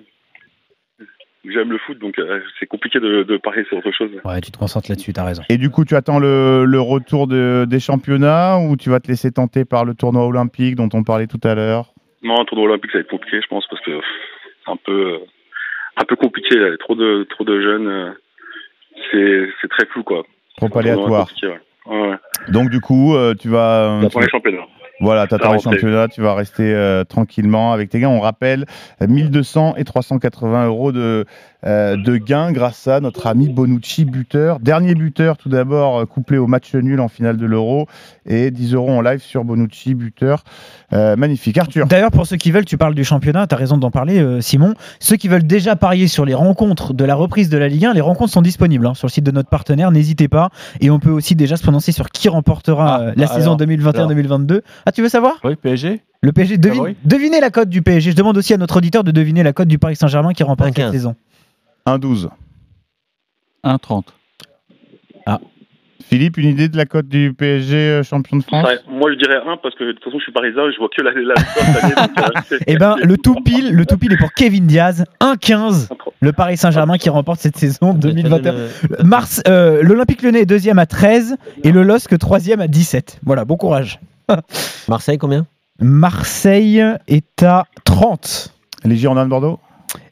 J'aime 1.47 1.70
le 1.70 1.78
foot, 1.78 1.99
donc 1.99 2.18
euh, 2.18 2.40
c'est 2.59 2.66
compliqué 2.66 3.01
de, 3.01 3.22
de 3.22 3.36
parier 3.36 3.64
sur 3.64 3.76
autre 3.76 3.90
chose. 3.92 4.11
Ouais, 4.24 4.40
tu 4.40 4.51
te 4.51 4.57
concentres 4.57 4.90
là-dessus, 4.90 5.12
t'as 5.12 5.24
raison. 5.24 5.42
Et 5.51 5.59
du 5.59 5.68
coup, 5.68 5.84
tu 5.84 5.95
attends 5.95 6.18
le, 6.18 6.64
le 6.64 6.80
retour 6.80 7.26
de- 7.26 7.66
des 7.68 7.80
championnats 7.80 8.59
ou 8.59 8.76
tu 8.76 8.88
vas 8.88 8.99
te 9.01 9.09
laisser 9.09 9.30
tenter 9.30 9.64
par 9.66 9.84
le 9.84 9.95
tournoi 9.95 10.24
olympique 10.26 10.74
dont 10.76 10.88
on 10.95 11.03
parlait 11.05 11.26
tout 11.26 11.40
à 11.45 11.55
l'heure? 11.55 11.92
Non, 12.22 12.40
un 12.40 12.45
tournoi 12.47 12.66
olympique, 12.68 12.92
ça 12.92 12.99
va 12.99 13.03
être 13.03 13.11
compliqué, 13.11 13.40
je 13.42 13.47
pense, 13.49 13.66
parce 13.68 13.82
que 13.82 13.90
pff, 13.90 14.05
c'est 14.64 14.70
un 14.72 14.76
peu, 14.76 15.12
euh, 15.12 15.18
un 15.99 16.05
peu 16.05 16.16
compliqué. 16.16 16.57
Là. 16.57 16.74
Trop 16.78 16.95
de, 16.95 17.26
trop 17.28 17.45
de 17.45 17.61
jeunes, 17.61 17.88
euh, 17.88 18.11
c'est, 19.12 19.49
c'est 19.61 19.68
très 19.68 19.84
flou, 19.86 20.03
quoi. 20.03 20.22
Trop 20.57 20.78
aléatoire. 20.78 21.26
compliqué, 21.26 21.49
ouais. 21.49 21.61
Ouais, 21.86 22.09
ouais. 22.11 22.16
Donc 22.49 22.70
du 22.70 22.80
coup, 22.80 23.14
euh, 23.14 23.34
tu 23.34 23.49
vas... 23.51 24.01
J'attends 24.01 24.20
les 24.20 24.28
championnats. 24.30 24.66
Voilà, 25.01 25.26
tu 25.26 25.34
rentrée. 25.34 25.59
championnats, 25.59 26.09
tu 26.09 26.20
vas 26.22 26.34
rester 26.34 26.72
euh, 26.72 27.05
tranquillement 27.05 27.72
avec 27.72 27.90
tes 27.90 28.01
gars. 28.01 28.09
On 28.09 28.20
rappelle 28.20 28.64
euh, 29.03 29.09
1200 29.09 29.74
et 29.76 29.84
380 29.84 30.66
euros 30.66 30.92
de, 30.92 31.24
euh, 31.67 31.97
de 31.97 32.17
gain 32.17 32.53
grâce 32.53 32.87
à 32.89 33.01
notre 33.01 33.27
ami 33.27 33.49
Bonucci, 33.49 34.05
buteur. 34.05 34.61
Dernier 34.61 34.95
buteur 34.95 35.37
tout 35.37 35.49
d'abord, 35.49 35.99
euh, 36.01 36.05
couplé 36.07 36.39
au 36.39 36.47
match 36.47 36.75
nul 36.75 37.01
en 37.01 37.09
finale 37.09 37.37
de 37.37 37.47
l'Euro. 37.47 37.87
Et 38.27 38.51
10 38.51 38.75
euros 38.75 38.91
en 38.91 39.01
live 39.01 39.21
sur 39.21 39.45
Bonucci, 39.45 39.95
buteur. 39.95 40.45
Euh, 40.93 41.17
magnifique. 41.17 41.59
Arthur. 41.59 41.87
D'ailleurs, 41.87 42.11
pour 42.11 42.27
ceux 42.27 42.37
qui 42.37 42.51
veulent, 42.51 42.65
tu 42.65 42.77
parles 42.79 42.95
du 42.95 43.05
championnat, 43.05 43.47
tu 43.47 43.55
as 43.55 43.59
raison 43.59 43.77
d'en 43.79 43.91
parler, 43.91 44.19
euh, 44.21 44.41
Simon. 44.41 44.75
Ceux 45.01 45.17
qui 45.17 45.29
veulent 45.29 45.47
déjà 45.47 45.77
parier 45.77 46.07
sur 46.09 46.25
les 46.25 46.35
rencontres 46.35 46.95
de 46.95 47.05
la 47.05 47.15
reprise 47.15 47.49
de 47.49 47.59
la 47.59 47.69
Ligue 47.69 47.87
1, 47.87 47.95
les 47.95 48.01
rencontres 48.01 48.33
sont 48.33 48.43
disponibles 48.43 48.87
hein, 48.87 48.95
sur 48.95 49.07
le 49.07 49.12
site 49.12 49.25
de 49.25 49.31
notre 49.31 49.49
partenaire, 49.49 49.91
n'hésitez 49.91 50.29
pas. 50.29 50.51
Et 50.81 50.91
on 50.91 50.99
peut 50.99 51.11
aussi 51.11 51.35
déjà 51.35 51.57
se 51.57 51.62
prononcer 51.62 51.93
sur 51.93 52.09
qui 52.11 52.29
remportera 52.29 53.01
euh, 53.01 53.12
la 53.17 53.27
bah 53.27 53.33
saison 53.35 53.55
alors, 53.55 53.69
2021-2022. 53.69 54.61
Ah, 54.87 54.93
tu 54.93 55.03
veux 55.03 55.09
savoir? 55.09 55.35
Oui, 55.45 55.57
PSG 55.57 56.01
Le 56.23 56.33
PSG, 56.33 56.59
devine- 56.59 56.75
Favori 56.77 56.97
devinez 57.05 57.41
la 57.41 57.51
cote 57.51 57.69
du 57.69 57.83
PSG. 57.83 58.11
Je 58.12 58.17
demande 58.17 58.37
aussi 58.37 58.55
à 58.55 58.57
notre 58.57 58.77
auditeur 58.79 59.05
de 59.05 59.11
deviner 59.11 59.43
la 59.43 59.53
cote 59.53 59.69
du 59.69 59.79
Paris 59.79 59.97
Saint-Germain 59.97 60.33
qui 60.33 60.43
remporte 60.43 60.69
cette 60.69 60.77
15. 60.77 60.93
saison. 60.93 61.15
1-12. 61.87 62.28
1,30. 63.62 64.05
Ah. 65.26 65.39
Philippe, 66.03 66.37
une 66.37 66.49
idée 66.49 66.68
de 66.68 66.76
la 66.76 66.85
cote 66.87 67.09
du 67.09 67.32
PSG 67.32 67.76
euh, 67.76 68.03
champion 68.03 68.37
de 68.37 68.43
France? 68.43 68.64
Ouais, 68.66 68.78
moi, 68.89 69.11
je 69.12 69.16
dirais 69.18 69.37
un 69.47 69.57
parce 69.57 69.74
que 69.74 69.85
de 69.85 69.93
toute 69.93 70.05
façon, 70.05 70.18
je 70.18 70.24
suis 70.24 70.32
parisien 70.32 70.62
je 70.70 70.78
vois 70.78 70.89
que 70.95 71.03
la, 71.03 71.12
la, 71.12 71.35
donc, 72.07 72.53
euh, 72.53 72.59
Eh 72.66 72.76
ben, 72.76 72.97
le 73.03 73.16
tout 73.16 73.35
pile, 73.37 73.74
le 73.74 73.87
tout 73.87 73.97
pile 73.99 74.12
est 74.12 74.16
pour 74.16 74.32
Kevin 74.32 74.66
Diaz, 74.66 75.05
1-15. 75.20 75.89
Le 76.20 76.32
Paris 76.32 76.57
Saint-Germain 76.57 76.99
qui 76.99 77.11
remporte 77.11 77.41
cette 77.41 77.57
saison 77.57 77.95
2021. 77.95 78.55
Mars, 79.05 79.43
euh, 79.49 79.82
l'Olympique 79.82 80.22
Lyonnais 80.22 80.41
est 80.41 80.47
deuxième 80.47 80.78
à 80.78 80.87
13 80.87 81.37
et 81.64 81.72
le 81.72 81.82
LOSC 81.82 82.18
troisième 82.18 82.61
à 82.61 82.68
17. 82.68 83.20
Voilà, 83.24 83.45
bon 83.45 83.57
courage. 83.57 83.99
Marseille, 84.89 85.18
combien? 85.18 85.47
Marseille 85.80 86.82
est 87.09 87.43
à 87.43 87.64
30. 87.85 88.55
Les 88.85 88.97
Girondins 88.97 89.24
de 89.24 89.30
Bordeaux? 89.30 89.59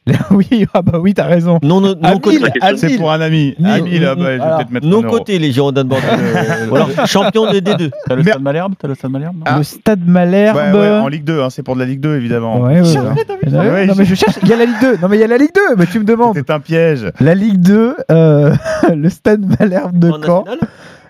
Oui, 0.31 0.65
ah 0.73 0.81
bah 0.81 0.99
oui, 0.99 1.13
t'as 1.13 1.25
raison. 1.25 1.59
Non, 1.63 1.79
non, 1.79 1.95
non 1.99 2.19
côté. 2.19 2.39
C'est 2.75 2.97
pour 2.97 3.11
un 3.11 3.21
ami. 3.21 3.55
Mille. 3.57 3.71
Ami, 3.71 3.99
là, 3.99 4.15
bah, 4.15 4.23
je 4.25 4.31
vais 4.31 4.37
peut-être 4.37 4.71
mettre 4.71 4.87
Non 4.87 5.01
côté, 5.03 5.39
les 5.39 5.51
Girondins 5.51 5.83
de 5.83 5.89
Bordeaux. 5.89 6.07
Alors, 6.75 7.07
champion 7.07 7.51
de 7.51 7.59
D2. 7.59 7.89
T'as 8.07 8.15
le 8.15 8.23
stade 8.23 8.41
Malherbe 8.41 8.73
T'as 8.77 8.87
le 8.87 8.95
stade 8.95 9.11
Malherbe 9.11 9.35
non 9.37 9.43
Ah. 9.45 9.57
Le 9.57 9.63
Stade 9.63 10.05
Malherbe. 10.05 10.57
Ouais, 10.57 10.71
ouais, 10.79 10.89
en 10.89 11.07
Ligue 11.07 11.23
2, 11.23 11.41
hein, 11.41 11.49
c'est 11.49 11.63
pour 11.63 11.75
de 11.75 11.79
la 11.79 11.85
Ligue 11.85 12.01
2 12.01 12.15
évidemment. 12.15 12.61
Ouais, 12.61 12.81
ouais, 12.81 13.53
ouais. 13.53 13.85
Non 13.85 13.93
mais 13.97 14.05
je 14.05 14.15
cherche, 14.15 14.37
il 14.41 14.49
y 14.49 14.53
a 14.53 14.57
la 14.57 14.65
Ligue 14.65 14.81
2. 14.81 14.97
Non 15.01 15.07
mais 15.07 15.17
il 15.17 15.21
y 15.21 15.23
a 15.23 15.27
la 15.27 15.37
Ligue 15.37 15.53
2, 15.53 15.75
mais 15.77 15.85
tu 15.85 15.99
me 15.99 16.05
demandes. 16.05 16.33
C'est 16.35 16.49
un 16.49 16.59
piège. 16.59 17.11
La 17.19 17.35
Ligue 17.35 17.59
2, 17.59 17.95
euh, 18.11 18.55
le 18.95 19.09
Stade 19.09 19.45
Malherbe 19.59 19.97
de 19.97 20.09
En 20.09 20.21
Caen. 20.21 20.45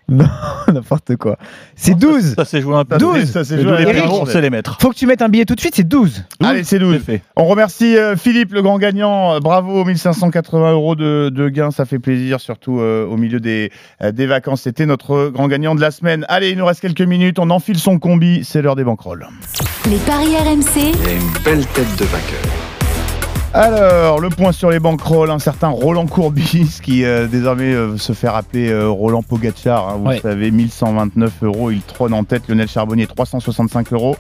Non, 0.10 0.26
n'importe 0.72 1.16
quoi. 1.16 1.38
C'est 1.76 1.98
12. 1.98 2.36
Ça 2.36 2.46
s'est 2.46 2.62
joué 2.62 2.76
un 2.76 2.84
peu. 2.86 2.98
12. 2.98 3.26
Ça 3.26 3.44
s'est 3.44 3.58
Les 3.58 3.64
joué 3.64 3.82
Eric, 3.82 4.04
on 4.12 4.26
sait 4.26 4.42
les 4.42 4.50
mettre. 4.50 4.78
Faut 4.82 4.90
que 4.90 4.96
tu 4.96 5.08
mettes 5.08 5.22
un 5.22 5.30
billet 5.30 5.46
tout 5.46 5.56
de 5.56 5.60
suite, 5.60 5.76
c'est 5.76 5.88
12. 5.88 6.26
Allez, 6.44 6.64
c'est 6.64 6.80
12. 6.80 7.00
fait. 7.00 7.22
On 7.38 7.46
remercie 7.46 7.98
euh, 7.98 8.16
Philippe, 8.18 8.54
le 8.54 8.62
grand 8.62 8.78
gagnant. 8.80 9.40
Bravo, 9.40 9.86
1580 9.86 10.72
euros 10.74 10.96
de, 10.96 11.32
de 11.34 11.50
gains, 11.50 11.72
ça 11.72 11.86
fait 11.86 12.00
plaisir, 12.00 12.40
surtout 12.42 12.80
euh, 12.80 13.06
au 13.06 13.18
milieu 13.18 13.40
des, 13.40 13.72
euh, 14.02 14.12
des 14.12 14.26
vacances. 14.26 14.62
C'était 14.64 14.86
notre 14.86 15.30
grand 15.30 15.48
gagnant 15.48 15.74
de 15.74 15.82
la 15.82 15.92
semaine. 15.92 16.26
Allez, 16.28 16.50
il 16.50 16.58
nous 16.58 16.66
reste 16.66 16.82
quelques 16.82 17.02
minutes, 17.02 17.40
on 17.40 17.50
enfile 17.50 17.80
son 17.80 17.98
combi, 17.98 18.44
c'est 18.44 18.62
l'heure 18.62 18.76
des 18.76 18.84
banquerolles. 18.84 19.28
Les 19.90 19.98
paris 19.98 20.36
RMC, 20.36 20.92
Il 21.02 21.08
a 21.08 21.14
une 21.14 21.44
belle 21.44 21.66
tête 21.68 21.98
de 21.98 22.06
vainqueur. 22.06 22.73
Alors, 23.56 24.20
le 24.20 24.30
point 24.30 24.52
sur 24.52 24.72
les 24.72 24.80
banquerolles, 24.80 25.30
un 25.30 25.38
certain 25.38 25.68
Roland 25.68 26.08
Courbis 26.08 26.80
qui 26.82 27.06
euh, 27.06 27.28
désormais 27.28 27.72
euh, 27.72 27.98
se 27.98 28.14
fait 28.14 28.28
appeler 28.28 28.72
euh, 28.72 28.90
Roland 28.90 29.22
Pogacar. 29.22 29.90
hein, 29.90 29.98
vous 30.00 30.08
Ouais. 30.08 30.16
le 30.16 30.22
savez, 30.22 30.50
1129 30.50 31.32
euros, 31.44 31.70
il 31.70 31.82
trône 31.84 32.16
en 32.16 32.24
tête. 32.24 32.48
Lionel 32.50 32.68
Charbonnier, 32.68 33.06
365 33.06 33.94
euros. 33.94 34.16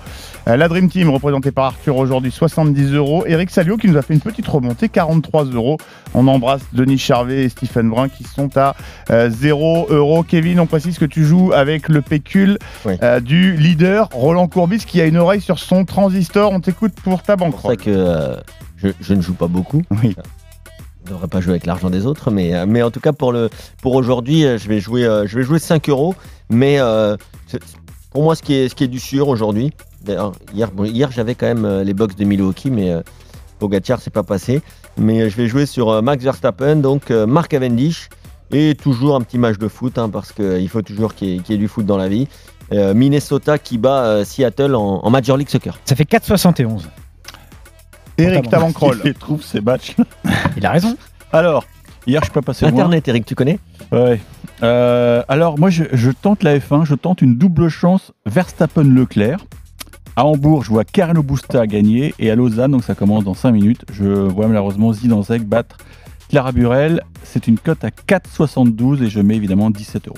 Euh, 0.48 0.56
la 0.56 0.68
Dream 0.68 0.88
Team, 0.88 1.10
représentée 1.10 1.52
par 1.52 1.66
Arthur 1.66 1.98
aujourd'hui, 1.98 2.32
70 2.32 2.94
euros. 2.94 3.24
Eric 3.26 3.50
Salio 3.50 3.76
qui 3.78 3.88
nous 3.88 3.98
a 3.98 4.04
fait 4.04 4.14
une 4.14 4.20
petite 4.20 4.48
remontée, 4.48 4.88
43 4.88 5.46
euros. 5.46 5.78
On 6.14 6.28
embrasse 6.28 6.62
Denis 6.72 7.00
Charvet 7.00 7.46
et 7.46 7.50
Stephen 7.50 7.90
Brun 7.90 8.10
qui 8.10 8.26
sont 8.26 8.56
à 8.56 8.76
euh, 9.10 9.32
0 9.32 9.88
euros. 9.90 10.22
Kevin, 10.22 10.60
on 10.60 10.68
précise 10.68 11.00
que 11.00 11.06
tu 11.06 11.26
joues 11.26 11.54
avec 11.54 11.90
le 11.90 12.04
pécule 12.04 12.60
Oui. 12.86 12.98
euh, 13.02 13.20
du 13.20 13.54
leader 13.58 14.10
Roland 14.14 14.48
Courbis 14.48 14.86
qui 14.86 15.02
a 15.02 15.06
une 15.06 15.18
oreille 15.18 15.42
sur 15.42 15.58
son 15.58 15.86
transistor. 15.86 16.52
On 16.52 16.60
t'écoute 16.60 16.94
pour 17.04 17.24
ta 17.24 17.34
C'est 17.34 17.38
pour 17.38 17.48
ça 17.48 17.52
banquerolle. 17.52 17.78
que 17.78 17.90
euh, 17.90 18.36
je, 18.84 18.90
je 19.02 19.14
ne 19.14 19.22
joue 19.22 19.34
pas 19.34 19.48
beaucoup. 19.48 19.82
Oui. 20.04 20.16
Je 21.06 21.12
devrais 21.12 21.28
pas 21.28 21.42
jouer 21.42 21.52
avec 21.52 21.66
l'argent 21.66 21.90
des 21.90 22.06
autres, 22.06 22.32
mais, 22.32 22.54
euh, 22.56 22.66
mais 22.68 22.82
en 22.82 22.90
tout 22.92 23.00
cas 23.02 23.12
pour, 23.12 23.32
le, 23.34 23.50
pour 23.82 23.96
aujourd'hui, 23.96 24.46
euh, 24.46 24.58
je 24.58 24.68
vais 24.70 24.80
jouer, 24.80 25.04
euh, 25.06 25.28
je 25.28 25.38
vais 25.38 25.44
jouer 25.44 25.60
5 25.60 25.90
euros. 25.90 26.16
Mais 26.50 26.80
euh, 26.80 27.18
pour 28.12 28.24
moi, 28.24 28.36
ce 28.36 28.42
qui 28.44 28.54
est, 28.54 28.70
ce 28.70 28.76
qui 28.76 28.86
est 28.86 28.88
du 28.88 29.00
sûr 29.00 29.28
aujourd'hui, 29.28 29.72
d'ailleurs, 30.04 30.32
hier, 30.54 30.72
bon, 30.72 30.86
hier 30.86 31.12
j'avais 31.12 31.36
quand 31.36 31.46
même 31.48 31.82
les 31.82 31.94
box 31.94 32.16
de 32.16 32.24
Milwaukee, 32.24 32.72
mais 32.72 32.92
euh, 32.92 33.02
Pogacar, 33.60 34.00
c'est 34.02 34.12
pas 34.14 34.24
passé. 34.24 34.62
Mais 34.98 35.30
je 35.30 35.36
vais 35.36 35.48
jouer 35.48 35.66
sur 35.66 36.02
Max 36.02 36.24
Verstappen, 36.24 36.78
donc 36.78 37.12
euh, 37.12 37.26
Mark 37.26 37.50
Cavendish, 37.52 38.08
et 38.52 38.76
toujours 38.76 39.16
un 39.16 39.22
petit 39.22 39.38
match 39.40 39.58
de 39.58 39.68
foot, 39.68 39.98
hein, 39.98 40.10
parce 40.10 40.32
qu'il 40.32 40.70
faut 40.70 40.82
toujours 40.84 41.16
qu'il 41.16 41.28
y, 41.30 41.36
ait- 41.36 41.40
qu'il 41.40 41.54
y 41.54 41.56
ait 41.56 41.62
du 41.62 41.68
foot 41.68 41.86
dans 41.86 41.98
la 41.98 42.08
vie. 42.08 42.28
Minnesota 42.72 43.60
qui 43.60 43.78
bat 43.78 44.26
Seattle 44.26 44.74
en, 44.74 45.02
en 45.04 45.10
Major 45.12 45.38
League 45.38 45.50
Soccer. 45.50 45.78
Ça 45.86 45.96
fait 45.96 46.10
4,71. 46.10 46.84
Eric, 48.18 48.50
ta 48.50 48.60
banquerolle. 48.60 49.02
Il 49.06 49.14
trouve 49.14 49.44
ces 49.44 49.62
matchs. 49.62 49.96
Il 50.58 50.66
a 50.66 50.72
raison. 50.72 50.96
Alors, 51.32 51.66
hier, 52.06 52.22
je 52.22 52.26
suis 52.26 52.34
pas 52.34 52.42
passé 52.42 52.66
loin. 52.66 52.74
Internet, 52.74 53.08
Eric, 53.08 53.26
tu 53.26 53.36
connais 53.36 53.60
Ouais. 53.92 54.20
Euh, 54.62 55.24
alors, 55.28 55.58
moi, 55.58 55.70
je, 55.70 55.84
je 55.92 56.12
tente 56.12 56.44
la 56.44 56.58
F1, 56.58 56.86
je 56.86 56.96
tente 56.96 57.22
une 57.22 57.38
double 57.38 57.70
chance 57.70 58.12
Verstappen-Leclerc. 58.26 59.40
À 60.16 60.26
Hambourg, 60.26 60.64
je 60.64 60.70
vois 60.70 60.84
Carlo 60.84 61.24
Busta 61.24 61.66
gagner. 61.66 62.14
Et 62.20 62.30
à 62.30 62.36
Lausanne, 62.36 62.72
donc 62.72 62.84
ça 62.84 62.94
commence 62.94 63.24
dans 63.24 63.34
5 63.34 63.52
minutes, 63.52 63.84
je 63.92 64.06
vois 64.06 64.48
malheureusement 64.48 64.94
Zidanzek 64.94 65.44
battre 65.44 65.78
Clara 66.30 66.52
Burel. 66.52 67.02
C'est 67.24 67.48
une 67.48 67.58
cote 67.58 67.84
à 67.84 67.90
4,72 67.90 69.02
et 69.04 69.10
je 69.10 69.20
mets 69.20 69.36
évidemment 69.36 69.72
17 69.72 70.08
euros. 70.08 70.18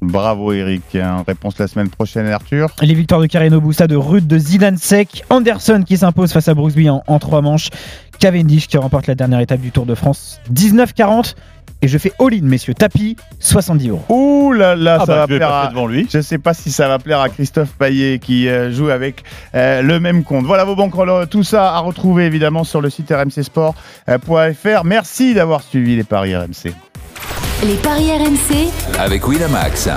Bravo 0.00 0.52
Eric. 0.52 0.94
Hein, 0.94 1.24
Réponse 1.26 1.58
la 1.58 1.66
semaine 1.66 1.88
prochaine 1.88 2.26
Arthur. 2.28 2.68
Les 2.82 2.94
victoires 2.94 3.20
de 3.20 3.26
Carino 3.26 3.60
Busta, 3.60 3.86
de 3.86 3.96
Ruth, 3.96 4.26
de 4.26 4.38
Zidane 4.38 4.76
Sek, 4.76 5.24
Anderson 5.30 5.82
qui 5.86 5.96
s'impose 5.96 6.32
face 6.32 6.48
à 6.48 6.54
Brooksby 6.54 6.88
en, 6.88 7.02
en 7.06 7.18
trois 7.18 7.40
manches, 7.42 7.68
Cavendish 8.20 8.68
qui 8.68 8.76
remporte 8.78 9.06
la 9.06 9.14
dernière 9.14 9.40
étape 9.40 9.60
du 9.60 9.70
Tour 9.72 9.86
de 9.86 9.94
France 9.94 10.40
19-40. 10.52 11.34
Et 11.80 11.86
je 11.86 11.96
fais 11.96 12.12
all-in, 12.18 12.42
messieurs. 12.42 12.74
Tapis, 12.74 13.16
70 13.38 13.88
euros. 13.90 14.04
Ouh 14.08 14.52
là 14.52 14.74
là, 14.74 14.96
Ah 15.00 15.06
ça 15.06 15.06
bah, 15.06 15.16
va 15.18 15.26
plaire 15.28 15.52
à... 15.52 15.68
devant 15.68 15.86
lui. 15.86 16.08
Je 16.12 16.20
sais 16.20 16.38
pas 16.38 16.52
si 16.52 16.72
ça 16.72 16.88
va 16.88 16.98
plaire 16.98 17.20
à 17.20 17.28
Christophe 17.28 17.70
Paillet 17.78 18.18
qui 18.18 18.48
euh, 18.48 18.72
joue 18.72 18.88
avec 18.88 19.22
euh, 19.54 19.80
le 19.82 20.00
même 20.00 20.24
compte. 20.24 20.44
Voilà 20.44 20.64
vos 20.64 20.74
banquerolles, 20.74 21.28
tout 21.28 21.44
ça 21.44 21.74
à 21.74 21.78
retrouver 21.78 22.24
évidemment 22.24 22.64
sur 22.64 22.80
le 22.80 22.90
site 22.90 23.12
rmcsport.fr. 23.12 24.84
Merci 24.84 25.34
d'avoir 25.34 25.62
suivi 25.62 25.94
les 25.94 26.02
paris 26.04 26.34
RMC. 26.36 26.72
Les 27.64 27.74
paris 27.76 28.10
RMC, 28.10 28.70
Avec 28.98 29.26
Winamax. 29.26 29.88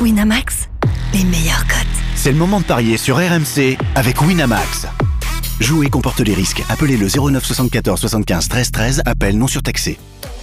Winamax, 0.00 0.68
les 1.12 1.24
meilleurs 1.24 1.66
cotes. 1.66 1.86
C'est 2.14 2.32
le 2.32 2.38
moment 2.38 2.60
de 2.60 2.64
parier 2.64 2.96
sur 2.96 3.16
RMC 3.16 3.76
avec 3.94 4.20
Winamax. 4.22 4.86
Jouer 5.60 5.88
comporte 5.88 6.20
les 6.20 6.34
risques. 6.34 6.62
Appelez 6.68 6.96
le 6.96 7.06
09 7.08 7.44
74 7.44 8.00
75 8.00 8.48
13 8.48 8.70
13. 8.70 9.02
Appel 9.04 9.36
non 9.38 9.46
surtaxé. 9.46 9.98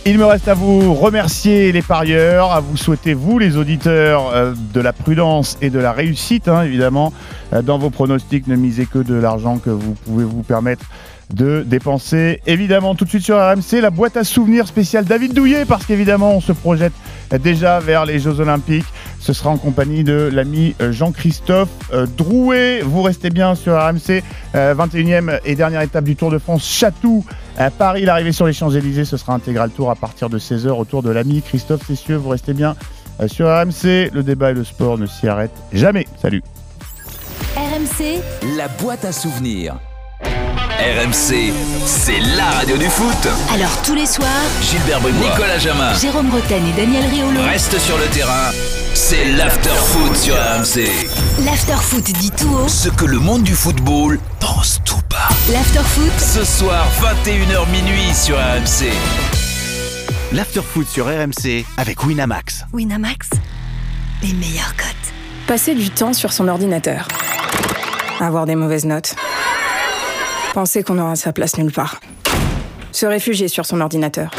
Il 0.05 0.17
me 0.17 0.25
reste 0.25 0.47
à 0.47 0.53
vous 0.53 0.93
remercier 0.93 1.71
les 1.71 1.81
parieurs, 1.81 2.51
à 2.51 2.61
vous 2.61 2.77
souhaiter 2.77 3.13
vous 3.13 3.37
les 3.37 3.57
auditeurs 3.57 4.29
euh, 4.33 4.53
de 4.73 4.79
la 4.79 4.93
prudence 4.93 5.57
et 5.61 5.69
de 5.69 5.79
la 5.79 5.91
réussite 5.91 6.47
hein, 6.47 6.63
évidemment 6.63 7.11
Euh, 7.53 7.61
dans 7.61 7.77
vos 7.79 7.89
pronostics. 7.89 8.47
Ne 8.47 8.55
misez 8.55 8.85
que 8.85 8.99
de 8.99 9.15
l'argent 9.15 9.57
que 9.57 9.69
vous 9.69 9.95
pouvez 10.05 10.23
vous 10.23 10.43
permettre 10.43 10.85
de 11.33 11.63
dépenser. 11.65 12.41
Évidemment 12.47 12.95
tout 12.95 13.05
de 13.05 13.09
suite 13.09 13.23
sur 13.23 13.37
RMC 13.37 13.81
la 13.81 13.89
boîte 13.89 14.17
à 14.17 14.23
souvenirs 14.23 14.67
spéciale 14.67 15.05
David 15.05 15.33
Douillet 15.33 15.65
parce 15.65 15.85
qu'évidemment 15.85 16.35
on 16.35 16.41
se 16.41 16.51
projette 16.51 16.93
déjà 17.43 17.79
vers 17.79 18.05
les 18.05 18.19
Jeux 18.19 18.39
Olympiques. 18.39 18.85
Ce 19.19 19.33
sera 19.33 19.49
en 19.49 19.57
compagnie 19.57 20.03
de 20.03 20.29
l'ami 20.31 20.75
euh, 20.81 20.91
Jean-Christophe 20.91 21.69
euh, 21.93 22.07
Drouet. 22.17 22.81
Vous 22.83 23.01
restez 23.01 23.29
bien 23.29 23.53
sur 23.55 23.73
RMC. 23.73 24.23
Euh, 24.55 24.73
21e 24.73 25.39
et 25.45 25.55
dernière 25.55 25.81
étape 25.81 26.05
du 26.05 26.15
Tour 26.15 26.31
de 26.31 26.39
France 26.39 26.65
Chatou 26.65 27.23
à 27.57 27.69
Paris. 27.69 28.05
L'arrivée 28.05 28.31
sur 28.31 28.47
les 28.47 28.53
Champs-Élysées, 28.53 29.05
ce 29.05 29.17
sera 29.17 29.33
intégral 29.33 29.69
tour 29.69 29.91
à 29.91 29.95
partir 29.95 30.29
de 30.29 30.39
16h 30.39 30.69
autour 30.69 31.03
de 31.03 31.11
l'ami 31.11 31.41
Christophe 31.41 31.85
Cessieux. 31.85 32.15
Vous 32.15 32.29
restez 32.29 32.53
bien 32.53 32.75
euh, 33.21 33.27
sur 33.27 33.47
RMC. 33.47 34.09
Le 34.13 34.23
débat 34.23 34.51
et 34.51 34.53
le 34.53 34.63
sport 34.63 34.97
ne 34.97 35.05
s'y 35.05 35.27
arrêtent 35.27 35.61
jamais. 35.73 36.07
Salut. 36.21 36.41
RMC, 37.55 38.21
La 38.57 38.67
boîte 38.67 39.05
à 39.05 39.11
souvenirs. 39.11 39.77
RMC, 40.83 41.51
c'est 41.85 42.19
la 42.37 42.45
radio 42.51 42.77
du 42.77 42.85
foot. 42.87 43.27
alors 43.53 43.81
tous 43.83 43.95
les 43.95 44.05
soirs, 44.05 44.29
Gilbert 44.61 45.01
Bribois, 45.01 45.29
Nicolas 45.29 45.57
Jamin. 45.59 45.93
Jérôme 45.95 46.29
Bretagne 46.29 46.67
et 46.69 46.71
Daniel 46.71 47.05
Riolo, 47.05 47.41
Reste 47.43 47.77
sur 47.79 47.97
le 47.97 48.05
terrain. 48.05 48.51
C'est 48.93 49.25
l'after 49.33 49.71
foot 49.71 50.15
sur 50.15 50.35
RMC. 50.35 50.87
l'after-foot 51.43 52.03
dit 52.05 52.31
tout 52.31 52.47
haut, 52.55 52.67
Ce 52.69 52.87
que 52.87 53.03
le 53.03 53.19
monde 53.19 53.43
du 53.43 53.55
football 53.55 54.19
pense 54.39 54.79
tout 54.85 54.95
bas. 55.09 55.27
l'after-foot, 55.51 56.13
Ce 56.17 56.45
soir, 56.45 56.87
21h 57.01 57.69
minuit 57.71 58.13
sur 58.15 58.37
RMC. 58.37 58.89
L'afterfoot 60.31 60.87
sur 60.87 61.07
RMC 61.07 61.65
avec 61.75 62.05
Winamax. 62.05 62.63
Winamax, 62.71 63.29
les 64.23 64.31
meilleurs 64.33 64.73
cotes. 64.77 65.13
Passer 65.45 65.75
du 65.75 65.89
temps 65.89 66.13
sur 66.13 66.31
son 66.31 66.47
ordinateur. 66.47 67.05
Avoir 68.21 68.45
des 68.45 68.55
mauvaises 68.55 68.85
notes. 68.85 69.15
Penser 70.53 70.83
qu'on 70.83 70.97
aura 70.97 71.15
sa 71.15 71.31
place 71.31 71.57
nulle 71.57 71.71
part. 71.71 71.99
Se 72.91 73.05
réfugier 73.05 73.47
sur 73.47 73.65
son 73.65 73.81
ordinateur. 73.81 74.31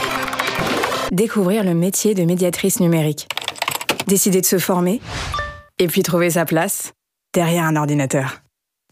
découvrir 1.12 1.64
le 1.64 1.74
métier 1.74 2.14
de 2.14 2.22
médiatrice 2.24 2.78
numérique. 2.80 3.26
Décider 4.06 4.40
de 4.40 4.46
se 4.46 4.58
former 4.58 5.00
et 5.78 5.86
puis 5.88 6.02
trouver 6.02 6.30
sa 6.30 6.44
place 6.44 6.92
derrière 7.34 7.64
un 7.64 7.76
ordinateur. 7.76 8.42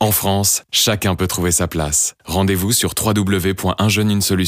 En 0.01 0.13
France, 0.13 0.63
chacun 0.73 1.17
peut 1.17 1.27
trouver 1.27 1.51
sa 1.51 1.67
place. 1.67 2.15
Rendez-vous 2.25 2.73
sur 2.73 2.93
www.unjeuneunesolution. 2.97 4.47